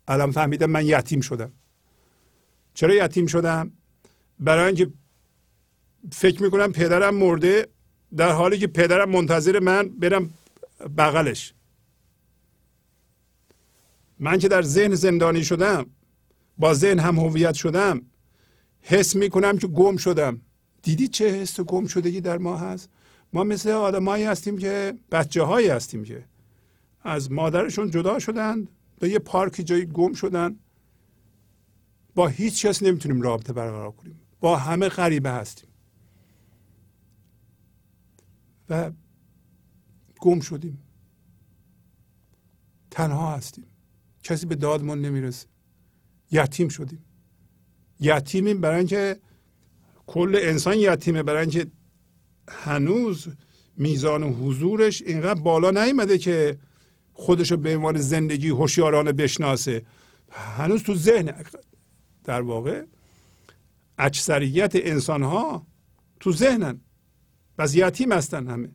[0.08, 1.52] الان فهمیدم من یتیم شدم.
[2.74, 3.72] چرا یتیم شدم؟
[4.40, 4.90] برای اینکه
[6.12, 7.68] فکر می‌کنم پدرم مرده
[8.16, 10.30] در حالی که پدرم منتظر من برم
[10.98, 11.54] بغلش.
[14.18, 15.86] من که در ذهن زندانی شدم
[16.58, 18.02] با ذهن هم هویت شدم
[18.80, 20.40] حس می‌کنم که گم شدم.
[20.82, 22.88] دیدی چه حس گم شدگی در ما هست؟
[23.32, 26.24] ما مثل آدمایی هستیم که بچه هایی هستیم که
[27.00, 28.68] از مادرشون جدا شدن
[28.98, 30.56] به یه پارک جایی گم شدن.
[32.14, 34.20] با هیچ کس نمی‌تونیم رابطه برقرار کنیم.
[34.40, 35.68] با همه غریبه هستیم.
[38.68, 38.90] و
[40.20, 40.82] گم شدیم.
[42.90, 43.64] تنها هستیم.
[44.22, 45.46] کسی به دادمون نمی‌رسه.
[46.34, 47.04] یتیم شدیم.
[48.00, 49.20] یتیمیم برای اینکه
[50.06, 51.66] کل انسان یتیمه برای اینکه
[52.48, 53.28] هنوز
[53.76, 56.58] میزان حضورش اینقدر بالا نیومده که
[57.12, 59.86] خودش رو به عنوان زندگی هوشیارانه بشناسه.
[60.30, 61.44] هنوز تو ذهن
[62.24, 62.84] در واقع
[63.98, 65.66] اکثریت انسان ها
[66.20, 66.80] تو ذهنن.
[67.58, 68.70] بس یتیم هستن همه.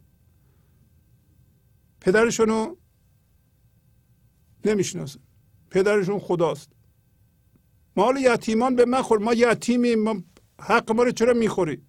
[2.02, 2.76] پدرشونو
[4.65, 5.19] نمی‌شناسن.
[5.69, 6.78] پدرشون خداست.
[7.99, 10.23] مال یتیمان به مخور ما یتیمیم ما
[10.59, 11.81] حق ما رو چرا می‌خوری؟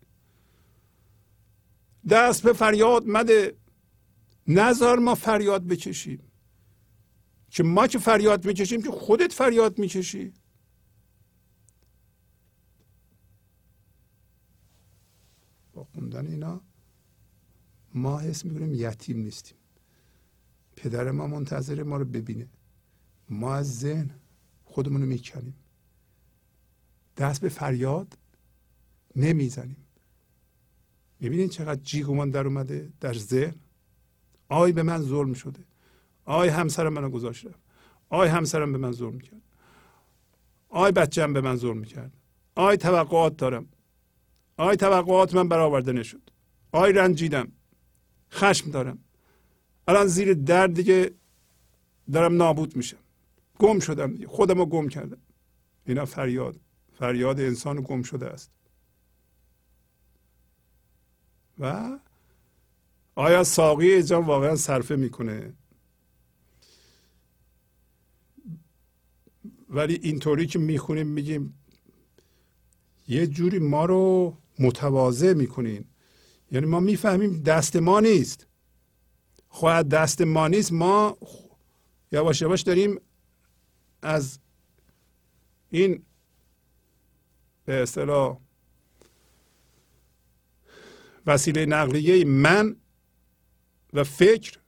[2.08, 3.56] دست به فریاد مده.
[4.46, 6.22] نظر ما فریاد بکشیم.
[7.50, 10.32] که ما که فریاد می‌کشیم که خودت فریاد می‌کشی.
[15.72, 16.60] با خوندن اینا
[17.94, 19.58] ما حس می‌کنیم یتیم نیستیم.
[20.76, 22.48] پدر ما منتظر ما رو ببینه.
[23.28, 24.10] ما از ذهن
[24.64, 25.54] خودمون رو می‌کنیم.
[27.20, 28.18] دست به فریاد
[29.16, 29.86] نمی‌زنیم.
[31.20, 33.54] ببینید چقدر جیغمان در اومده در ذهن.
[34.48, 35.64] آی به من ظلم شده.
[36.24, 37.46] آی همسرم منو گذاشت
[38.08, 39.42] آی همسرم به من ظلم کرد.
[40.68, 42.12] آی بچم به من ظلم کرد
[42.54, 43.66] آی توقعات دارم.
[44.56, 46.30] آی توقعات من برآورده نشد.
[46.72, 47.52] آی رنجیدم.
[48.32, 48.98] خشم دارم.
[49.88, 51.10] الان زیر درد دیگه
[52.12, 52.98] دارم نابود میشم.
[53.58, 54.26] گم شدم دیگه.
[54.26, 55.20] خودم رو گم کردم.
[55.86, 56.60] اینا فریاد.
[57.00, 58.50] فریاد انسان گم شده است.
[61.58, 61.98] و
[63.14, 65.52] آیا ساقی جان واقعا صرفه می‌کنه؟
[69.68, 71.54] ولی اینطوری که می‌خونیم میگیم
[73.08, 75.84] یه جوری ما رو متواضع می‌کنین.
[76.52, 78.46] یعنی ما می‌فهمیم دست ما نیست.
[79.48, 81.18] خواهد دست ما نیست ما
[82.12, 83.00] یواش یواش داریم
[84.02, 84.38] از
[85.70, 86.02] این
[87.70, 88.38] به اصطلاح
[91.26, 92.76] وسیله نقلیه من
[93.92, 94.58] و فکر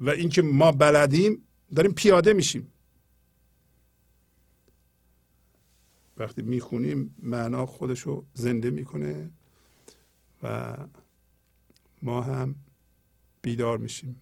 [0.00, 2.72] و اینکه ما بلدیم داریم پیاده میشیم.
[6.16, 9.30] وقتی می‌خونیم معنا خودشو زنده می‌کنه
[10.42, 10.76] و
[12.02, 12.54] ما هم
[13.42, 14.21] بیدار میشیم.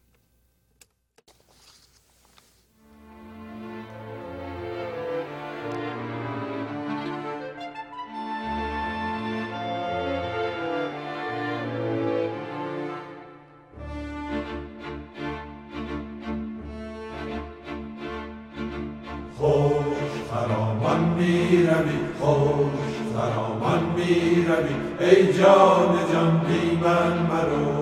[25.11, 27.81] ای جان جان بی من مرو.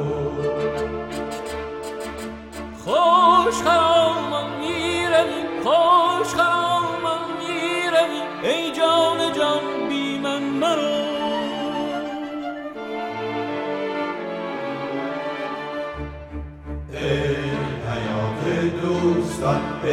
[2.84, 8.22] خوش خرامان می‌روی خوش خرامان می‌روی.
[8.44, 11.00] ای جان جان بی من مرو.
[16.92, 17.30] ای
[17.90, 19.92] حیات دوستان ای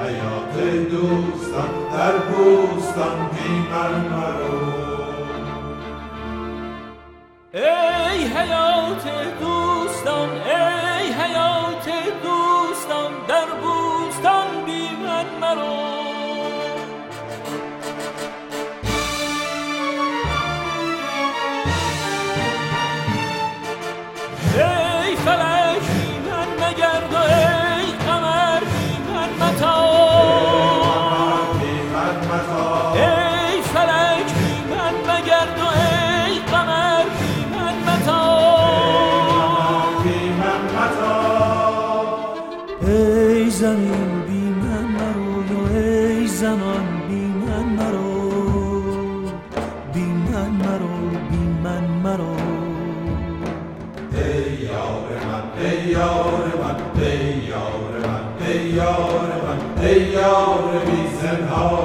[0.00, 4.77] حیات دوستان در بوستان بی من مرو.
[7.58, 9.04] ای حیات
[9.40, 11.88] دوستان ای حیات
[12.22, 15.40] دوستان در بوستان بی من
[61.30, 61.77] بی زنهار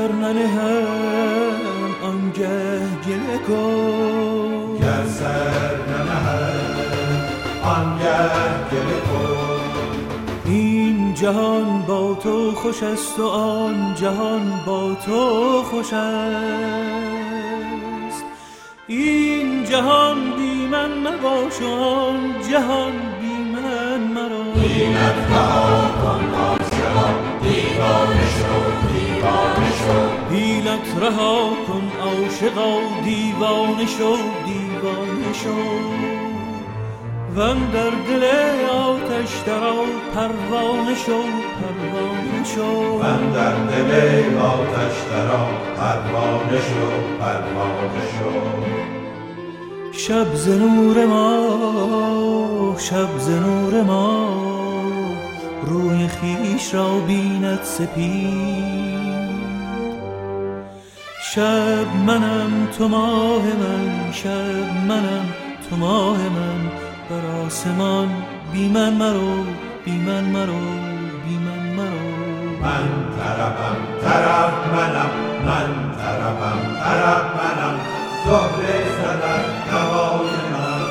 [0.00, 1.60] سر ننهم
[2.02, 4.78] آنگه گله کن.
[4.80, 7.24] گر سر ننهم
[7.62, 8.30] آنگه
[8.70, 9.60] گله کن.
[10.44, 17.14] این جهان با تو خوش است و آن جهان با تو خوش است.
[18.86, 24.40] این جهان بی من مباش و آن جهان بی من مرا.
[30.30, 32.72] حیلت رها کن عاشقا
[33.04, 34.16] دیوانه شو
[34.46, 35.56] دیوانه شو.
[37.36, 37.38] و
[37.72, 38.24] در دل
[38.70, 39.74] آتش درا
[40.14, 41.22] پروانه شو
[41.58, 42.98] پروانه شو.
[42.98, 46.86] من در دل آتش درا پروانه شو
[47.20, 48.32] پروانه شو.
[49.92, 54.28] شب ز نور ما شب ز نور ما.
[55.66, 58.99] روی خیش را بیند سپید.
[61.34, 64.12] شب منم تو ماه من.
[64.12, 65.26] شب منم
[65.70, 66.70] تو ماه من.
[67.10, 68.08] بر آسمان
[68.52, 69.44] بی من مرو
[69.84, 70.66] بی من مرو
[71.24, 72.10] بی من مرو.
[72.62, 72.88] من
[73.18, 75.10] طربم طرب منم.
[75.46, 77.80] من طربم طرب منم.
[78.24, 80.82] زهره زدن نوای من.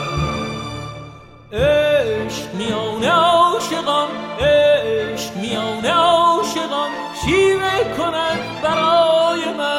[1.60, 4.10] عشق میان عاشقان
[4.40, 6.91] عشق میان عاشقان.
[7.26, 9.78] شیوه کند برای من.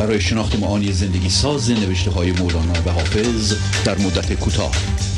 [0.00, 3.54] برای شناخت معانی زندگی ساز نوشته های مولانا و حافظ
[3.84, 4.72] در مدت کوتاه.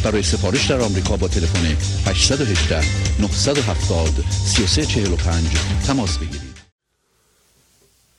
[0.05, 1.67] برای سفارش در آمریکا با تلفن
[2.07, 2.81] 818
[3.21, 5.49] 970 3345
[5.87, 6.53] تماس بگیرید.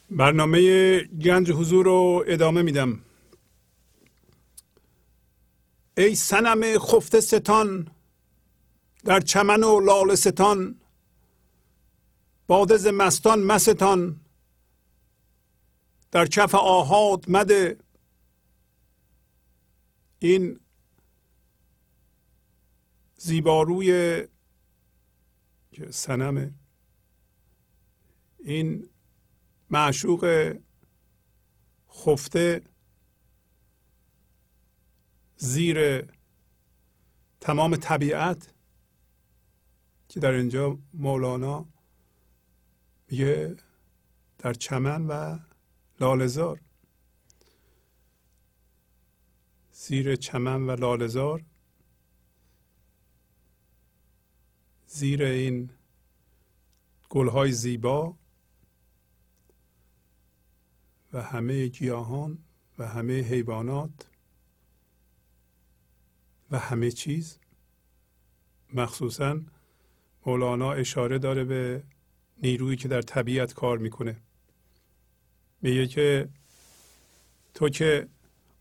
[0.10, 3.00] برنامه گنج حضور رو ادامه میدم.
[5.98, 7.88] ای سنم خفته ستان
[9.06, 10.76] در چمن و لاله ستان
[12.48, 14.23] باده ز مستان مستان
[16.14, 17.78] در کف آهات مده.
[20.20, 20.60] این
[23.16, 24.22] زیباروی
[25.72, 26.54] که سنمه
[28.40, 28.90] این
[29.70, 30.54] معشوق
[31.92, 32.62] خفته
[35.38, 36.08] زیر
[37.42, 38.54] تمام طبیعت
[40.10, 41.66] که در اینجا مولانا
[43.08, 43.56] میگه
[44.38, 45.40] در چمن و
[46.04, 46.62] لالزار
[49.72, 51.44] زیر چمن و لالزار
[54.88, 55.70] زیر این
[57.10, 58.18] گلهای زیبا.
[61.14, 62.38] و همه گیاهان
[62.78, 64.10] و همه حیوانات.
[66.52, 67.40] و همه چیز.
[68.74, 69.42] مخصوصا
[70.26, 71.84] مولانا اشاره داره به
[72.44, 74.22] نیرویی که در طبیعت کار می‌کنه.
[75.64, 76.30] میگه که
[77.54, 78.08] تو که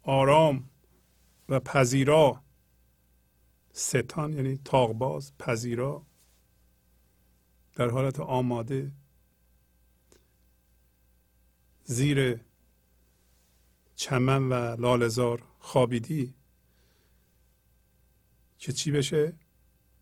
[0.02, 0.70] آرام
[1.48, 2.42] و پذیرا
[3.72, 6.06] ستان یعنی تاغباز پذیرا
[7.74, 8.92] در حالت آماده
[11.84, 12.40] زیر
[13.96, 16.34] چمن و لالزار خوابیدی
[18.58, 19.32] که چی بشه؟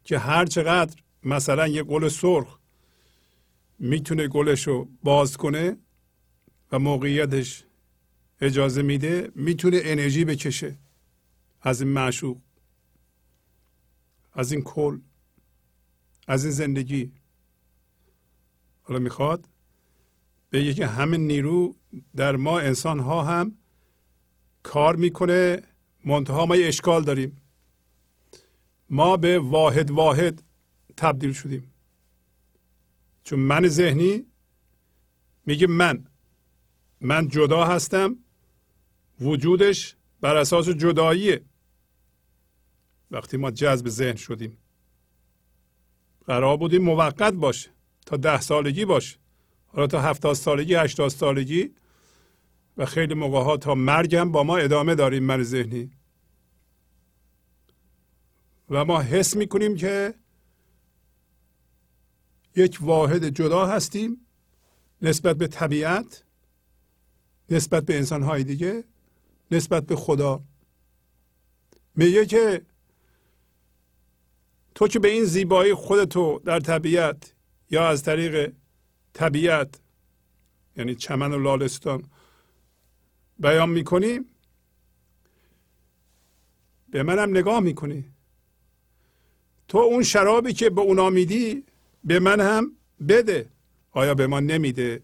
[0.04, 2.58] که هر چقدر مثلا یه گل سرخ
[3.78, 5.76] می‌تونه گلش رو باز کنه
[6.72, 7.64] و موقعیتش
[8.40, 10.78] اجازه میده می‌تونه انرژی بکشه
[11.60, 12.38] از این معشوق
[14.32, 15.00] از این کل
[16.26, 17.12] از این زندگی.
[18.82, 19.48] حالا می‌خواد
[20.52, 21.76] بگه که همین نیرو
[22.16, 23.58] در ما انسان ها هم
[24.62, 25.62] کار می‌کنه
[26.04, 27.36] منتها ما یه اشکال داریم.
[28.90, 30.42] ما به واحد واحد
[30.96, 31.74] تبدیل شدیم.
[33.22, 34.26] چون من ذهنی
[35.46, 36.09] میگه من.
[37.00, 38.16] من جدا هستم
[39.20, 41.44] وجودش بر اساس جداییه.
[43.10, 44.58] وقتی ما جذب ذهن شدیم
[46.26, 47.70] قرار بودیم موقت باشه
[48.06, 49.18] تا ده سالگی باشه.
[49.66, 51.74] حالا تا هفتاد سالگی هشتاد سالگی
[52.76, 55.90] و خیلی موقع ها تا مرگم با ما ادامه داریم من ذهنی.
[58.70, 60.14] و ما حس می‌کنیم که
[62.56, 64.26] یک واحد جدا هستیم
[65.02, 66.24] نسبت به طبیعت.
[67.50, 68.84] نسبت به انسان های دیگه
[69.50, 70.42] نسبت به خدا.
[71.94, 72.62] میگه که
[74.74, 77.34] تو که به این زیبایی خودتو در طبیعت
[77.70, 78.52] یا از طریق
[79.12, 79.80] طبیعت
[80.76, 82.04] یعنی چمن و لالستان
[83.38, 84.20] بیان می‌کنی
[86.90, 88.04] به منم نگاه می‌کنی.
[89.68, 91.64] تو اون شرابی که به اونا میدی
[92.04, 92.76] به من هم
[93.08, 93.48] بده.
[93.92, 95.02] آیا به ما نمیده؟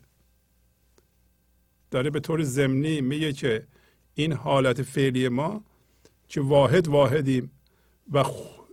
[1.91, 3.67] داره به طور ضمنی میگه که
[4.15, 5.65] این حالت فعلی ما
[6.29, 7.51] که واحد واحدیم
[8.13, 8.25] و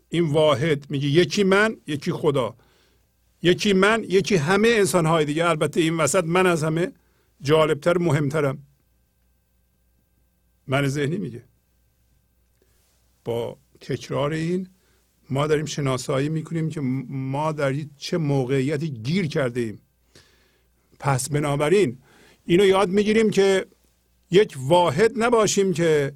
[0.10, 2.56] این واحد میگه یکی من یکی خدا.
[3.42, 5.50] یکی من یکی همه انسان های دیگه.
[5.50, 6.92] البته این وسط من از همه
[7.42, 8.58] جالبتر مهمترم.
[10.68, 11.44] من ذهنی میگه.
[13.26, 14.68] با تکرار این
[15.30, 19.82] ما داریم شناسایی می‌کنیم که ما در چه موقعیتی گیر کرده ایم
[21.00, 21.98] پس بنابراین
[22.46, 23.66] اینو یاد می‌گیریم که
[24.32, 26.14] یک واحد نباشیم که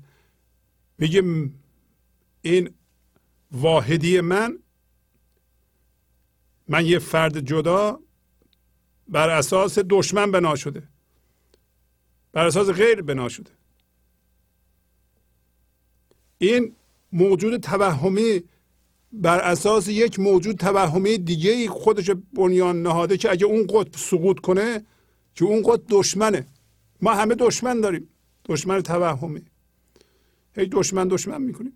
[0.98, 1.64] میگیم
[2.42, 2.70] این
[3.52, 4.60] واحدی من
[6.68, 8.00] من یه فرد جدا
[9.08, 10.84] بر اساس دشمن بنا شده
[12.32, 13.52] بر اساس غیر بنا شده.
[16.38, 16.76] این
[17.12, 18.44] موجود توهمی
[19.12, 24.86] بر اساس یک موجود توهمی دیگه خودش بنیان نهاده که اگه اون قطب سقوط کنه
[25.38, 26.48] که اون قطب دشمنه.
[27.02, 28.10] ما همه دشمن داریم.
[28.46, 29.42] دشمن توهمی
[30.56, 31.74] هی دشمن دشمن می‌کنیم.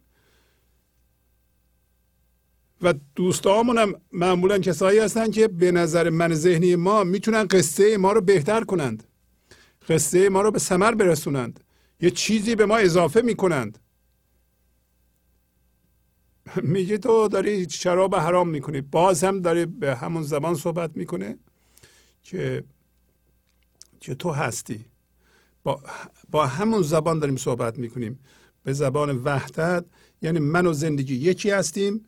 [2.82, 8.12] و دوستامون هم معمولا کسایی هستن که به نظر من ذهنی ما می‌تونن قصه ما
[8.12, 9.04] رو بهتر کنند.
[9.90, 11.60] قصه ما رو به ثمر برسونند.
[12.00, 13.80] یه چیزی به ما اضافه می‌کنند.
[16.62, 18.82] میگه تو داری شراب حرام می‌کنی.
[18.82, 21.38] باز هم داری به همون زبان صحبت می‌کنه
[22.24, 22.64] که
[24.02, 24.86] که تو هستی؟
[25.64, 25.84] با,
[26.32, 28.20] با همون زبان داریم صحبت می‌کنیم.
[28.64, 29.86] به زبان وحدت
[30.22, 32.06] یعنی من و زندگی یکی هستیم.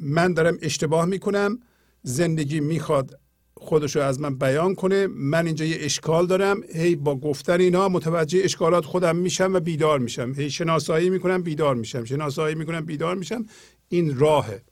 [0.00, 1.58] من دارم اشتباه می‌کنم.
[2.02, 3.20] زندگی می‌خواد
[3.56, 5.06] خودش رو از من بیان کنه.
[5.06, 6.60] من اینجا یه اشکال دارم.
[6.74, 10.32] هی با گفتن اینا متوجه اشکالات خودم میشم و بیدار میشم.
[10.36, 12.04] هی شناسایی می‌کنم بیدار میشم.
[12.04, 13.46] شناسایی می‌کنم بیدار میشم.
[13.88, 14.62] این راهه.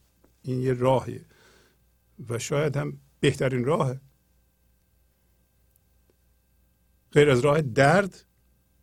[0.41, 1.25] این یه راهیه.
[2.29, 4.01] و شاید هم بهترین راهه.
[7.15, 8.25] غیر از راه درد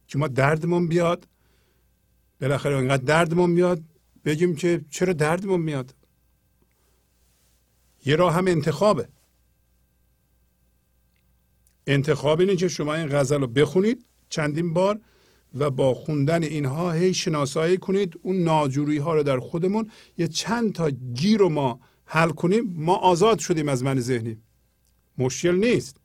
[0.07, 1.29] که ما دردمون بیاد
[2.41, 3.83] بالاخره انقدر دردمون میاد
[4.25, 5.95] بگیم که چرا دردمون میاد؟
[8.05, 9.09] یه راه هم انتخابه.
[11.87, 15.01] انتخاب اینه که شما این غزل رو بخونید چندین بار
[15.55, 18.21] و با خوندن اینها هی شناسایی کنید.
[18.23, 22.75] اون ناجوری ها رو در خودمون یه چند تا گیر رو ما حل کنیم.
[22.77, 24.43] ما آزاد شدیم از من ذهنی.
[25.19, 26.02] مشکل نیست.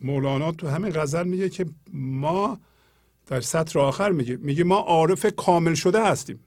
[0.00, 2.60] مولانا تو همین غزل میگه که ما
[3.26, 6.40] در سطر آخر میگه میگه ما عارف کامل شده هستیم.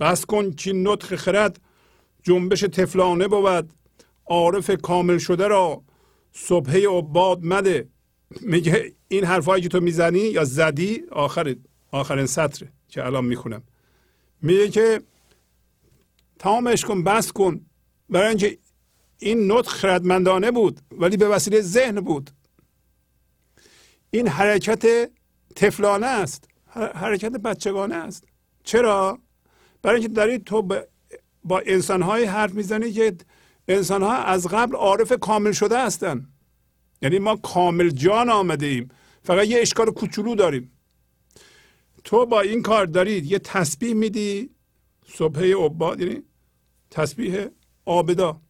[0.00, 1.60] بس کن که نطق خرد
[2.22, 3.72] جنبش تفلانه بود.
[4.26, 5.82] عارف کامل شده را
[6.32, 7.88] صبحه عباد مده.
[8.40, 11.56] میگه این حرفایی که تو می‌زنی یا زدی آخر
[11.90, 13.62] آخرین سطره که الان می‌خونم.
[14.42, 15.02] میگه که
[16.38, 17.66] تمامش کن بس کن.
[18.10, 18.58] برای اینکه
[19.18, 22.30] این نطق خردمندانه بود ولی به وسیله ذهن بود.
[24.10, 25.10] این حرکت
[25.56, 26.48] تفلانه است
[26.94, 28.24] حرکت بچگانه است.
[28.64, 29.18] چرا؟
[29.82, 30.62] برای اینکه دارید تو
[31.44, 33.16] با انسانهای حرف می‌زنی که
[33.68, 36.28] انسانها از قبل عارف کامل شده هستن.
[37.02, 38.88] یعنی ما کامل جان آمده ایم.
[39.22, 40.70] فقط یه اشکال کوچولو داریم.
[42.04, 44.50] تو با این کار دارید یه تسبیح میدی
[45.06, 46.22] صبحه عباد یعنی
[46.90, 47.46] تسبیح
[47.84, 48.40] آبدا.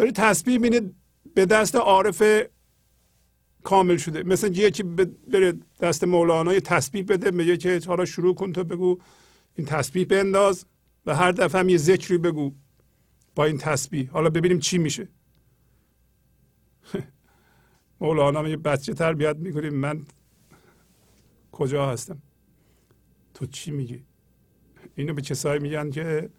[0.00, 0.94] داری تسبیح میدی
[1.34, 2.22] به دست عارف
[3.62, 4.22] کامل شده.
[4.22, 8.98] مثل یکی بره دست مولانا یه تسبیح بده میگه که حالا شروع کن تو بگو
[9.54, 10.66] این تسبیح بنداز
[11.06, 12.52] و هر دفعه هم یه ذکری بگو
[13.34, 14.10] با این تسبیح.
[14.10, 15.08] حالا ببینیم چی میشه.
[18.00, 20.06] مولانا یه بچه تربیت می‌کنیم من
[21.52, 22.22] کجا هستم؟
[23.34, 24.04] تو چی میگی؟
[24.94, 26.30] اینو به کسایی میگن که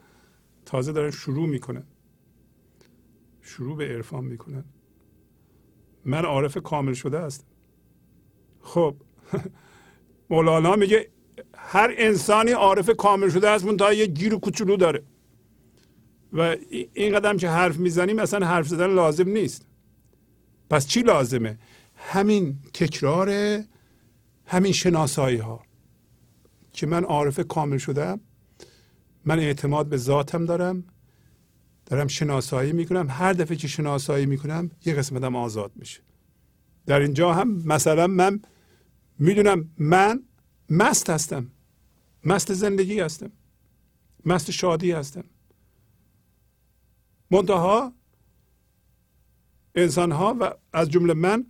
[0.66, 1.84] تازه دارن شروع می‌کنن.
[3.42, 4.64] شروع به عرفان می‌کنن.
[6.06, 7.48] من عارف کامل شده هستم.
[8.62, 8.96] خب
[10.30, 11.10] مولانا میگه
[11.56, 15.04] هر انسانی عارف کامل شده است تا یه گیر کوچولو داره.
[16.34, 16.56] و
[16.94, 19.68] این قدم که حرف می‌زنیم اصلا حرف زدن لازم نیست.
[20.70, 21.60] پس چی لازمه؟
[21.96, 23.60] همین تکرار
[24.46, 25.64] همین شناسایی ها
[26.74, 28.20] که من عارف کامل شدم
[29.26, 30.84] من اعتماد به ذاتم دارم
[31.92, 33.08] دارم شناسایی می‌کنم.
[33.10, 36.02] هر دفعه که شناسایی می‌کنم یه قسمتم آزاد میشه.
[36.86, 38.42] در اینجا هم مثلا من
[39.20, 40.24] می‌دونم من
[40.70, 41.48] مست هستم.
[42.26, 43.32] مست زندگی هستم.
[44.26, 45.24] مست شادی هستم.
[47.32, 47.94] منتها
[49.76, 51.46] انسان ها و از جمله من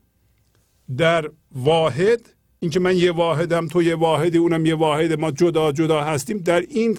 [0.98, 6.04] در واحد اینکه من یه واحدم تو یه واحدی اونم یه واحد ما جدا جدا
[6.04, 6.98] هستیم در این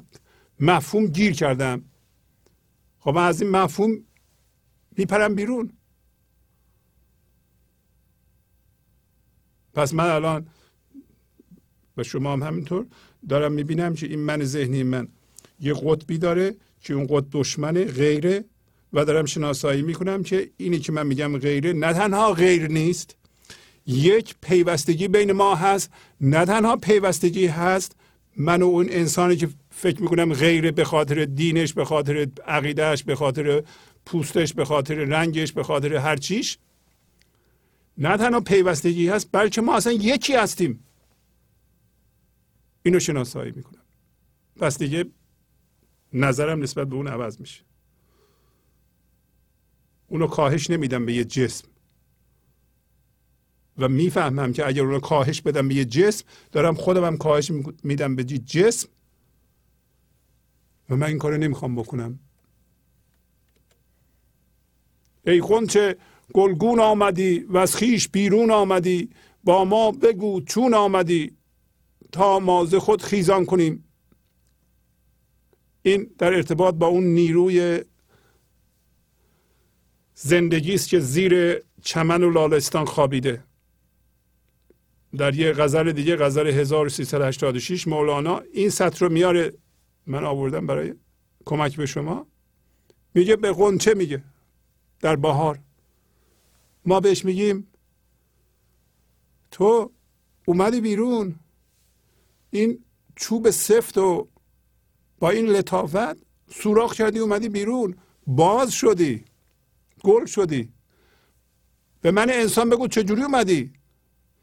[0.60, 1.84] مفهوم گیر کردم.
[3.04, 4.04] خب من از این مفهوم
[4.96, 5.72] میپرم بیرون.
[9.74, 10.46] پس من الان
[11.96, 12.86] و شما هم همینطور
[13.28, 15.08] دارم می‌بینم که این من ذهنی من
[15.60, 18.44] یه قطبی داره که اون قطب دشمن غیره
[18.92, 23.16] و دارم شناسایی می‌کنم که اینی که من میگم غیره نه تنها غیر نیست
[23.86, 27.96] یک پیوستگی بین ما هست نه تنها پیوستگی هست
[28.36, 29.48] من و اون انسانی که
[29.82, 33.62] فکر می‌کنم غیره به خاطر دینش به خاطر عقیدهش به خاطر
[34.06, 36.58] پوستش به خاطر رنگش به خاطر هر چیش.
[37.98, 40.84] نه تنها پیوستگی هست بلکه ما اصلا یکی هستیم.
[42.82, 43.82] اینو شناسایی می‌کنم.
[44.56, 45.04] پس دیگه
[46.12, 47.62] نظرم نسبت به اون عوض میشه.
[50.08, 51.68] اونو کاهش نمیدم به یه جسم.
[53.78, 57.50] و می‌فهمم که اگر اونو کاهش بدم به یه جسم دارم خودم هم کاهش
[57.82, 58.88] میدم به جسم.
[60.92, 62.18] و من این کارو نمی‌خوام بکنم.
[65.26, 65.96] ای خونچه
[66.34, 69.10] گلگون آمدی و از خیش بیرون آمدی
[69.44, 71.36] با ما بگو چون آمدی
[72.12, 73.84] تا مازه خود خیزان کنیم.
[75.82, 77.80] این در ارتباط با اون نیروی
[80.14, 83.44] زندگی است که زیر چمن و لالستان خوابیده.
[85.16, 89.52] در یه غزل دیگه غزل 1386 مولانا این سطر رو میاره
[90.06, 90.94] من آوردم برای
[91.44, 92.26] کمک به شما.
[93.14, 94.22] میگه به قنچه میگه؟
[95.00, 95.58] در بهار.
[96.84, 97.66] ما بهش میگیم
[99.50, 99.90] تو
[100.46, 101.34] اومدی بیرون
[102.50, 102.84] این
[103.16, 104.28] چوب سفت و
[105.18, 106.16] با این لطافت
[106.50, 107.96] سوراخ کردی اومدی بیرون
[108.26, 109.24] باز شدی
[110.04, 110.72] گل شدی.
[112.00, 113.72] به من انسان بگو چجوری اومدی؟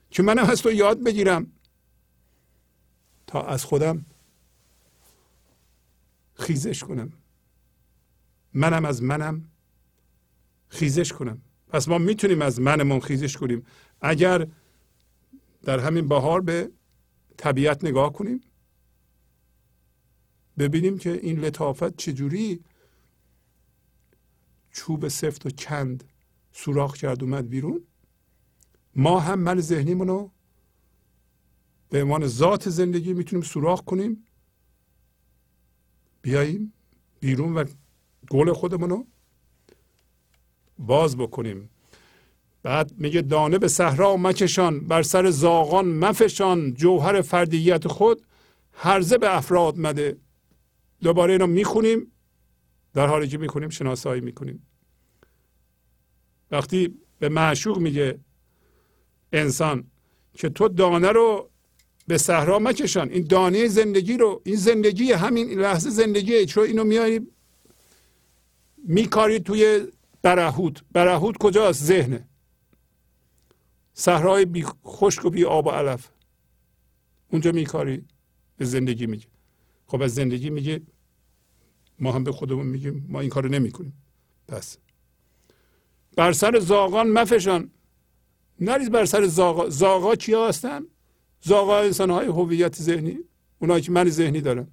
[0.09, 1.51] که منم از تو یاد بگیرم.
[3.27, 4.05] تا از خودم
[6.39, 7.13] خیزش کنم.
[8.53, 9.51] منم از منم
[10.67, 11.41] خیزش کنم.
[11.67, 13.65] پس ما می‌تونیم از منمون خیزش کنیم.
[14.01, 14.47] اگر
[15.61, 16.71] در همین بهار به
[17.37, 18.41] طبیعت نگاه کنیم
[20.57, 22.63] ببینیم که این لطافت چجوری
[24.71, 26.03] چوب سفت و کند
[26.51, 27.83] سوراخ کرد اومد بیرون.
[28.95, 30.31] ما هم من ذهنیمون رو
[31.89, 34.25] به عنوان ذات زندگی می‌تونیم سوراخ کنیم.
[36.21, 36.73] بیاییم
[37.19, 37.65] بیرون و
[38.29, 39.07] گل خودمون رو
[40.77, 41.69] باز بکنیم.
[42.63, 48.25] بعد میگه دانه به صحرا مکشان بر سر زاغان مفشان جوهر فردیت خود
[48.73, 50.17] هرزه به افراد مده.
[51.01, 52.11] دوباره اینو می‌خونیم
[52.93, 54.67] در حالی که می‌کنیم شناسایی می‌کنیم.
[56.51, 58.19] وقتی به معشوق میگه
[59.33, 59.91] انسان
[60.33, 61.48] که تو دانه رو
[62.09, 63.09] به صحرا مکشان.
[63.09, 67.27] این دانه زندگی رو این زندگی همین لحظه زندگی چون اینو میاری
[68.77, 69.87] میکاری توی
[70.21, 72.27] برهوت؟ برهوت کجاست؟ ذهنه.
[73.93, 76.09] صحرای بی خشک و بی آب و علف.
[77.31, 78.05] اونجا میکاری
[78.57, 79.27] به زندگی میگه.
[79.87, 80.81] خب از زندگی میگه
[81.99, 83.93] ما هم به خودمون میگیم ما این کارو نمی‌کنیم.
[84.47, 84.77] پس.
[86.15, 87.71] بر سر زاغان مفشان.
[88.59, 90.81] نریز بر سر زاغا زاغا کیا هستن؟
[91.41, 93.19] زاغا انسان های هویت ذهنی
[93.59, 94.67] اونایی که من ذهنی دارن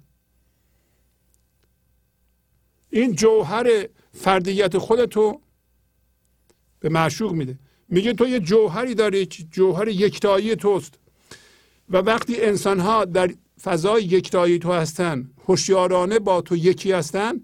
[2.89, 5.41] این جوهر فردیت خودتو
[6.79, 7.59] به معشوق میده.
[7.89, 10.99] میگه تو یه جوهری داری که جوهر یکتایی توست.
[11.89, 17.41] و وقتی انسان ها در فضای یکتایی تو هستن هوشیارانه با تو یکی هستن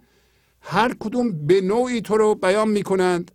[0.61, 3.31] هر کدوم به نوعی تو رو بیان می‌کنند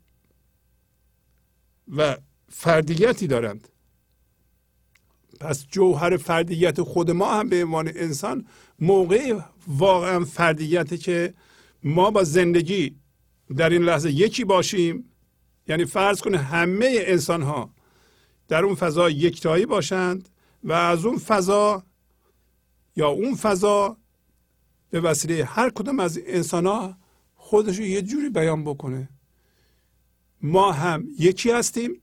[1.97, 2.16] و
[2.48, 3.69] فردیتی دارند.
[5.40, 8.47] پس جوهر فردیت خود ما هم به عنوان انسان
[8.78, 11.35] موقع واقعا فردیته که
[11.82, 12.97] ما با زندگی
[13.56, 15.05] در این لحظه یکی باشیم.
[15.69, 17.70] یعنی فرض کنه همه انسان ها
[18.48, 20.28] در اون فضا یکتایی باشند
[20.65, 21.82] و از اون فضا
[22.97, 23.97] یا اون فضا
[24.90, 26.97] به وسیله هر کدوم از انسان ها
[27.35, 29.09] خودش رو یه جوری بیان بکنه.
[30.43, 32.02] ما هم یکی هستیم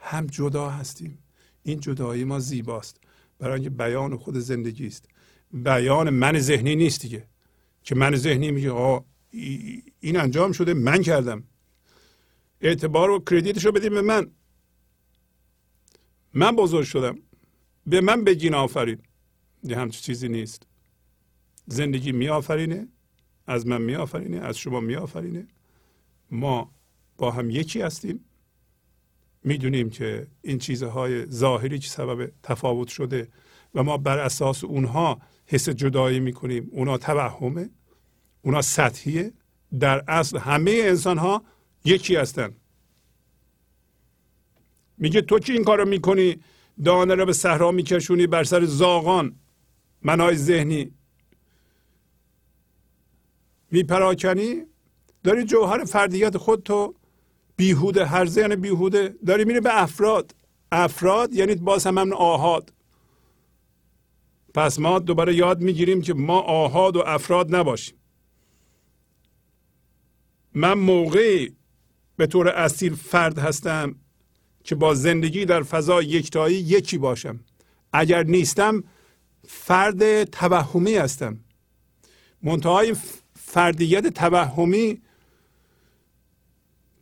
[0.00, 1.21] هم جدا هستیم.
[1.62, 2.96] این جدایی ما زیباست.
[3.38, 5.08] برای اینکه بیان خود زندگی است.
[5.52, 7.26] بیان من ذهنی نیست دیگه.
[7.82, 9.04] که من ذهنی میگه آقا
[10.00, 11.44] این انجام شده من کردم.
[12.60, 14.30] اعتبار و کردیتش رو بدیم به من.
[16.34, 17.18] من بزرگ شدم.
[17.86, 18.98] به من بگین آفرین.
[19.64, 20.66] یه همچه چیزی نیست.
[21.66, 22.88] زندگی می آفرینه
[23.46, 25.46] از من می آفرینه از شما می آفرینه
[26.30, 26.72] ما
[27.16, 28.24] با هم یکی هستیم.
[29.44, 33.28] می‌دونیم که این چیزهای ظاهری که سبب تفاوت شده
[33.74, 36.68] و ما بر اساس اونها حس جدایی می‌کنیم.
[36.72, 37.70] اونا توهمه
[38.42, 39.32] اونا سطحیه.
[39.80, 41.42] در اصل همه انسان ها
[41.84, 42.54] یکی هستن.
[44.98, 46.36] میگه تو که این کارو می‌کنی؟
[46.84, 49.36] دانه را به صحرا میکشونی بر سر زاغان
[50.02, 50.92] منای ذهنی.
[53.70, 54.62] میپراکنی؟
[55.24, 56.94] داری جوهر فردیت خود تو
[57.62, 60.34] بیهوده هر یعنی بیهوده داری میره به افراد.
[60.72, 62.72] افراد یعنی باز هم, هم آهاد.
[64.54, 67.96] پس ما دوباره یاد می‌گیریم که ما آهاد و افراد نباشیم.
[70.54, 71.56] من موقعی
[72.16, 73.94] به طور اصیل فرد هستم
[74.64, 77.40] که با زندگی در فضا یکتایی یکی باشم.
[77.92, 78.84] اگر نیستم
[79.48, 81.38] فرد توهمی هستم.
[82.42, 82.96] منتهای
[83.34, 85.02] فردیت توهمی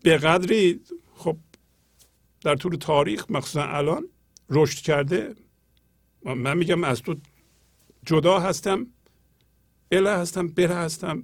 [0.02, 0.80] به قدری
[1.14, 1.36] خب
[2.40, 4.08] در طول تاریخ مخصوصا الان
[4.50, 5.34] رشد کرده.
[6.24, 7.14] من میگم از تو
[8.06, 8.86] جدا هستم
[9.92, 11.22] اله هستم بره هستم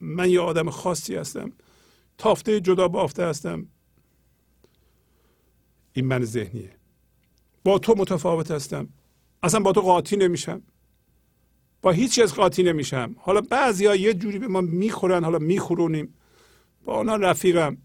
[0.00, 1.52] من یه آدم خاصی هستم
[2.18, 3.66] تافته جدا بافته هستم.
[5.92, 6.76] این من ذهنیه.
[7.64, 8.88] با تو متفاوت هستم.
[9.42, 10.62] اصلا با تو قاطی نمیشم.
[11.82, 13.16] با هیچ چیز قاطی نمیشم.
[13.18, 16.14] حالا بعضی ها یه جوری به ما می‌خورن حالا میخورونیم.
[16.84, 17.78] با اونا رفیقم.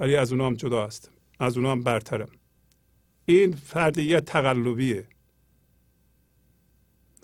[0.00, 1.10] ولی از اونا هم جدا هستم.
[1.38, 2.28] از اونا هم برترم.
[3.26, 5.08] این فردیت تقلبیه.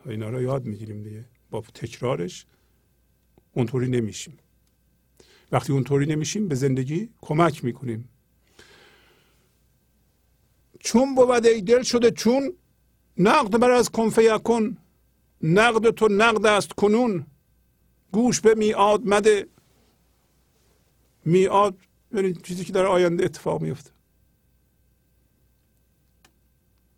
[0.06, 1.24] اینا رو یاد می‌گیریم دیگه.
[1.50, 2.46] با تکرارش
[3.52, 4.38] اونطوری نمیشیم.
[5.52, 8.08] وقتی اونطوری نمیشیم به زندگی کمک می‌کنیم.
[10.80, 12.52] چون بود ای دل شده چون
[13.18, 14.76] نقد بر از کنفه یکن
[15.42, 17.26] نقد تو نقد است کنون.
[18.12, 19.46] گوش به میاد مده.
[21.24, 21.76] میاد
[22.14, 23.90] یعنی چیزی که در آینده اتفاق میفته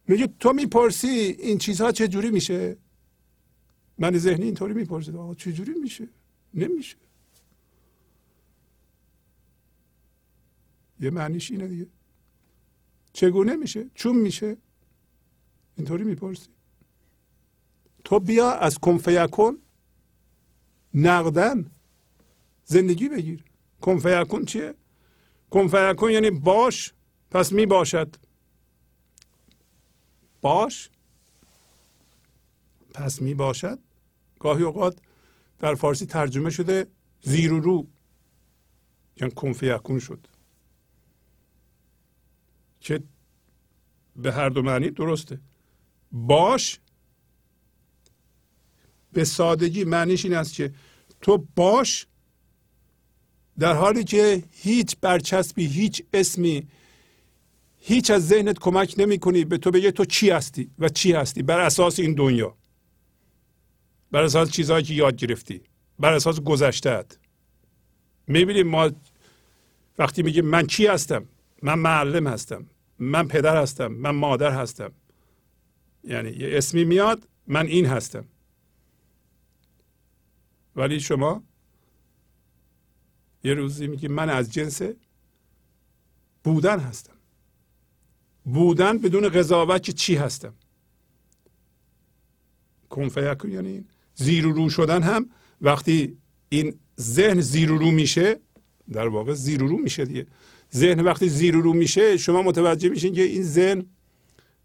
[0.08, 2.76] میگه تو می‌پرسی این چیزها چه جوری میشه
[3.98, 6.08] من ذهنی اینطوری می‌پرسید آقا چه جوری میشه
[6.54, 6.96] نمیشه
[11.00, 11.86] یه معنیش اینه دیگه
[13.12, 14.56] چگونه میشه چون میشه
[15.76, 16.48] اینطوری می‌پرسی
[18.04, 19.56] تو بیا از کنفیکن
[20.94, 21.70] نقدن
[22.64, 23.44] زندگی بگیر
[23.80, 24.74] کنفیکن چیه
[25.50, 26.92] کنفیکن یعنی باش
[27.30, 28.16] پس می باشد.
[30.40, 30.90] باش؟
[32.94, 33.78] پس می باشد.
[34.38, 34.98] گاهی اوقات
[35.58, 36.86] در فارسی ترجمه شده
[37.22, 37.86] زیر و رو
[39.16, 40.26] یعنی کنفیکون شد.
[42.80, 43.02] که
[44.16, 45.40] به هر دو معنی درسته.
[46.12, 46.80] باش
[49.12, 50.74] به سادگی معنیش این است که
[51.20, 52.06] تو باش
[53.58, 56.66] در حالی که هیچ برچسبی هیچ اسمی
[57.78, 61.42] هیچ از ذهنت کمک نمی کنی به تو بگه تو چی هستی و چی هستی؟
[61.42, 62.56] بر اساس این دنیا.
[64.10, 65.60] بر اساس چیزهایی که یاد گرفتی.
[65.98, 67.18] بر اساس گذشتهت
[68.26, 68.90] می‌بینیم ما
[69.98, 71.24] وقتی میگیم من چی هستم؟
[71.62, 72.66] من معلم هستم.
[72.98, 73.86] من پدر هستم.
[73.86, 74.92] من مادر هستم.
[76.04, 78.24] یعنی یه اسمی میاد من این هستم.
[80.76, 81.42] ولی شما
[83.46, 84.82] یه روزی میگی من از جنس
[86.44, 87.12] بودن هستم.
[88.44, 90.54] بودن بدون قضاوت که چی هستم؟
[92.88, 96.18] کنفیکون یعنی زیر و رو شدن هم وقتی
[96.48, 98.40] این ذهن زیر و رو میشه
[98.92, 100.26] در واقع زیر و رو میشه دیگه.
[100.74, 103.86] ذهن وقتی زیر و رو میشه شما متوجه میشین که این ذهن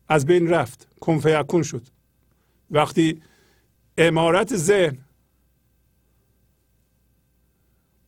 [0.07, 0.87] از بین رفت.
[0.99, 1.87] کنفیکون شد.
[2.71, 3.21] وقتی
[3.97, 4.97] امارت ذهن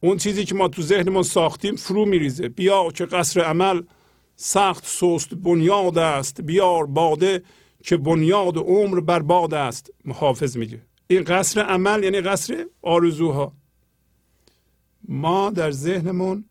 [0.03, 2.49] اون چیزی که ما تو ذهنمون ساختیم فرو میریزه.
[2.49, 3.81] بیا که قصر عمل
[4.35, 6.41] سخت سست بنیاد است.
[6.41, 7.43] بیار باده
[7.83, 10.81] که بنیاد عمر باد است محافظ میگه.
[11.07, 13.53] این قصر عمل یعنی قصر آرزوها.
[15.07, 16.45] ما در ذهنمون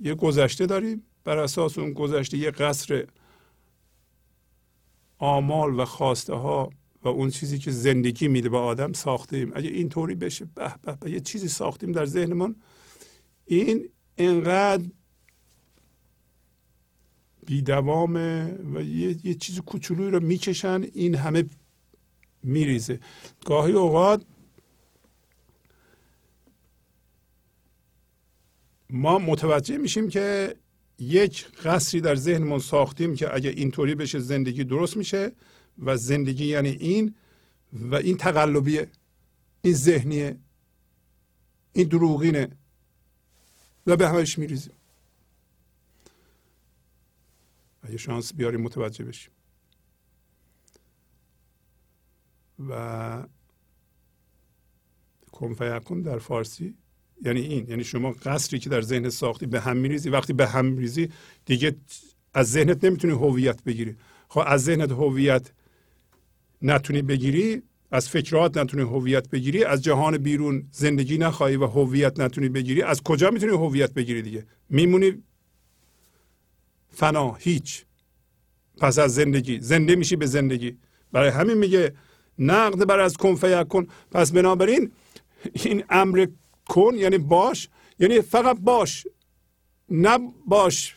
[0.00, 1.02] یه گذشته داریم.
[1.24, 3.06] بر اساس اون گذشته یه قصر
[5.18, 6.70] آمال و خواسته ها
[7.04, 9.52] و اون چیزی که زندگی میده به آدم ساختیم.
[9.54, 12.56] اگه اینطوری بشه به به به یه چیزی ساختیم در ذهنمون.
[13.46, 14.84] این انقدر
[17.46, 21.44] بیدوامه و یه, یه چیز کوچولویی رو می‌کشن این همه
[22.42, 23.00] میریزه.
[23.44, 24.24] گاهی اوقات
[28.90, 30.54] ما متوجه میشیم که
[30.98, 35.32] یک قصری در ذهنمون ساختیم که اگه اینطوری بشه زندگی درست میشه.
[35.78, 37.14] و زندگی یعنی این
[37.72, 38.88] و این تقلبیه
[39.62, 40.36] این ذهنیه
[41.72, 42.48] این دروغینه
[43.86, 44.74] و به همش میریزیم.
[47.82, 49.32] اگه شانس بیاریم متوجه بشیم.
[52.68, 53.26] و
[55.32, 56.74] کنفیکون در فارسی
[57.22, 60.10] یعنی این یعنی شما قصری که در ذهن ساختی به هم میریزی.
[60.10, 61.08] وقتی به هم میریزی
[61.44, 61.76] دیگه
[62.34, 63.96] از ذهنت نمی‌تونی هویت بگیری.
[64.28, 65.50] خب از ذهنت هویت
[66.64, 72.48] نتونی بگیری از فکرات نتونی هویت بگیری از جهان بیرون زندگی نخواهی و هویت نتونی
[72.48, 72.82] بگیری.
[72.82, 75.22] از کجا می‌تونی هویت بگیری دیگه؟ میمونی
[76.88, 77.84] فنا هیچ.
[78.78, 79.60] پس از زندگی.
[79.60, 80.76] زنده میشی به زندگی.
[81.12, 81.94] برای همین میگه
[82.38, 83.86] نقد بر از کن کن.
[84.10, 84.92] پس بنابراین
[85.52, 86.26] این امر
[86.66, 87.68] کن یعنی باش
[87.98, 89.06] یعنی فقط باش.
[89.90, 90.96] نه باش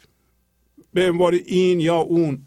[0.94, 2.46] به عنوان این یا اون.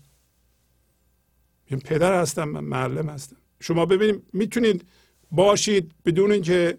[1.79, 3.37] پدر هستم من معلم هستم.
[3.61, 4.89] شما ببینید می‌تونید
[5.31, 6.79] باشید بدون اینکه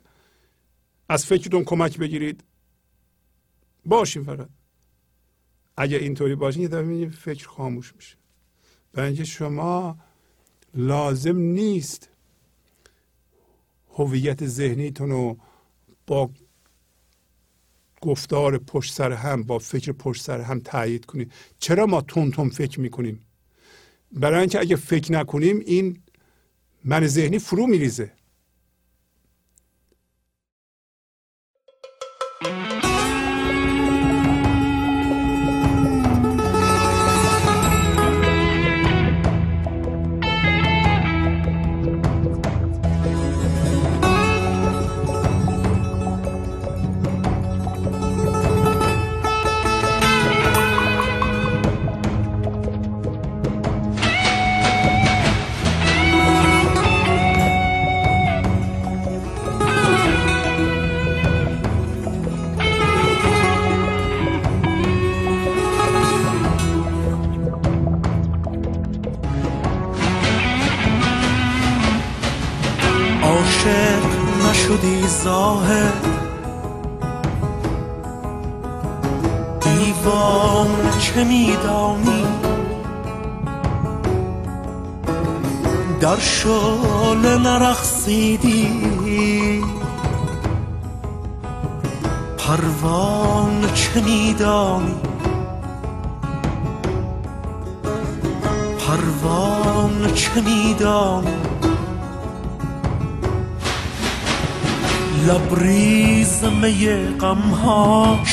[1.10, 2.44] از فکرتون کمک بگیرید.
[3.86, 4.50] باشین فقط.
[5.78, 8.16] اگه اینطوری باشین یه دفعه فکر خاموش میشه.
[8.94, 9.98] و اینکه شما
[10.74, 12.10] لازم نیست
[13.90, 15.38] هویت ذهنیتون رو
[16.08, 16.30] با
[18.02, 21.32] گفتار پشت سر هم با فکر پشت سر هم تایید کنید.
[21.60, 23.26] چرا ما تون تون فکر می‌کنیم؟
[24.12, 25.98] برای اینکه اگه فکر نکنیم این
[26.86, 28.12] من ذهنی فرو میریزه.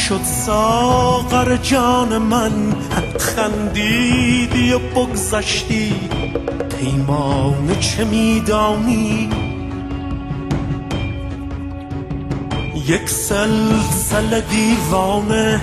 [0.09, 2.53] شد ساغر جان من.
[3.19, 5.95] خندیدی و بگذشتی.
[6.79, 9.31] پیمانه چه میدانی؟
[12.87, 15.61] یک سلسل دیوانه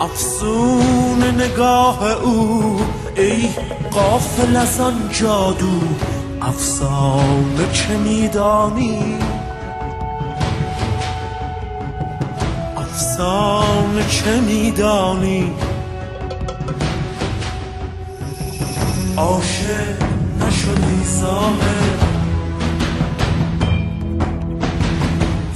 [0.00, 2.80] افسون نگاه او.
[3.16, 3.48] ای
[3.90, 5.80] قافل از آن جادو
[6.42, 9.17] افسانه چه میدانی؟
[13.20, 15.52] افسانه چه میدانی؟
[19.16, 20.02] عاشق
[20.40, 22.02] نشدی زاهد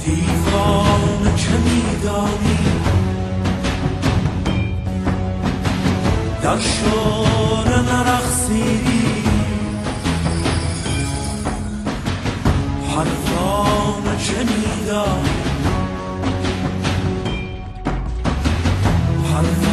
[0.05, 2.57] دیوانه چه میدانی؟
[6.43, 9.23] در شور نرخصیدی
[12.95, 15.32] حرفان چه میدانی؟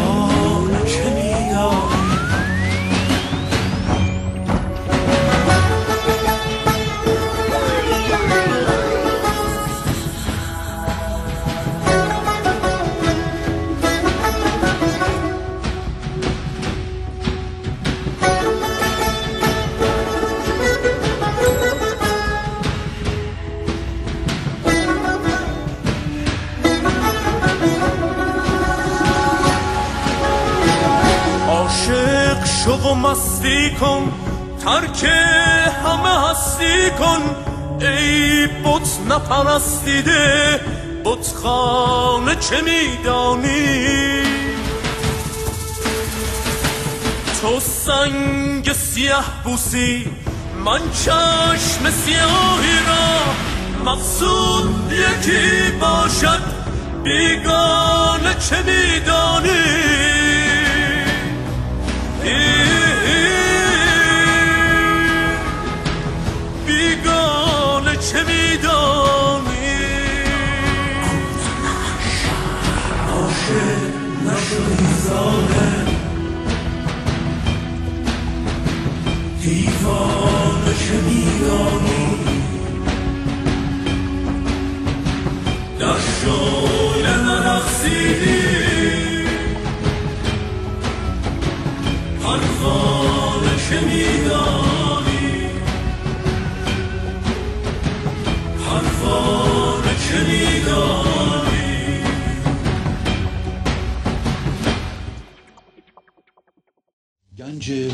[0.00, 1.99] حرفان چه میدانی عاشق
[33.80, 34.12] کن
[34.64, 35.04] ترک
[35.84, 37.22] همه هستی کن.
[37.80, 40.60] ای بت نپرستیده
[41.04, 44.22] بتخانه چه میدانی؟
[47.40, 50.06] تو سنگ سیه بوسی
[50.64, 56.42] من چشم سیاهی را مقصود یکی باشد.
[57.04, 59.89] بیگانه چه میدانی؟
[75.10, 75.70] زاده
[79.42, 82.06] دیوانه چه میدانی
[85.78, 88.40] در شعله نرخصیدی
[92.24, 95.50] حرفان چه میدانی
[98.66, 101.39] حرفان چه میدانی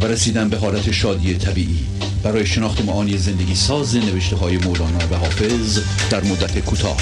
[0.00, 1.86] و رسیدن به حالت شادی طبیعی.
[2.22, 5.78] برای شناخت معانی زندگی ساز نوشته های مولانا و حافظ
[6.10, 6.96] در مدت کوتاه.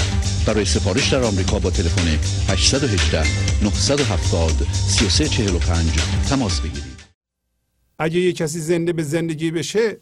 [0.47, 2.07] برای سفارش در آمریکا با تلفن
[2.49, 3.23] 818
[3.63, 5.91] 970 3345
[6.29, 6.95] تماس بگیرید.
[7.99, 9.97] اگه یه کسی زنده به زندگی بشه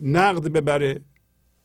[0.00, 1.00] نقد ببره.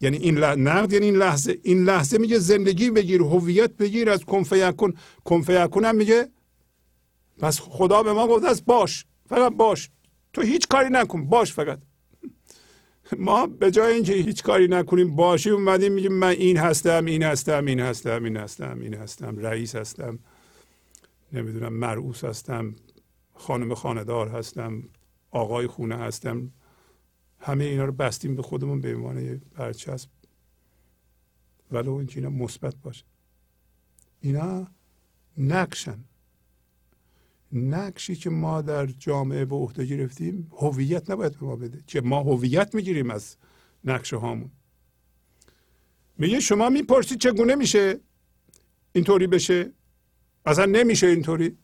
[0.02, 0.56] یعنی این لح...
[0.56, 5.96] نقد یعنی این لحظه این لحظه میگه زندگی بگیر هویت بگیر از کنفیکون کنفیکون هم
[5.96, 6.28] میگه
[7.40, 9.90] پس خدا به ما گفته است باش فقط باش.
[10.34, 11.80] تو هیچ کاری نکن باش فقط.
[13.18, 17.66] ما به جای اینکه هیچ کاری نکنیم باشی اومدیم میگیم من این هستم این هستم
[17.66, 20.20] این هستم این هستم این هستم رئیس هستم
[21.34, 22.76] نمی‌دونم مرعوس هستم
[23.34, 24.84] خانم خاندار هستم
[25.32, 26.52] آقای خونه هستم.
[27.40, 30.10] همه اینا رو بستیم به خودمون به عنوان برچسب.
[31.72, 33.06] ولو اینکه اینا مثبت باشه.
[34.22, 34.68] اینا
[35.38, 36.04] نقشن.
[37.54, 41.84] نقشی که ما در جامعه به عهده گرفتیم هویت نباید به ما بده.
[41.88, 43.36] که ما هویت می‌گیریم از
[43.84, 44.52] نقشه هامون.
[46.18, 48.00] میگه شما می‌پرسید چگونه میشه
[48.94, 49.72] اینطوری بشه؟
[50.46, 51.58] اصلا نمیشه اینطوری.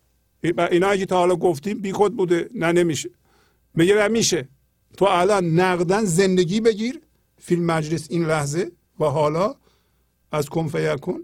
[0.43, 2.49] اینا اگه تا حالا گفتیم بیخود بوده.
[2.55, 3.09] نه نمیشه.
[3.73, 4.49] میگه میشه.
[4.97, 7.01] تو الان نقدن زندگی بگیر.
[7.37, 9.55] فیلم مجلس این لحظه و حالا
[10.31, 11.19] از کن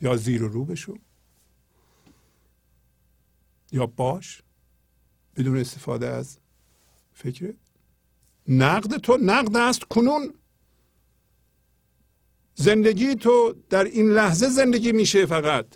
[0.00, 0.98] یا زیر و رو بشو.
[3.72, 4.42] یا باش
[5.36, 6.38] بدون استفاده از
[7.12, 7.54] فکر
[8.48, 10.34] نقد تو نقد است کنون.
[12.54, 15.66] زندگی تو در این لحظه زندگی میشه فقط.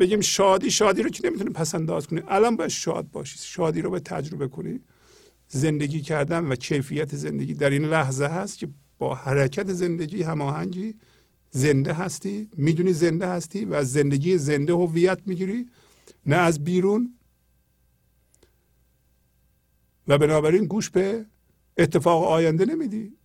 [0.00, 3.38] بگیم شادی شادی رو که نمی‌تونه پس انداز کنی الان باید شاد باشی.
[3.38, 4.80] شادی رو به تجربه کنی.
[5.48, 8.68] زندگی کردن و کیفیت زندگی در این لحظه هست که
[8.98, 10.94] با حرکت زندگی هماهنگی
[11.50, 15.66] زنده هستی می‌دونی زنده هستی و زندگی زنده هویت می‌گیری.
[16.26, 17.18] نه از بیرون.
[20.08, 21.26] و بنابراین گوش به
[21.78, 23.16] اتفاق آینده نمیدی.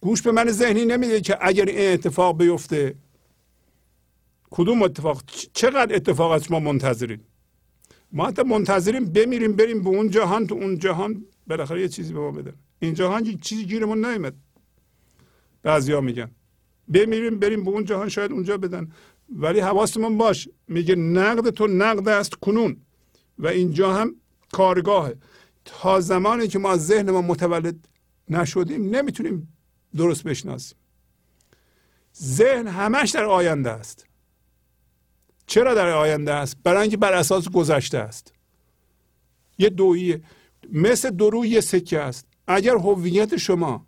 [0.00, 2.94] گوش به من ذهنی نمیده که اگر این اتفاق بیفته
[4.50, 5.22] کدوم اتفاق؟
[5.52, 7.20] چقدر اتفاق از ما منتظرین
[8.12, 12.20] ما حتی منتظریم بمیریم بریم به اون جهان تو اون جهان بالاخره یه چیزی به
[12.20, 12.54] ما بدن.
[12.78, 14.34] این جهان چیزی گیرمون نیومد.
[15.62, 16.30] بعضیا میگن.
[16.88, 18.92] بمیریم بریم به اون جهان شاید اونجا بدن.
[19.36, 22.76] ولی حواستمون باش میگه نقد تو نقد است کنون.
[23.38, 24.16] و اینجا هم
[24.52, 25.16] کارگاهه.
[25.64, 27.88] تا زمانی که ما از ذهن ما متولد
[28.28, 29.56] نشدیم نمی‌تونیم
[29.96, 30.78] درست بشناسیم.
[32.22, 34.06] ذهن همش در آینده است.
[35.46, 38.32] چرا در آینده است؟ برای اینکه بر اساس گذشته است.
[39.58, 40.22] یه دوییه.
[40.72, 42.26] مثل درو یه سکه است.
[42.46, 43.86] اگر هویت شما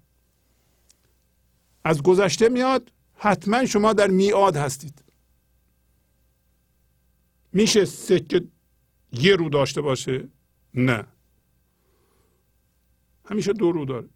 [1.85, 5.04] از گذشته میاد حتما شما در میاد هستید.
[7.55, 8.43] میشه سکه
[9.13, 10.29] یه رو داشته باشه؟
[10.75, 11.05] نه.
[13.25, 14.09] همیشه دو رو داره.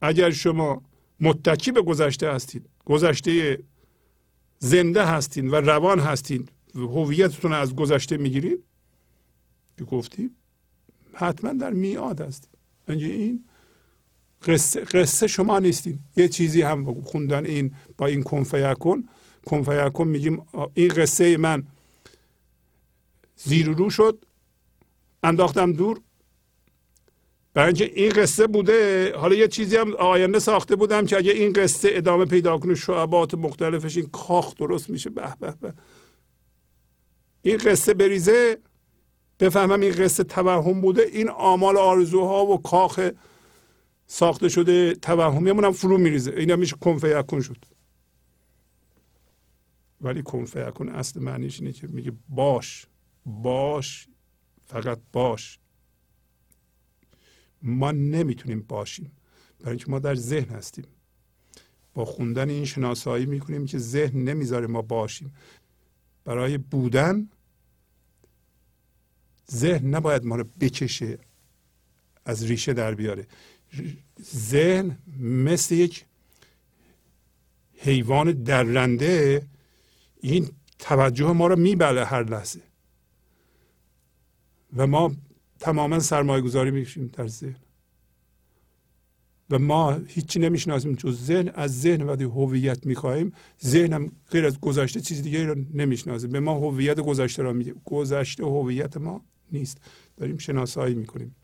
[0.00, 0.82] اگر شما
[1.20, 3.58] متکی به گذشته هستید گذشته
[4.58, 8.64] زنده هستین و روان هستین هویتتون از گذشته می‌گیرید؟
[9.78, 10.30] که گفتیم
[11.12, 12.50] حتما در میاد هستید.
[12.88, 13.44] این
[14.42, 15.98] قصه, قصه شما نیستین.
[16.16, 19.04] یه چیزی هم خوندن این با این کنفیکن
[19.46, 20.42] کنفیکن میگیم
[20.74, 21.66] این قصه من
[23.36, 24.24] زیر رو شد.
[25.22, 26.00] انداختم دور.
[27.54, 31.52] برای اینکه این قصه بوده حالا یه چیزی هم آینده ساخته بودم که اگه این
[31.52, 35.10] قصه ادامه پیدا کنه شعبات مختلفش این کاخ درست میشه.
[35.10, 35.74] به به به.
[37.42, 38.58] این قصه بریزه.
[39.40, 41.02] بفهمم این قصه توهم بوده.
[41.02, 43.10] این آمال آرزوها و کاخ
[44.06, 46.30] ساخته شده توهمی هم فرو میریزه.
[46.36, 47.64] این هم میشه کنفه یکون شد.
[50.00, 52.86] ولی کنفه یکون اصل معنیش اینه که میگه باش.
[53.26, 54.08] باش
[54.66, 55.58] فقط باش.
[57.62, 59.12] ما نمی‌تونیم باشیم.
[59.60, 60.86] برای اینکه ما در ذهن هستیم.
[61.94, 65.34] با خوندن این شناسایی می‌کنیم که ذهن نمی‌ذاره ما باشیم.
[66.24, 67.28] برای بودن
[69.50, 71.18] ذهن نباید ما رو بکشه
[72.24, 73.26] از ریشه در بیاره.
[74.34, 76.04] ذهن مثل یک
[77.78, 79.46] حیوان درنده
[80.20, 82.60] این توجه ما رو میبله هر لحظه.
[84.76, 85.12] و ما
[85.60, 87.56] تماما سرمایه گذاری می‌کشیم در ذهن.
[89.50, 93.32] و ما هیچی نمی‌شناسیم جز ذهن از ذهن وقتی هویت می‌خواهیم
[93.64, 97.74] ذهن هم غیر از گذشته چیز دیگه رو نمی‌شناسیم به ما هویت گذشته را میگه.
[97.84, 99.78] گذشته هویت ما نیست.
[100.16, 101.36] داریم شناسایی می‌کنیم.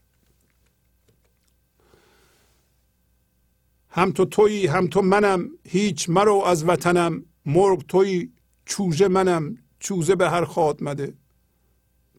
[3.88, 5.50] هم تو تویی هم تو منم.
[5.64, 7.24] هیچ مرو از وطنم.
[7.46, 8.32] مرغ تویی
[8.64, 9.58] چوزه منم.
[9.78, 11.14] چوزه به هر خاط مده.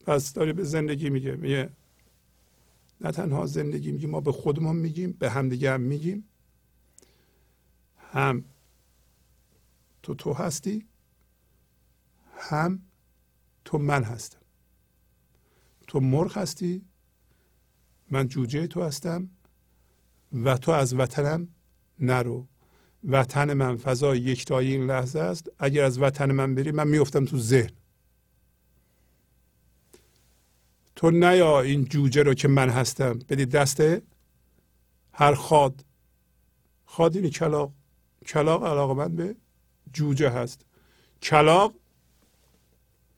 [0.04, 1.70] پس داره به زندگی میگه میگه
[3.00, 6.24] نه تنها زندگی میگیم ما به خودمون میگیم به همدیگه هم میگیم.
[7.98, 8.44] هم
[10.02, 10.86] تو تو هستی
[12.36, 12.82] هم
[13.64, 14.38] تو من هستم.
[15.86, 16.84] تو مرغ هستی
[18.10, 19.30] من جوجه تو هستم
[20.32, 21.48] و تو از وطنم
[21.98, 22.46] نرو.
[23.04, 25.50] وطن من فضای یکتایی این لحظه است.
[25.58, 27.70] اگر از وطن من بری من میفتم تو ذهن.
[30.96, 33.18] تو نیا این جوجه رو که من هستم.
[33.28, 33.82] بدی دست
[35.12, 35.84] هر خاد.
[36.84, 37.72] خاد این کلاق
[38.26, 39.36] کلاق علاقه من به
[39.92, 40.60] جوجه هست.
[41.22, 41.74] کلاق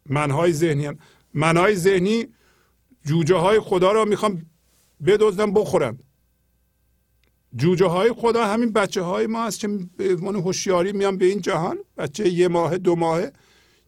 [0.07, 0.99] منهای ذهنی هم.
[1.35, 2.27] منهای ذهنی
[3.05, 4.47] جوجه های خدا رو می‌خوام
[5.07, 5.99] بدزدن بخورن
[7.57, 11.41] جوجه های خدا همین بچه های ما هست که به عنوان هوشیاری میان به این
[11.41, 11.79] جهان.
[11.97, 13.23] بچه یه ماه دو ماه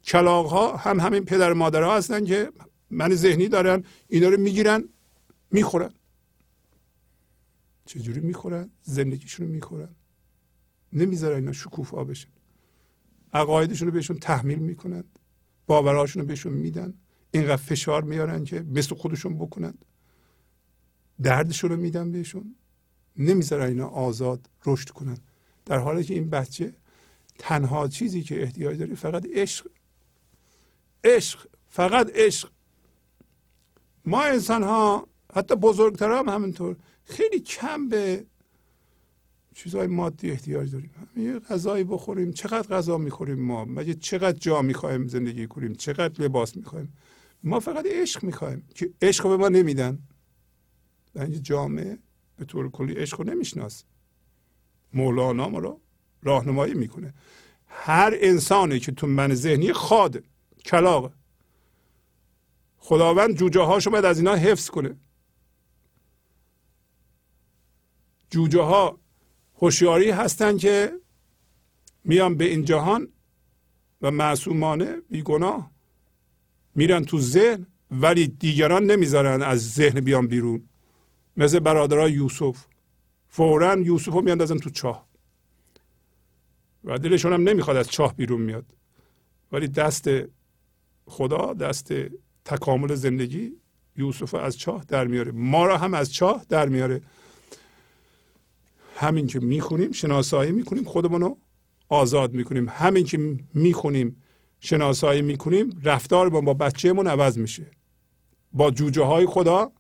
[0.05, 2.50] کلاق ها هم همین پدر مادر ها هستن که
[2.91, 4.89] من ذهنی دارن اینا رو می‌گیرن
[5.50, 5.92] می‌خورن.
[7.84, 9.89] چجوری می‌خورن؟ زندگیشون رو می‌خورن.
[10.92, 12.28] نمی‌ذارن اینا شکوفا بشن.
[13.33, 15.05] عقایدشون رو بهشون تحمیل می‌کنن.
[15.67, 16.94] باورهاشون رو بهشون میدن.
[17.31, 19.75] اینقدر فشار میارن که مثل خودشون بکنن.
[21.23, 22.55] دردشون رو میدن بهشون.
[23.17, 25.18] نمی‌ذارن اینا آزاد رشد کنن.
[25.67, 26.75] در حالی که این بچه
[27.39, 29.70] تنها چیزی که احتیاج داره فقط عشق.
[31.05, 31.47] عشق.
[31.68, 32.50] فقط عشق.
[34.08, 36.76] ما انسان ها حتی بزرگتر هم همینطور.
[37.04, 38.24] خیلی کم به
[39.54, 40.90] چیزهای مادی احتیاج داریم.
[41.16, 42.32] یه غذایی بخوریم.
[42.32, 46.92] چقدر غذا می‌خوریم ما؟ مگه چقدر جا می‌خوایم زندگی کنیم؟ چقدر لباس می‌خوایم؟
[47.42, 49.98] ما فقط عشق می‌خوایم که عشق به ما نمیدن.
[51.14, 51.98] اینجا جامعه
[52.36, 53.84] به طور کلی عشق رو نمیشناس
[54.92, 55.80] مولانا ما رو
[56.22, 57.14] راهنمایی می‌کنه.
[57.66, 60.22] هر انسانی که تو من ذهنی خاد
[60.64, 61.12] کلاق
[62.78, 64.97] خداوند جوجه هاشو باید از اینا حفظ کنه.
[68.31, 68.98] جوجه ها
[69.55, 70.92] هوشیاری هستن که
[72.05, 73.08] میان به این جهان
[74.02, 75.70] و معصومانه بیگناه
[76.74, 80.68] میرن تو ذهن ولی دیگران نمی‌ذارن از ذهن بیان بیرون.
[81.36, 82.66] مثل برادرای یوسف.
[83.28, 85.08] فورا یوسف رو میاندازن تو چاه.
[86.84, 88.66] و دلشون هم نمی‌خواد از چاه بیرون میاد.
[89.52, 90.08] ولی دست
[91.07, 91.92] خدا دست
[92.48, 93.52] تکامل زندگی
[93.96, 95.32] یوسف از چاه در میاره.
[95.32, 97.02] ما را هم از چاه در میاره.
[98.96, 101.38] همین که می‌خونیم شناسایی می‌کنیم خودمون رو
[101.88, 102.68] آزاد می‌کنیم.
[102.68, 104.22] همین که می‌خونیم
[104.60, 107.66] شناسایی می‌کنیم رفتار با بچهمون عوض میشه.
[108.52, 109.72] با جوجه های خدا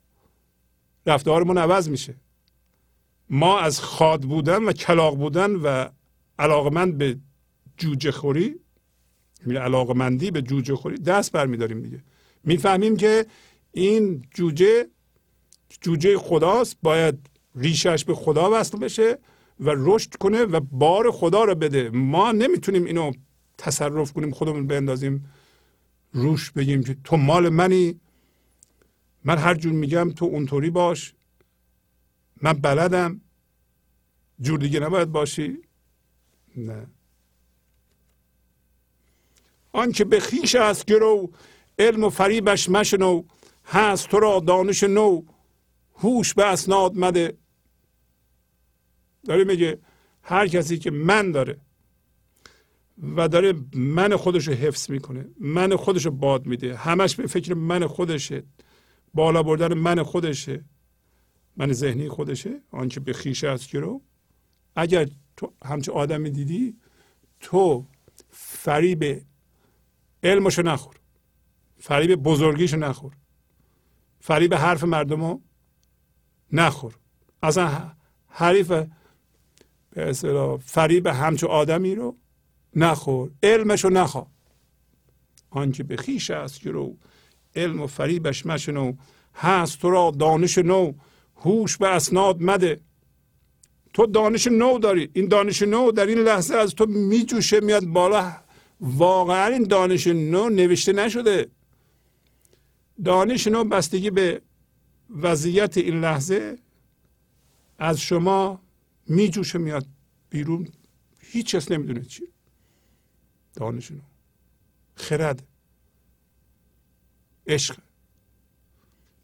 [1.06, 2.14] رفتارمون عوض میشه.
[3.30, 5.88] ما از خاد بودن و کلاق بودن و
[6.38, 7.18] علاقمند به
[7.76, 8.54] جوجه خوری
[9.46, 12.02] یعنی علاقمندی به جوجه خوری دست برمیداریم دیگه.
[12.44, 13.26] می‌فهمیم که
[13.72, 14.86] این جوجه
[15.80, 19.18] جوجه خداست باید ریشش به خدا وصل بشه
[19.60, 21.90] و رشد کنه و بار خدا رو بده.
[21.90, 23.12] ما نمی‌تونیم اینو
[23.58, 25.32] تصرف کنیم خودمون بندازیم
[26.12, 28.00] روش بگیم که تو مال منی
[29.24, 31.14] من هر جور میگم تو اونطوری باش
[32.42, 33.20] من بلدم
[34.40, 35.58] جور دیگه نباید باشی.
[36.56, 36.86] نه.
[39.72, 41.30] آنچه به خیش است گرو
[41.78, 43.22] علم و فریبش مشنو
[43.64, 45.22] هست تو را دانش نو
[45.94, 47.38] هوش به اسناد مده.
[49.24, 49.78] داره میگه
[50.22, 51.60] هر کسی که من داره
[53.16, 57.54] و داره من خودش رو حفظ می‌کنه من خودش رو باد میده همش به فکر
[57.54, 58.42] من خودشه
[59.14, 60.64] بالا بردن من خودشه
[61.56, 64.02] من ذهنی خودشه آنچه به خیشه است رو
[64.76, 66.76] اگر تو همچه آدمی دیدی
[67.40, 67.86] تو
[68.30, 69.22] فریب
[70.22, 70.94] علمشو نخور.
[71.78, 73.12] فریب بزرگیشو نخور.
[74.20, 75.40] فریب حرف مردمو
[76.52, 76.94] نخور.
[77.42, 77.92] اصلا
[78.28, 78.88] حریف به
[79.96, 82.16] اصطلاح فریب همچو آدمی رو
[82.76, 83.30] نخور.
[83.42, 84.26] علمشو نخوا.
[85.50, 86.96] آنچه به خیش است رو
[87.56, 88.92] علم و فریبش مشنو
[89.34, 90.92] هست تو را دانش نو.
[91.36, 92.80] هوش به اسناد مده.
[93.94, 95.10] تو دانش نو داری.
[95.12, 98.32] این دانش نو در این لحظه از تو میجوشه میاد بالا.
[98.80, 101.50] واقعا این دانش نو نوشته نشده.
[103.04, 104.42] دانش نو بستگی به
[105.10, 106.58] وضعیت این لحظه
[107.78, 108.60] از شما
[109.06, 109.86] میجوشه میاد
[110.30, 110.68] بیرون.
[111.18, 112.22] هیچ کس نمی‌دونه چی.
[113.54, 113.98] دانش نو.
[114.94, 115.42] خرد.
[117.46, 117.78] عشق.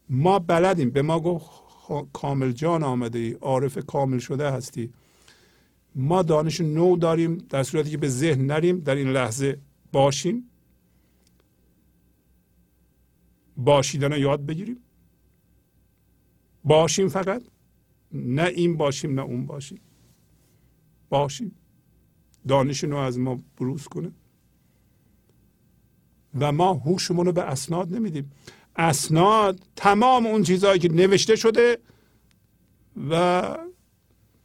[0.09, 0.89] ما بلدیم.
[0.89, 1.49] به ما گفت
[2.13, 3.31] کامل جان آمده ای.
[3.31, 4.93] عارف کامل شده هستی.
[5.95, 7.37] ما دانش نو داریم.
[7.37, 8.79] در صورتی که به ذهن نریم.
[8.79, 9.57] در این لحظه
[9.91, 10.49] باشیم.
[13.57, 14.77] باشیدن رو یاد بگیریم.
[16.63, 17.43] باشیم فقط.
[18.11, 19.79] نه این باشیم نه اون باشیم.
[21.09, 21.55] باشیم.
[22.47, 24.11] دانش نو از ما بروز کنه.
[26.39, 28.31] و ما هوشمون رو به اسناد نمیدیم.
[28.75, 31.77] اسناد تمام اون چیزهایی که نوشته شده
[33.09, 33.43] و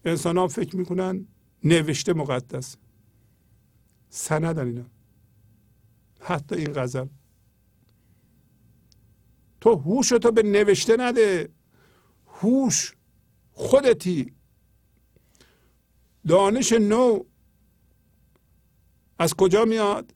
[0.04, 1.26] انسان ها فکر می‌کنن
[1.64, 2.76] نوشته مقدس.
[4.08, 4.84] سندن اینا.
[6.20, 7.06] حتی این غزل.
[9.60, 11.48] تو هوش تو به نوشته نده.
[12.26, 12.94] هوش
[13.52, 14.32] خودتی.
[16.28, 17.24] دانش نو
[19.18, 20.14] از کجا میاد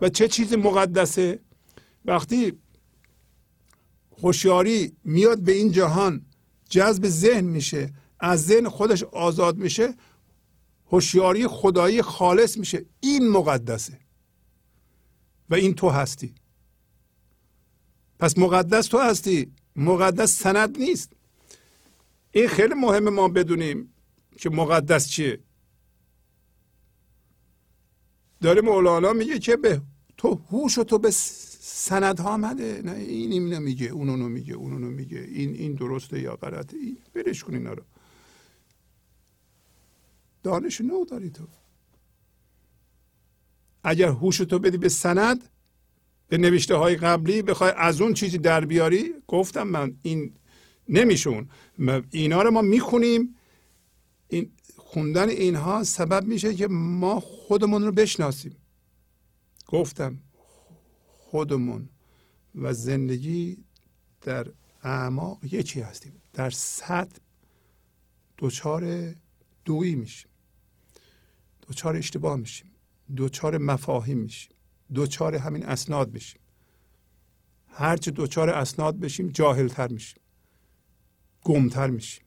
[0.00, 1.40] و چه چیزی مقدسه؟
[2.04, 2.58] وقتی
[4.22, 6.26] هوشیاری میاد به این جهان
[6.68, 7.92] جذب ذهن میشه.
[8.20, 9.94] از ذهن خودش آزاد میشه
[10.86, 12.84] هوشیاری خدایی خالص میشه.
[13.00, 14.00] این مقدسه.
[15.50, 16.34] و این تو هستی.
[18.24, 19.52] پس مقدس تو هستی.
[19.76, 21.12] مقدس سند نیست.
[22.32, 23.94] این خیلی مهمه ما بدونیم
[24.36, 25.40] که مقدس چیه.
[28.40, 29.82] داره مولانا میگه که به
[30.16, 31.10] تو هوش تو به
[32.18, 32.82] ها مده.
[32.84, 35.20] نه این این نمیگه اونو میگه اونو میگه.
[35.20, 37.82] این این درسته یا غلطه؟ این برش کن اینا رو.
[40.42, 41.48] دانش نو داری تو.
[43.84, 45.48] اگر هوش تو بدی به سند
[46.34, 50.34] به نوشته های قبلی بخوای از اون چیزی در بیاری؟ گفتم من این
[50.88, 51.48] نمیشون.
[52.10, 53.34] اینا رو ما می‌خونیم.
[54.28, 58.56] این خوندن اینها سبب میشه که ما خودمون رو بشناسیم.
[59.66, 60.18] گفتم
[61.08, 61.88] خودمون
[62.54, 63.64] و زندگی
[64.20, 64.46] در
[64.82, 66.22] اعماق چی هستیم.
[66.32, 67.16] در سطح
[68.38, 69.14] دچار
[69.64, 70.30] دویی میشیم.
[71.68, 72.70] دوچار اشتباه میشیم.
[73.16, 74.53] دوچار مفاهیم میشیم.
[74.94, 76.40] دوچار همین اسناد میشیم
[77.68, 80.20] هرچه دوچار اسناد بشیم جاهلتر میشیم.
[81.42, 82.24] گمتر میشیم.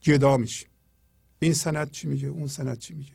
[0.00, 0.68] جدا میشیم.
[1.38, 3.12] این سند چی میگه؟ اون سند چی میگه؟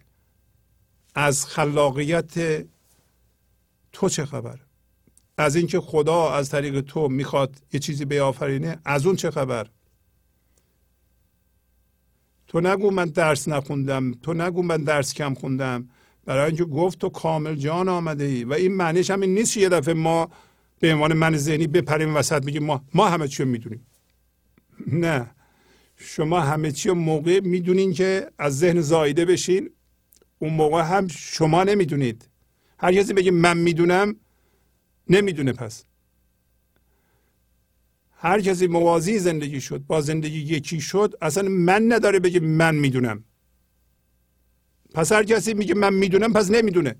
[1.16, 2.66] از خلاقیت
[3.92, 4.60] تو چه خبر؟
[5.38, 9.70] از اینکه خدا از طریق تو می‌خواد یه چیزی بیافرینه از اون چه خبر؟
[12.48, 15.90] تو نگو من درس نخوندم تو نگو من درس کم خوندم.
[16.36, 18.44] برای اینکه گفت تو کامل جان آمده ای.
[18.44, 20.30] و این معنیش هم این نیست یه دفعه ما
[20.80, 23.88] به عنوان من ذهنی بپریم وسط میگیم ما ما همه چی می‌دونیم.
[24.88, 25.32] نه.
[25.98, 29.70] شما همه چی موقع می‌دونین که از ذهن زایده بشین.
[30.40, 32.30] اون موقع هم شما نمی‌دونید.
[32.80, 34.16] هر کسی بگه من می‌دونم
[35.10, 35.86] نمی‌دونه پس.
[38.12, 43.24] هر کسی موازی زندگی شد با زندگی یکی شد اصلا من نداره بگه من می‌دونم.
[44.94, 46.96] پس هر کسی میگه من می‌دونم پس نمی‌دونه.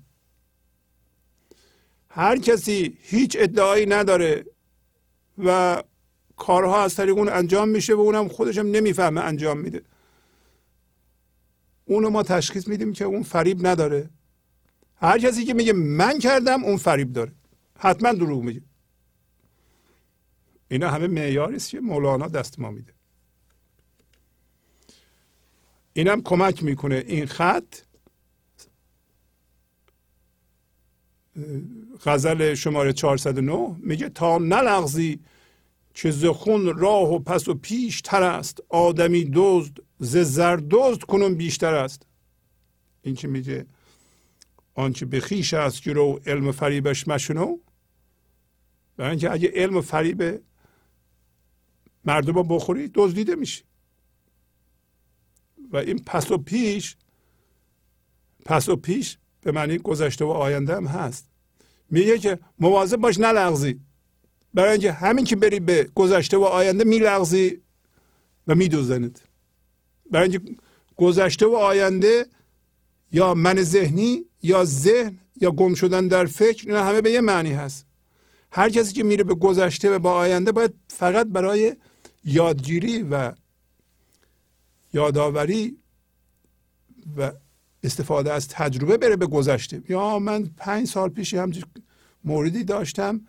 [2.08, 4.44] هر کسی هیچ ادعایی نداره
[5.38, 5.82] و
[6.36, 9.82] کارها از طریق اون انجام میشه و اونم خودش هم نمی‌فهمه انجام میده.
[11.84, 14.10] اونو ما تشخیص میدیم که اون فریب نداره.
[14.96, 17.32] هر کسی که میگه من کردم اون فریب داره.
[17.78, 18.62] حتما دروغ میگه.
[20.68, 22.92] اینا همه معیاری است که مولانا دست ما میده.
[25.92, 27.04] اینم کمک می‌کنه.
[27.06, 27.76] این خط
[32.04, 35.20] غزل شماره 409 میگه تا نلغزی
[35.94, 38.62] که زخون راه و پس و پیش تر است.
[38.68, 42.06] آدمی دزد ز زر دزد کنون بیشتر است.
[43.02, 43.66] این که میگه؟
[44.74, 47.58] آنچه به خیش است که رو علم فریبش مشنو.
[48.96, 50.40] برای اینکه اگه علم فریب
[52.04, 53.64] مردم بخوری دزدیده میشه
[55.72, 56.96] و این پس و پیش
[58.44, 61.28] پس و پیش به معنی گذشته و آینده هم هست.
[61.90, 63.80] میگه که مواظب باش نلغزی.
[64.54, 67.60] برای اینکه همین که بری به گذشته و آینده میلغزی
[68.46, 69.22] و میدوزنید
[70.10, 70.54] برای اینکه
[70.96, 72.26] گذشته و آینده
[73.12, 77.52] یا من ذهنی یا ذهن یا گم شدن در فکر اینا همه به یه معنی
[77.52, 77.86] هست.
[78.50, 81.76] هر کسی که میره به گذشته و با آینده باید فقط برای
[82.24, 83.32] یادگیری و
[84.92, 85.78] یادآوری
[87.16, 87.32] و
[87.82, 89.82] استفاده از تجربه بره به گذشته.
[89.88, 91.52] یا من پنج سال پیش هم
[92.24, 93.20] موردی داشتم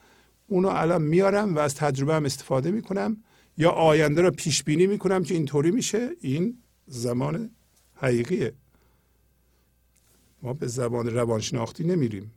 [0.48, 3.18] اونو الان میارم و از تجربه هم استفاده می‌کنم.
[3.58, 6.10] یا آینده رو پیش بینی می‌کنم که اینطوری میشه.
[6.22, 7.50] این زمان
[7.96, 8.54] حقیقیه.
[10.42, 12.32] ما به زبان روانشناختی نمیریم.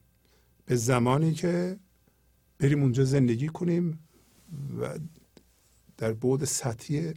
[0.67, 1.79] به زمانی که
[2.59, 3.99] بریم اونجا زندگی کنیم
[4.81, 4.99] و
[5.97, 7.15] در بود سطحی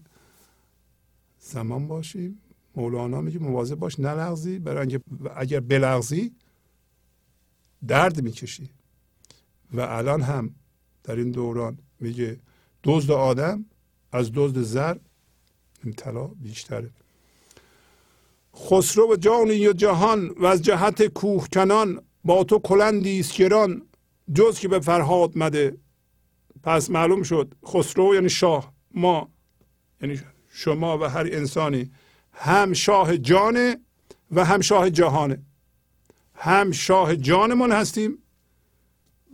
[1.50, 2.42] زمان باشیم
[2.76, 4.60] مولانا میگه مواظب باش نلغزی.
[4.60, 5.02] برای اینکه
[5.36, 6.32] اگر بلغزی
[7.88, 8.70] درد می‌کشی.
[9.74, 10.56] و الان هم
[11.04, 12.40] در این دوران میگه
[12.84, 13.66] دزد آدم
[14.12, 14.98] از دزد زر
[15.84, 16.90] این طلا بیشتره.
[18.56, 23.82] خسرو و جانی و جهان و از جهت کوهکنان با تو کلندی است گران
[24.34, 25.78] جز که به فرهاد مده.
[26.64, 29.30] پس معلوم شد خسرو یعنی شاه ما
[30.02, 30.20] یعنی
[30.60, 31.92] شما و هر انسانی
[32.34, 33.78] هم شاه جانه
[34.32, 35.44] و هم شاه جهانه
[36.36, 38.18] هم شاه جانمون هستیم.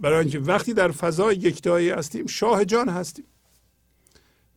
[0.01, 3.25] برای اینکه وقتی در فضای یکتایی هستیم شاه جان هستیم.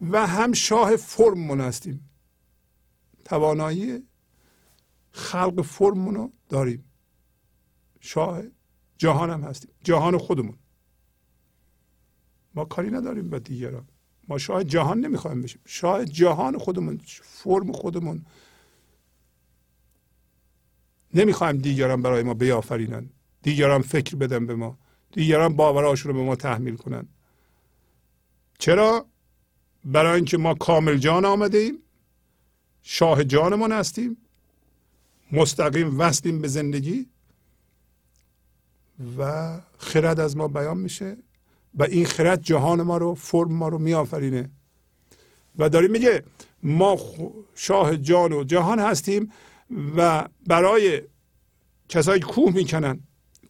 [0.01, 2.11] و هم شاه فرممون هستیم.
[3.25, 4.03] توانایی
[5.11, 6.85] خلق فرممون رو داریم.
[8.01, 8.43] شاه
[8.99, 9.71] جهان هم هستیم.
[9.85, 10.59] جهان خودمون.
[12.55, 13.89] ما کاری نداریم به دیگران.
[14.29, 15.61] ما شاه جهان نمی‌خوایم بشیم.
[15.65, 18.25] شاه جهان خودمون فرم خودمون.
[21.15, 23.11] نمی‌خوایم دیگران برای ما بیافرینن.
[23.43, 24.79] دیگران فکر بدن به ما.
[25.13, 27.09] دیگران باوراشون رو به ما تحمیل کنن.
[28.59, 29.07] چرا؟
[29.85, 31.79] برای اینکه ما کامل جان آمده ایم.
[32.83, 34.17] شاه جانمون هستیم.
[35.33, 37.07] مستقیم وصلیم به زندگی.
[39.19, 41.17] و خرد از ما بیان میشه.
[41.75, 44.51] و این خرد جهان ما رو فرم ما رو میآفرینه.
[45.59, 46.25] و داریم میگه
[46.63, 46.99] ما
[47.55, 49.33] شاه جان و جهان هستیم
[49.97, 51.03] و برای
[51.89, 53.01] کسایی کوه می‌کنن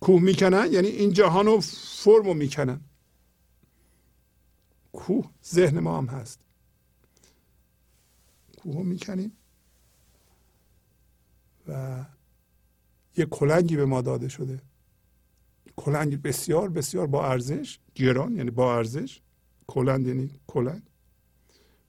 [0.00, 1.60] کوه می‌کنن یعنی این جهان رو
[2.04, 2.80] فرم رو می‌کنن.
[4.92, 6.40] کوه ذهن ما هم هست.
[8.56, 9.32] کوه می‌کنیم
[11.68, 12.04] و
[13.16, 14.62] یه کلنگی به ما داده شده.
[15.78, 19.20] کلنگ بسیار بسیار با ارزش گران یعنی با ارزش.
[19.66, 20.82] کلند یعنی کلنگ.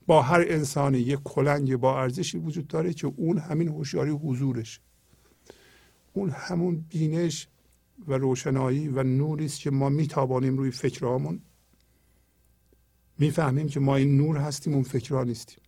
[0.06, 4.80] با هر انسانی یک کلنگ با ارزشی وجود داره که اون همین هوشیاری حضورش.
[6.12, 7.48] اون همون بینش
[8.08, 11.40] و روشنایی و نوری است که ما میتابانیم روی فکرهامون
[13.18, 15.60] می‌فهمیم که ما این نور هستیم اون فکرها نیستیم.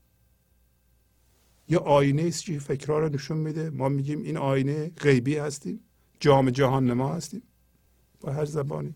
[1.68, 3.70] یه آینه است که فکرها رو نشون میده.
[3.70, 5.80] ما میگیم این آینه غیبی هستیم.
[6.20, 7.42] جام جهان نما هستیم.
[8.22, 8.94] با هر زبانی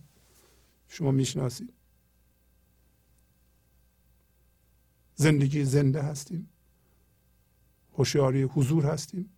[0.89, 1.73] شما می‌شناسید
[5.15, 6.49] زندگی زنده هستیم.
[7.93, 9.31] هوشیاری حضور هستیم.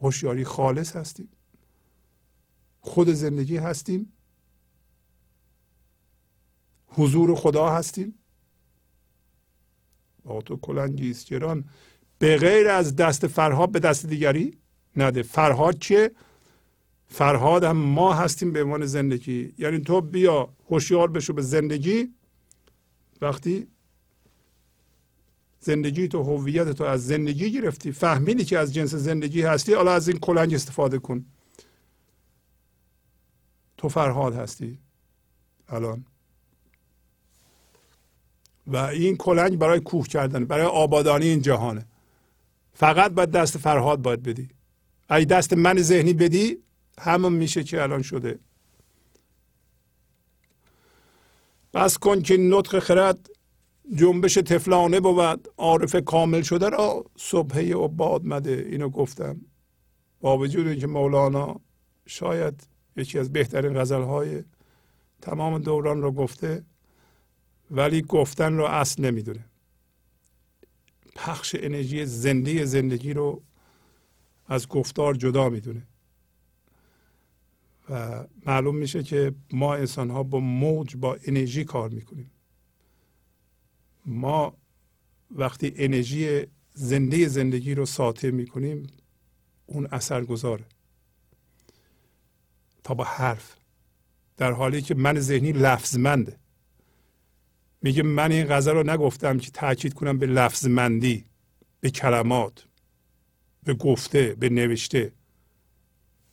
[0.00, 1.28] هوشیاری خالص هستیم.
[2.80, 4.12] خود زندگی هستیم.
[6.86, 8.14] حضور خدا هستیم.
[10.24, 11.64] با تو کلنگی است گران.
[12.18, 14.58] به غیر از دست فرهاد به دست دیگری
[14.96, 15.22] نده.
[15.22, 16.10] فرهاد چیه؟
[17.14, 19.54] فرهاد هم ما هستیم به عنوان زندگی.
[19.58, 22.14] یعنی تو بیا هوشیار بشو به زندگی.
[23.20, 23.66] وقتی
[25.60, 30.08] زندگی تو هویت تو از زندگی گرفتی فهمیدی که از جنس زندگی هستی حالا از
[30.08, 31.24] این کلنگ استفاده کن.
[33.76, 34.78] تو فرهاد هستی
[35.68, 36.04] الان.
[38.66, 41.86] و این کلنگ برای کوه کردن برای آبادانی این جهانه.
[42.72, 44.48] فقط باید دست فرهاد باید بدی.
[45.08, 46.64] اگه دست من ذهنی بدی
[47.00, 48.38] همون میشه که الان شده.
[51.74, 53.30] بس کن که نطق خرد
[53.94, 58.66] جنبش تفلانه بود عارف کامل شده را صبحه عباد مده.
[58.70, 59.40] اینو گفتم.
[60.20, 61.60] با وجود اینکه مولانا
[62.06, 64.44] شاید یکی از بهترین غزلهای
[65.22, 66.64] تمام دوران رو گفته
[67.70, 69.44] ولی گفتن رو اصل نمی‌دونه.
[71.16, 73.42] پخش انرژی زنده زندگی رو
[74.46, 75.86] از گفتار جدا می‌دونه.
[77.90, 82.30] و معلوم میشه که ما انسان ها با موج با انرژی کار می‌کنیم.
[84.06, 84.56] ما
[85.30, 88.86] وقتی انرژی زنده زندگی رو ساطع می‌کنیم
[89.66, 90.64] اون اثر گذاره
[92.84, 93.56] تا با حرف.
[94.36, 96.38] در حالی که من ذهنی لفظمنده.
[97.82, 101.24] میگه من این غزل رو نگفتم که تاکید کنم به لفظمندی
[101.80, 102.66] به کلمات
[103.64, 105.12] به گفته به نوشته.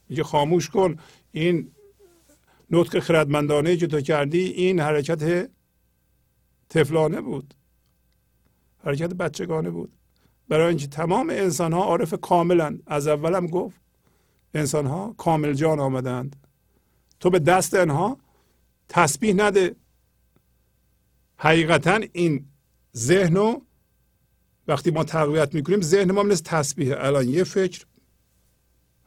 [0.08, 0.96] میگه خاموش کن
[1.32, 1.72] این
[2.70, 5.50] نطق خردمندانه که تو کردی این حرکت
[6.68, 7.54] تفلانه بود.
[8.84, 9.92] حرکت بچگانه بود.
[10.48, 13.80] برای اینکه تمام انسان ها عارف کاملا از اولم گفت
[14.54, 16.36] انسان ها کامل جان آمدند.
[17.20, 18.18] تو به دست انها
[18.88, 19.76] تسبیح نده.
[21.36, 22.48] حقیقتا این
[22.96, 23.62] ذهن رو
[24.68, 26.94] وقتی ما تقویت می‌کنیم ذهن ما مثل تسبیح.
[26.98, 27.86] الان یه فکر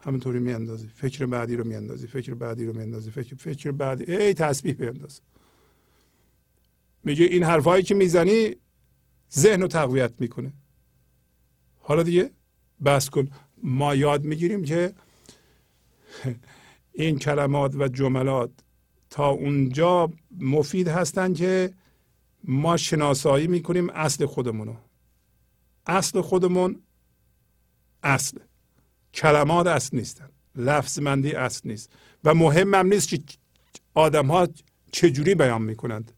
[0.06, 0.88] همینطوری میاندازی.
[0.88, 2.08] فکر بعدی رو میاندازی.
[2.08, 3.12] فکر بعدی رو میاندازی.
[3.12, 4.04] فکر فکر بعدی.
[4.16, 5.22] ای تسبیح بیانداز
[7.04, 8.56] میگه این حرفایی که می‌زنی
[9.34, 10.54] ذهن رو تقویت می‌کنه.
[11.80, 12.32] حالا دیگه
[12.86, 13.30] بس کن.
[13.64, 14.94] ما یاد می‌گیریم که
[16.94, 18.52] این کلمات و جملات
[19.10, 21.74] تا اونجا مفید هستند که
[22.44, 24.76] ما شناسایی می‌کنیم اصل خودمونو.
[25.86, 26.82] اصل خودمون
[28.04, 28.40] اصل
[29.16, 31.94] کلمات اصل نیستن لفظ مندی اصل نیست.
[32.24, 33.20] و مهم هم نیست که
[33.94, 34.48] آدم ها
[34.92, 36.12] چجوری بیان می‌کنند.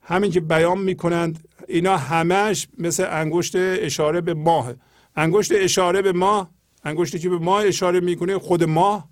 [0.00, 4.74] همین که بیان می‌کنند اینا همش مثل انگشت اشاره به ماه.
[5.16, 6.50] انگشت اشاره به ماه
[6.84, 9.08] انگشتی که به ماه اشاره می‌کنه خود ماه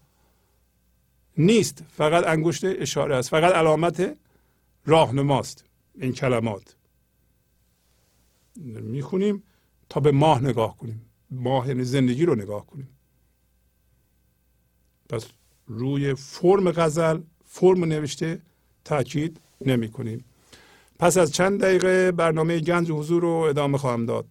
[1.39, 1.85] نیست.
[1.97, 3.31] فقط انگشت اشاره است.
[3.31, 4.17] فقط علامت
[4.86, 6.77] راهنماست این کلمات.
[8.57, 9.43] می‌خونیم
[9.89, 11.11] تا به ماه نگاه کنیم.
[11.33, 12.89] ماه یعنی زندگی رو نگاه کنیم.
[15.09, 15.27] پس
[15.67, 18.43] روی فرم غزل فرم نوشته
[18.85, 20.25] تاکید نمی کنیم
[20.99, 24.27] پس از چند دقیقه برنامه گنج حضور رو ادامه خواهم داد.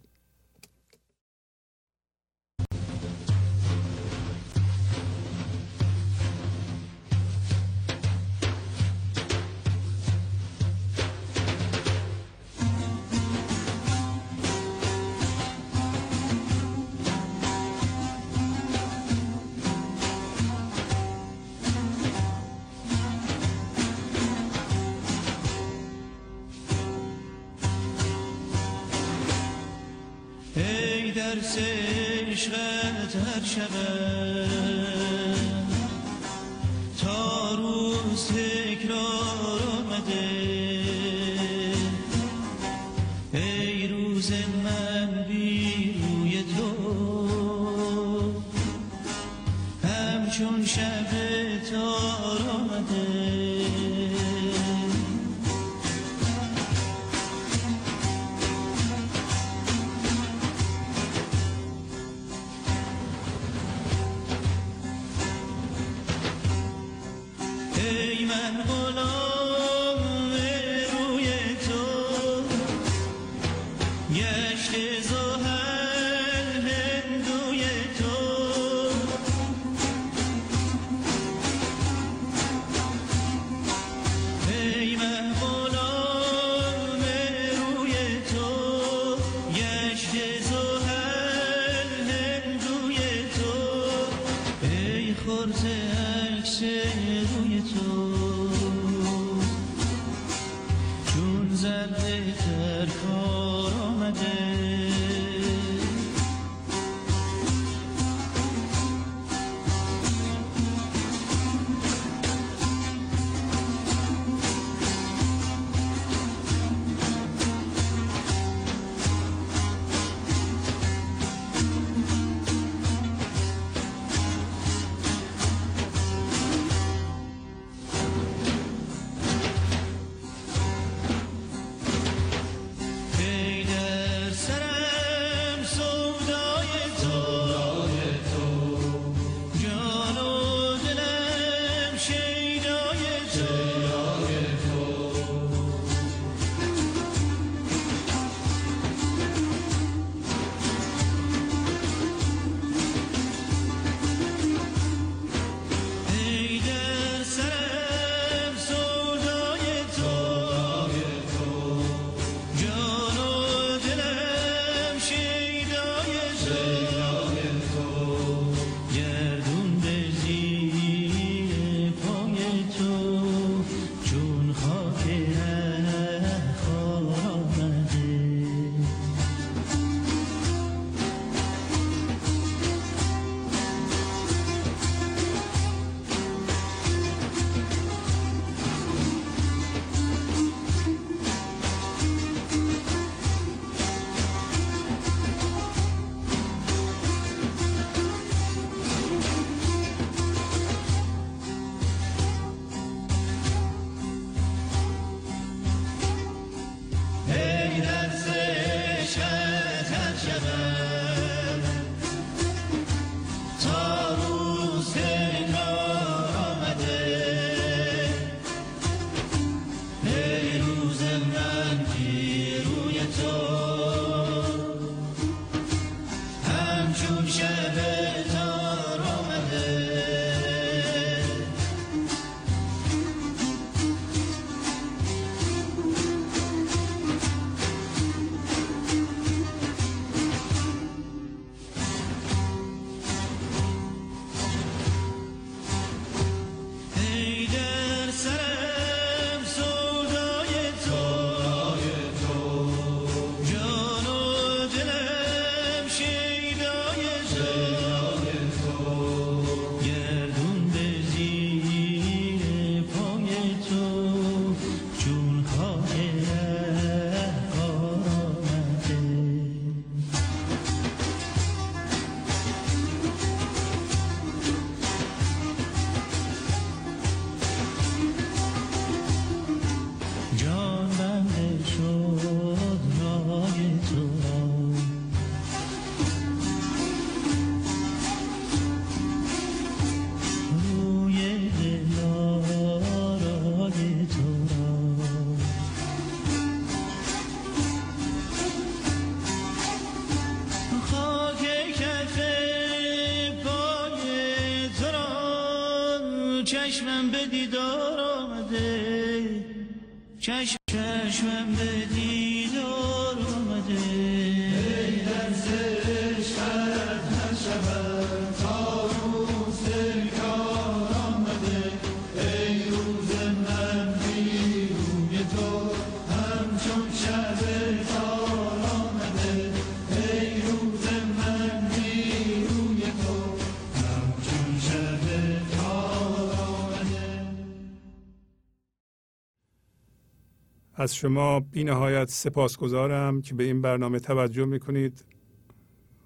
[341.01, 345.05] شما بی نهایت سپاسگزارم که به این برنامه توجه می‌کنید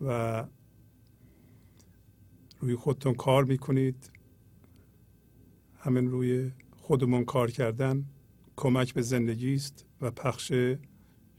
[0.01, 0.43] و
[2.59, 4.11] روی خودتون کار می‌کنید.
[5.79, 8.05] همین روی خودمون کار کردن
[8.55, 10.53] کمک به زندگی است و پخش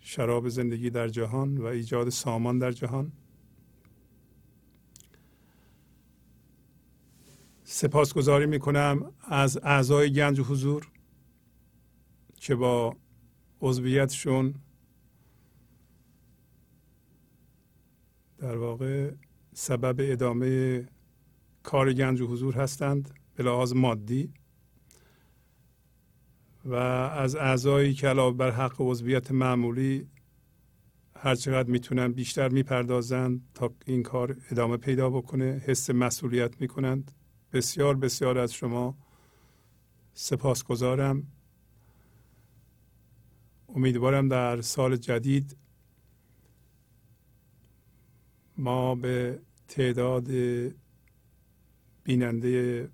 [0.00, 3.12] شراب زندگی در جهان و ایجاد سامان در جهان.
[7.64, 10.88] سپاسگزاری می‌کنم از اعضای گنج حضور
[12.36, 12.96] که با
[13.60, 14.54] عضویتشون
[18.38, 19.12] در واقع
[19.54, 20.84] سبب ادامه
[21.62, 24.32] کار گنج و حضور هستند به لحاظ مادی
[26.64, 30.06] و از اعضایی که علاوه بر حق عضویت معمولی
[31.16, 37.12] هر چقدر می‌تونن بیشتر می‌پردازند تا این کار ادامه پیدا بکنه حس مسئولیت می‌کنند.
[37.52, 38.96] بسیار بسیار از شما
[40.14, 41.26] سپاسگزارم.
[43.76, 45.56] امیدوارم در سال جدید
[48.58, 50.28] ما به تعداد
[52.04, 52.88] بیننده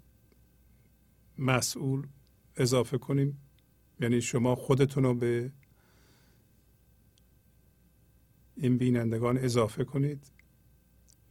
[1.39, 2.07] مسئول
[2.57, 3.39] اضافه کنیم.
[4.01, 5.53] یعنی شما خودتون رو به
[8.57, 10.33] این بینندگان اضافه کنید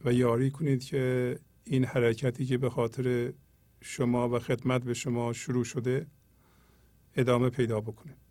[0.04, 3.32] و یاری کنید که این حرکتی که به خاطر
[3.80, 6.06] شما و خدمت به شما شروع شده
[7.16, 8.21] ادامه پیدا بکنه.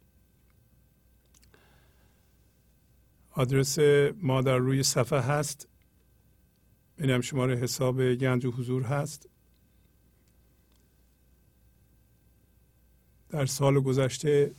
[3.31, 3.79] آدرس
[4.21, 5.67] ما در روی صفحه هست.
[6.97, 9.29] اینم شماره حساب گنج و حضور هست.
[13.29, 14.55] در سال گذشته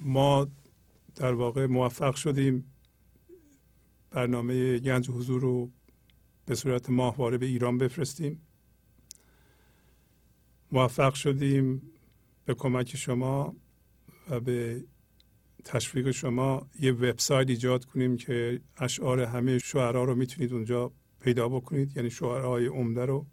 [0.00, 0.46] ما
[1.14, 2.72] در واقع موفق شدیم.
[4.10, 5.70] برنامه گنج و حضور رو
[6.46, 8.40] به صورت ماهواره به ایران بفرستیم.
[10.72, 11.82] موفق شدیم
[12.44, 13.56] به کمک شما
[14.30, 14.84] و به
[15.66, 21.96] تشویق شما یه وبسایت ایجاد کنیم که اشعار همه شعرا رو می‌تونید اونجا پیدا بکنید
[21.96, 23.26] یعنی شعرهای عمده رو.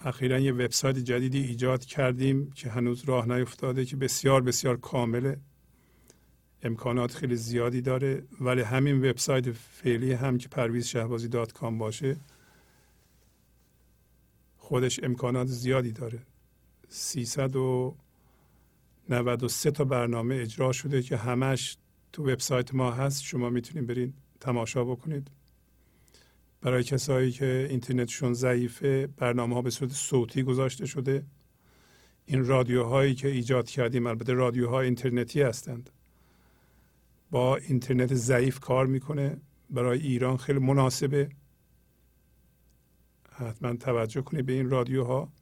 [0.01, 5.41] اخیرا یه وبسایت جدیدی ایجاد کردیم که هنوز راه نیفتاده که بسیار بسیار کامله
[6.63, 12.17] امکانات خیلی زیادی داره ولی همین وبسایت فعلی هم که پرویز شهبازی دات کام باشه
[14.57, 16.19] خودش امکانات زیادی داره.
[19.09, 21.77] 393 تا برنامه اجرا شده که همش
[22.13, 23.23] تو وبسایت ما هست.
[23.23, 25.31] شما می‌تونید برید تماشا بکنید.
[26.61, 31.25] برای کسایی که اینترنتشون ضعیفه برنامه ها به صورت صوتی گذاشته شده.
[32.27, 35.91] این رادیوهایی که ایجاد کردیم البته رادیوهای اینترنتی هستند.
[37.31, 39.41] با اینترنت ضعیف کار می‌کنه.
[39.71, 41.29] برای ایران خیلی مناسبه.
[43.33, 45.33] حتما توجه کنید به این رادیوها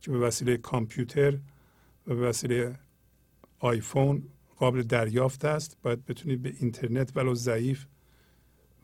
[0.00, 1.38] که به وسیله کامپیوتر
[2.06, 2.78] و به وسیله
[3.58, 4.22] آیفون
[4.56, 5.76] قابل دریافت است.
[5.82, 7.84] باید بتونید به اینترنت ولو ضعیف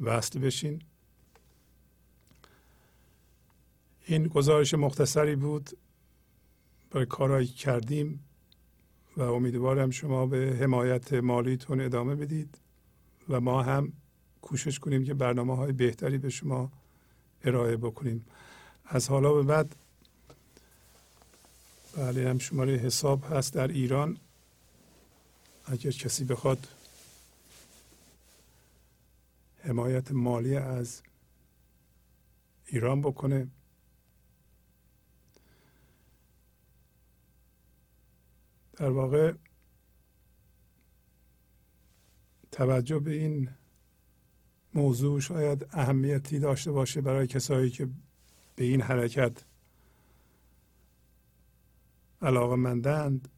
[0.01, 0.83] وصل بشین.
[4.07, 5.71] این گزارش مختصری بود.
[6.91, 8.21] برای کارهایی کردیم
[9.17, 12.59] و امیدوارم شما به حمایت مالیتون ادامه بدید
[13.29, 13.93] و ما هم
[14.43, 16.73] کوشش کنیم که برنامه های بهتری به شما
[17.45, 18.25] ارائه بکنیم.
[18.85, 19.77] از حالا به بعد
[21.97, 24.19] بله هم شماره حساب هست در ایران.
[25.65, 26.69] اگر کسی بخواد
[29.59, 31.03] حمایت مالی از
[32.67, 33.49] ایران بکنه
[38.77, 39.33] در واقع
[42.53, 43.51] توجه به این
[44.75, 47.89] موضوع شاید اهمیتی داشته باشه برای کسایی که
[48.57, 49.45] به این حرکت
[52.23, 53.29] علاقه مندند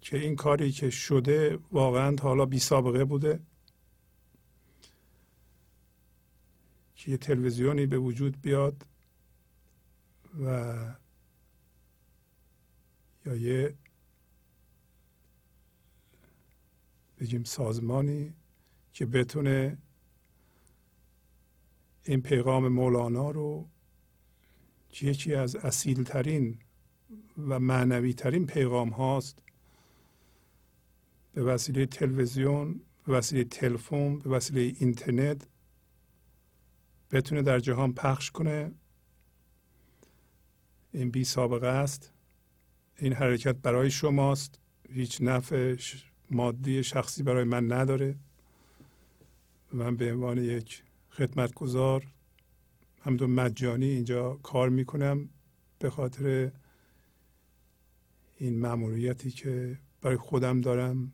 [0.00, 3.40] که این کاری که شده واقعا حالا بی سابقه بوده.
[6.96, 8.86] که یه تلویزیونی به وجود بیاد
[10.44, 10.76] و
[13.26, 13.74] یا یه
[17.20, 18.34] بگیم سازمانی
[18.92, 19.78] که بتونه
[22.04, 23.68] این پیغام مولانا رو
[25.02, 26.58] یکی از اصیل ترین
[27.48, 29.42] و معنوی ترین پیغام هاست
[31.32, 35.48] به وسیله تلویزیون به وسیله تلفن به وسیله اینترنت
[37.10, 38.72] بتونه در جهان پخش کنه.
[40.92, 42.12] این بی سابقه است.
[42.98, 44.60] این حرکت برای شماست.
[44.90, 45.76] هیچ نفع
[46.30, 48.16] مادی شخصی برای من نداره.
[49.72, 52.06] من به عنوان یک خدمتگزار
[53.00, 55.28] همدون مجانی اینجا کار می‌کنم
[55.78, 56.52] به خاطر
[58.36, 61.12] این مأموریتی که برای خودم دارم.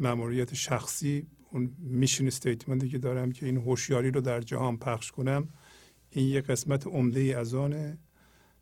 [0.00, 5.48] مأموریت شخصی اون میشن استیتمنتی که دارم که این هوشیاری رو در جهان پخش کنم
[6.10, 7.98] این یک قسمت عمده ای از آنه.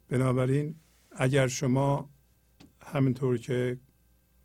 [0.08, 0.74] بنابراین
[1.12, 2.10] اگر شما
[2.82, 3.78] همینطور که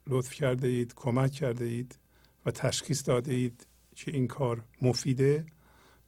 [0.07, 1.99] لطف کرده اید کمک کرده اید
[2.45, 5.45] و تشخیص داده اید که این کار مفیده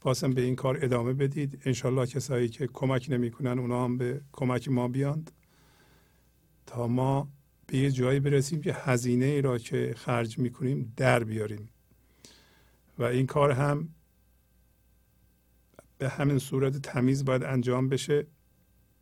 [0.02, 1.62] بازم به این کار ادامه بدید.
[1.66, 5.32] انشالله کسایی که کمک نمی‌کنن اونا هم به کمک ما بیاند.
[6.66, 7.30] تا ما
[7.68, 11.70] به یه جایی برسیم که هزینه ای را که خرج می‌کنیم در بیاریم.
[13.00, 13.90] و این کار هم
[15.98, 18.28] به همین صورت تمیز باید انجام بشه.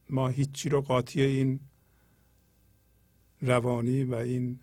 [0.09, 1.59] ما هیچی رو قاطی این
[3.42, 4.59] روانی و این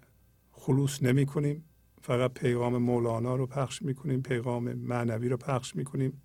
[0.52, 1.64] خلوص نمی کنیم
[2.02, 6.22] فقط پیغام مولانا رو پخش می کنیم پیغام معنوی رو پخش می کنیم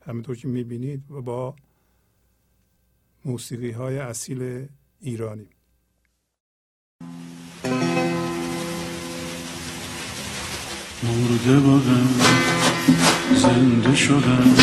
[0.00, 1.56] همینطور که می بینید و با
[3.24, 4.68] موسیقی های اصیل
[5.00, 5.48] ایرانی.
[11.04, 12.08] مرده بودم
[13.36, 14.56] زنده شدم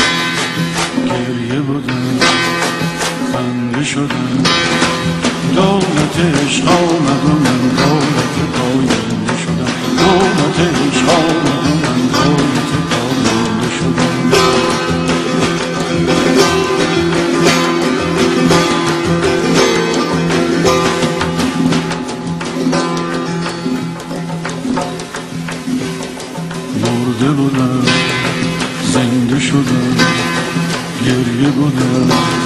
[1.05, 2.19] گریه بودم
[3.33, 4.43] خنده شدم.
[5.55, 9.73] دولت عشق آمد و من دولت پاینده شدم.
[9.97, 12.90] دولت عشق آمد و من دولت
[31.55, 32.40] گریه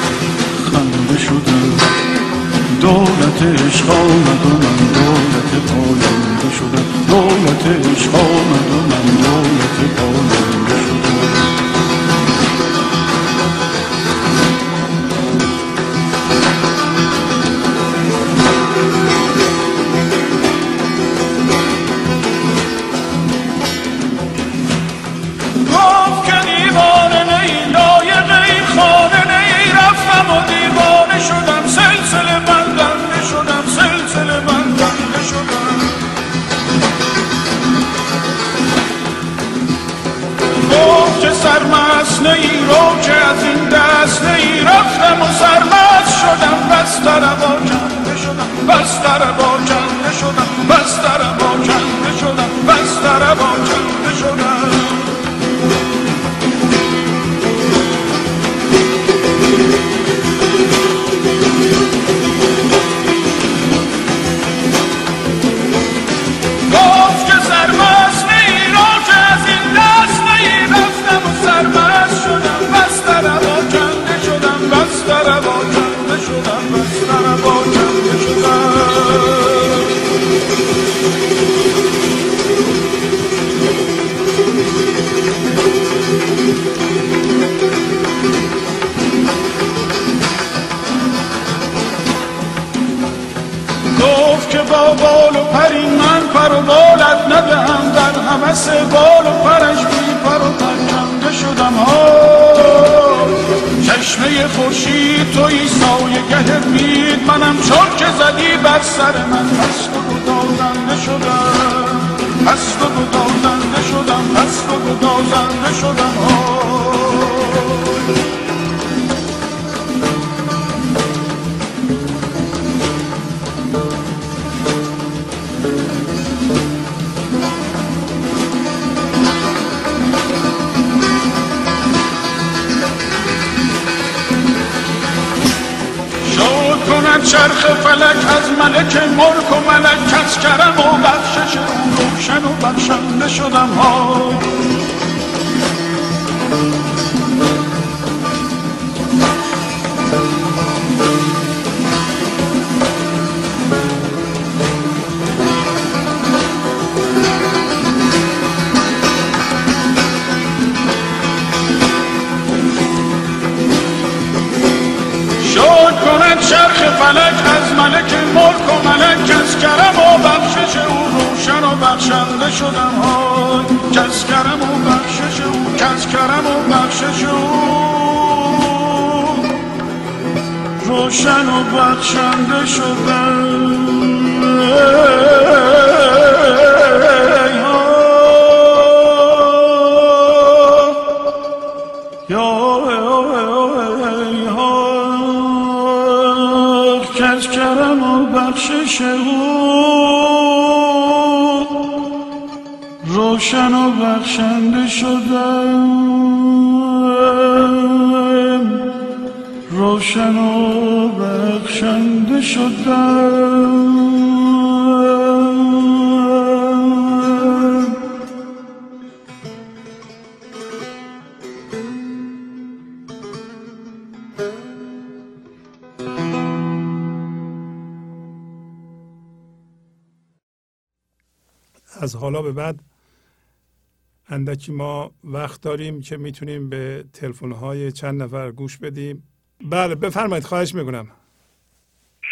[234.56, 239.24] اندکی ما وقت داریم که می‌تونیم به تلفن های چند نفر گوش بدیم.
[239.72, 241.08] بله بفرمایید خواهش می‌کنم.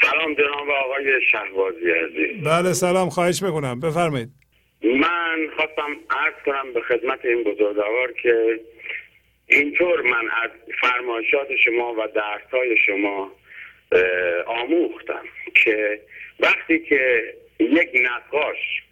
[0.02, 2.44] سلام جناب آقای شهبازی عزیز.
[2.48, 3.80] بله سلام خواهش می‌کنم.
[3.80, 4.30] بفرمایید.
[4.84, 8.60] من خواستم عرض کنم به خدمت این بزرگوار که
[9.48, 13.32] اینطور من از فرمایشات شما و درس های شما
[13.92, 14.02] اه،
[14.46, 15.24] آموختم
[15.64, 16.02] که
[16.40, 18.84] وقتی که یک نقاش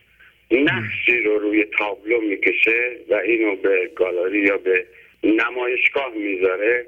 [0.51, 4.85] نقشی رو روی تابلو می‌کشه و اینو به گالری یا به
[5.23, 6.85] نمایشگاه می‌ذاره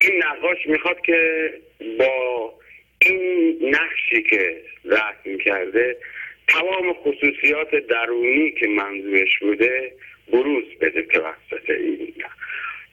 [0.00, 1.52] این نقاش می‌خواد که
[1.98, 2.54] با
[2.98, 5.96] این نقشی که رسم کرده
[6.48, 9.92] تمام خصوصیات درونی که منظورش بوده
[10.32, 12.14] بروز بده توسط این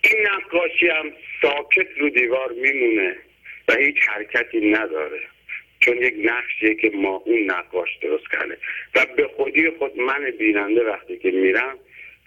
[0.01, 3.16] این نقاشی هم ساکت رو دیوار میمونه
[3.67, 5.19] و هیچ حرکتی نداره
[5.80, 8.58] چون یک نقشیه که ما اون نقاش درست کرده
[8.95, 11.77] و به خودی خود من بیننده وقتی که میرم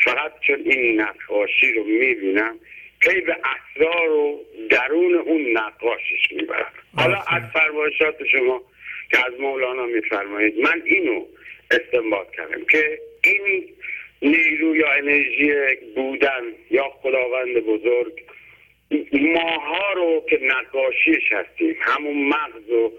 [0.00, 2.58] فقط چون این نقاشی رو می‌بینم
[3.00, 8.62] پی به اسرار و درون اون نقاشش می‌برم حالا از فرمایشات شما
[9.10, 11.26] که از مولانا میفرمایید من اینو
[11.70, 13.68] استنباط کردم که این
[14.22, 15.52] نیرو یا انرژی
[15.94, 18.24] بودن یا خداوند بزرگ
[19.12, 22.92] ماها رو که نقاشیش هستیم همون مغز و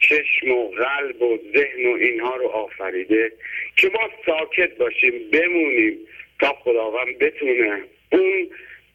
[0.00, 3.32] چشم و قلب و ذهن و اینها رو آفریده
[3.76, 5.98] که ما ساکت باشیم بمونیم
[6.40, 7.82] تا خداوند بتونه
[8.12, 8.48] اون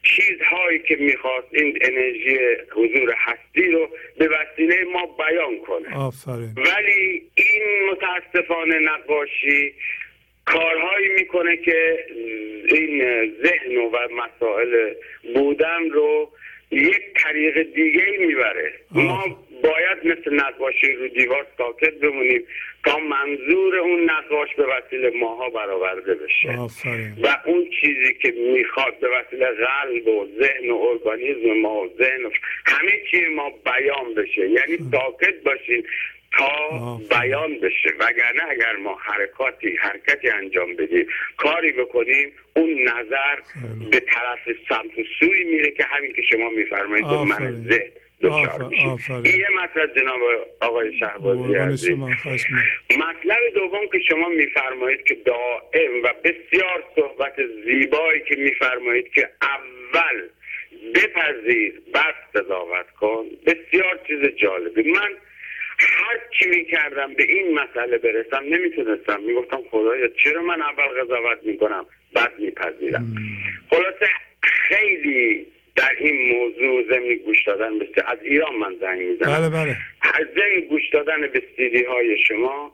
[0.04, 2.38] چیزهایی که می‌خواست این انرژی
[2.70, 5.96] حضور هستی رو به وسیله ما بیان کنه.
[5.96, 6.54] آفرین.
[6.56, 9.74] ولی این متاسفانه نقاشی
[10.46, 12.04] کارهایی می‌کنه که
[12.68, 13.02] این
[13.42, 14.94] ذهن و مسائل
[15.34, 16.30] بودن رو
[16.70, 18.72] یک طریق دیگه می‌بره.
[18.90, 22.42] ما باید مثل نقاشی رو دیوار ساکت بمونیم
[22.84, 28.98] تا منظور اون نقاش به وسیله ماها برآورده بشه آفرین و اون چیزی که می‌خواد
[29.00, 32.30] به وسیله قلب و ذهن و ارگانیزم ما و ذهن و
[32.66, 35.84] همه چی ما بیان بشه یعنی ساکت باشیم
[36.38, 37.00] تا.
[37.10, 43.38] بیان بشه وگرنه اگر ما حرکاتی حرکتی انجام بدیم کاری بکنیم اون نظر.
[43.90, 47.64] به طرف سمت و سوی میره که همین که شما میفرمایید من.
[47.68, 47.90] ذهن
[48.24, 48.70] دچار.
[49.24, 50.20] این یه مطلب جناب
[50.60, 51.98] آقای شهبازی عزیز.
[52.98, 60.22] مطلب دوم که شما میفرمایید که دائم و بسیار صحبت زیبایی که میفرمایید که اول
[60.94, 63.24] بپذیر بعد قضاوت کن.
[63.46, 64.92] بسیار چیز جالبی.
[64.92, 65.10] من
[65.78, 69.22] هر چی می‌کردم به این مسئله برسم نمی‌تونستم.
[69.22, 73.14] می‌گفتم خدایا چرا من اول قضاوت می‌کنم؟ بعد میپذیرم.
[73.70, 74.08] خلاصه
[74.42, 75.46] خیلی
[75.76, 79.32] در این موضوع ضمن گوش دادن بسیار از ایران من زنگ می‌زنم.
[79.32, 79.76] بله بله.
[80.02, 82.72] از ضمن گوش دادن به سیدی های شما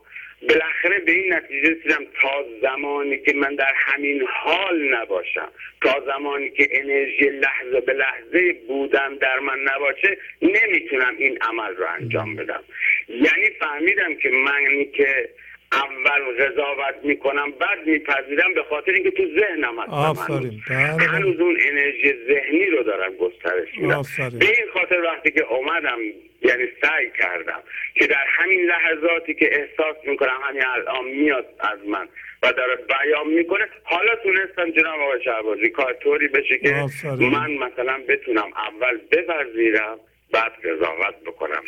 [0.48, 5.48] بالاخره به این نتیجه رسیدم تا زمانی که من در همین حال نباشم
[5.82, 11.86] تا زمانی که انرژی لحظه به لحظه بودن در من نباشه نمی‌تونم این عمل رو
[12.00, 12.62] انجام بدم.
[13.08, 15.28] یعنی فهمیدم که من که
[15.72, 20.62] اول قضاوت می‌کنم بعد میپذیرم به خاطر اینکه تو ذهنم هستم آفرین.
[20.70, 21.08] بله،.
[21.08, 24.02] هنوز اون انرژی ذهنی رو دارم گسترش میدم.
[24.38, 25.98] به این خاطر وقتی که اومدم
[26.42, 27.62] یعنی سعی کردم
[27.94, 32.08] که در همین لحظاتی که احساس می‌کنم همین الان میاد از من
[32.42, 37.30] و داره بیان می‌کنه حالا تونستم جناب آقای شهبازی کار طوری بشه که آفرین.
[37.30, 39.98] من مثلا بتونم اول بپذیرم
[40.32, 41.62] بعد قضاوت بکنم.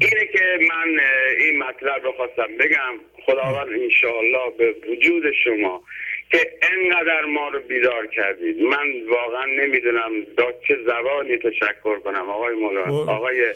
[0.00, 1.00] اینه که من
[1.38, 2.94] این مطلب رو خواستم بگم
[3.26, 5.82] خداوند انشاءالله به وجود شما
[6.30, 12.54] که انقدر ما رو بیدار کردید من واقعا نمی‌دونم دا چه زبانی تشکر کنم آقای
[12.54, 13.12] مولانا.
[13.12, 13.54] آقای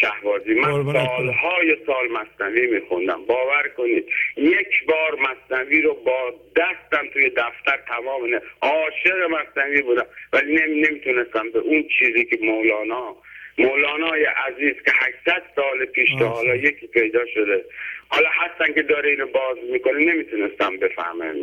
[0.00, 0.92] شهبازی من.
[0.92, 8.26] سالهای سال مصنوی میخوندم باور کنید یک بار مصنوی رو با دستم توی دفتر تمام
[8.26, 13.16] نه عاشق مصنوی بودم ولی نمی نمی‌تونستم به اون چیزی که مولانا
[13.58, 17.64] مولانای عزیز که 800 سال پیش تا حالا یکی پیدا شده
[18.08, 21.34] حالا هستن که داره اینو باز می‌کنه نمی‌تونستم بفهمم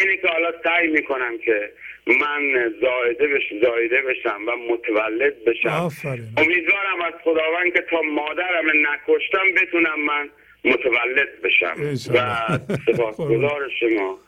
[0.00, 1.72] اینه که حالا سعی می‌کنم که
[2.06, 6.28] من زایده بش زایده بشم و متولد بشم آفرین.
[6.36, 10.28] امیدوارم از خداوند که تا مادرم نکشتم بتونم من
[10.64, 11.74] متولد بشم
[12.14, 12.58] و.
[12.92, 14.18] سپاسگزار شما.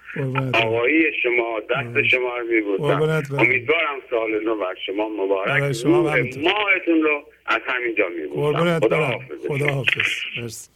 [0.55, 3.39] آقایی شما دست شما رو برم.
[3.39, 6.02] امیدوارم سال نو بر شما مبارک برای شما.
[6.02, 9.47] ماهتون رو از همینجا قربونت خدا حافظ.
[9.49, 10.68] خدا حافظ.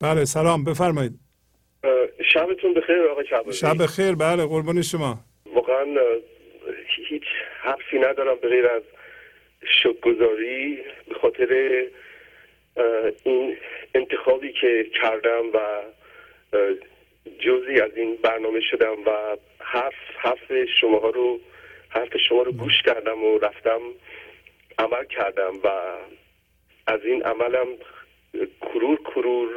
[0.00, 0.64] بله سلام.
[0.64, 1.12] بفرمایید.
[2.32, 5.18] شبتون بخیر آقای شعبازی شب خیر بله قربون شما.
[5.54, 5.84] واقعا
[7.08, 7.22] هیچ
[7.60, 8.82] حرفی ندارم به غیر از
[9.82, 11.82] شکرگزاری به خاطر
[13.24, 13.56] این
[13.94, 15.58] انتخابی که کردم و
[17.38, 21.40] جزی از این برنامه شدم و حرف حرف شما رو
[21.88, 23.80] حرف شما رو گوش کردم و رفتم
[24.78, 25.68] عمل کردم و
[26.86, 27.66] از این عملم
[28.60, 29.48] کرور کرور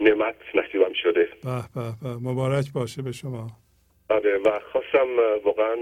[0.00, 1.28] نعمت نصیبم شده.
[1.44, 2.08] به به به.
[2.22, 3.50] مبارک باشه به شما.
[4.08, 5.08] آره و خواستم
[5.44, 5.76] واقعا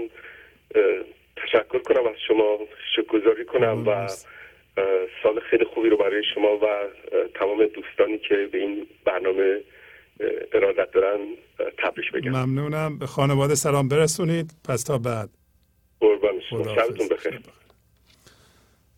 [1.37, 2.59] تشکر کنم از شما
[2.95, 4.07] شکرگزاری کنم و
[5.23, 6.67] سال خیلی خوبی رو برای شما و
[7.33, 9.61] تمام دوستانی که به این برنامه
[10.53, 11.19] ارادت دارن
[11.59, 12.31] اه، تبریک بگم.
[12.31, 12.99] ممنونم.
[12.99, 14.51] به خانواده سلام برسونید.
[14.69, 15.29] پس تا بعد.
[15.99, 16.75] قربان شما.
[16.75, 17.39] شبتون بخیر.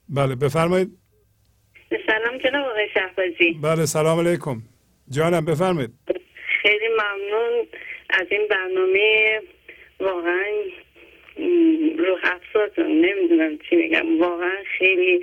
[0.09, 0.97] بله بفرمایید.
[2.07, 3.59] سلام جناب آقای شهبازی.
[3.63, 4.61] بله سلام علیکم.
[5.09, 5.91] جانم بفرمایید.
[6.61, 7.67] خیلی ممنون.
[8.09, 9.41] از این برنامه
[9.99, 10.45] واقعا
[11.39, 14.21] م، رو افزارتون نمی‌دونم چی میگم.
[14.21, 15.21] واقعا خیلی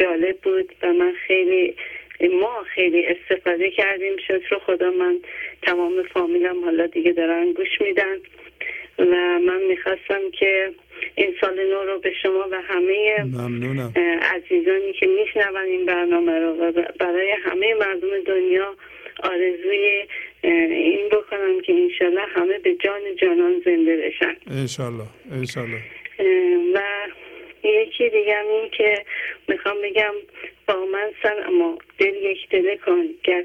[0.00, 1.76] جالب بود و من خیلی
[2.20, 5.18] ما خیلی استفاده کردیم شکر خدا من
[5.62, 8.16] تمام فامیلم حالا دیگه دارن گوش میدن
[8.98, 10.72] و من می‌خواستم که
[11.14, 13.92] این سال نو رو به شما و همه ممنونم.
[14.22, 18.74] عزیزانی که میشنون این برنامه رو و برای همه مردم دنیا
[19.22, 20.06] آرزوی
[20.42, 24.36] این بکنم که انشالله همه به جان جانان زنده بشن.
[24.50, 25.78] انشالله انشالله.
[26.74, 26.80] و
[27.68, 29.04] یکی دیگه هم این که
[29.48, 30.14] می‌خوام بگم
[30.68, 33.44] با من سن اما دل یک دله کن گر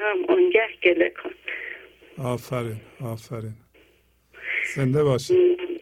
[0.00, 1.30] هم آنگه گله کن.
[2.24, 3.54] آفرین آفرین.
[4.74, 5.75] زنده باشید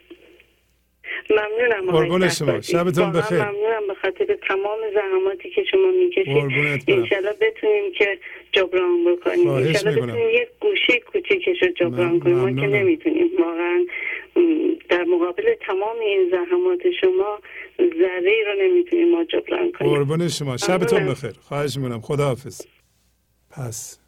[1.30, 2.60] ممنونم قربون شما.
[2.60, 3.38] شبتون بخیر.
[3.38, 6.84] ممنونم به خاطر تمام زحماتی که شما می‌کشید.
[6.88, 8.18] انشالله بتونیم که
[8.52, 10.00] جبران بکنیم انشالله.
[10.00, 12.66] بتونیم یک گوشه کوچیکش رو جبران کنیم ما که.
[12.66, 13.86] نمی‌تونیم واقعا
[14.88, 17.38] در مقابل تمام این زحمات شما
[17.78, 21.06] ذره ای رو نمی‌تونیم ما جبران کنیم قربون شما شبتون.
[21.06, 22.66] بخیر خواهش می‌کنم خداحافظ
[23.50, 24.00] پس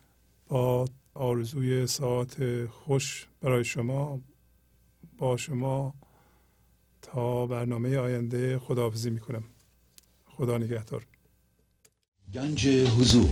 [0.50, 0.84] با
[1.14, 2.36] آرزوی ساعت
[2.70, 4.20] خوش برای شما
[5.18, 5.92] با شما
[7.12, 9.44] تا برنامه آینده خداحافظی می‌کنم.
[10.36, 11.06] خدا نگهدار.
[12.34, 13.28] گنج حضور.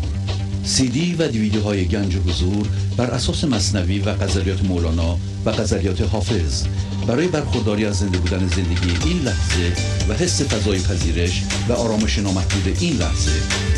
[0.65, 6.01] سی دی و دیویدیو های گنج حضور بر اساس مصنوی و غزلیات مولانا و غزلیات
[6.01, 6.67] حافظ.
[7.07, 9.73] برای برخورداری از زنده بودن زندگی این لحظه
[10.09, 13.33] و حس فضای پذیرش و آرامش نامحدود این لحظه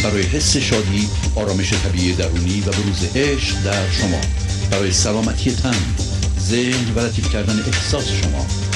[0.04, 4.20] برای حس شادی آرامش طبیعی درونی و بروز عشق در شما.
[4.70, 5.76] برای سلامتی تن
[6.40, 8.46] ذهن و لطیف کردن احساس شما.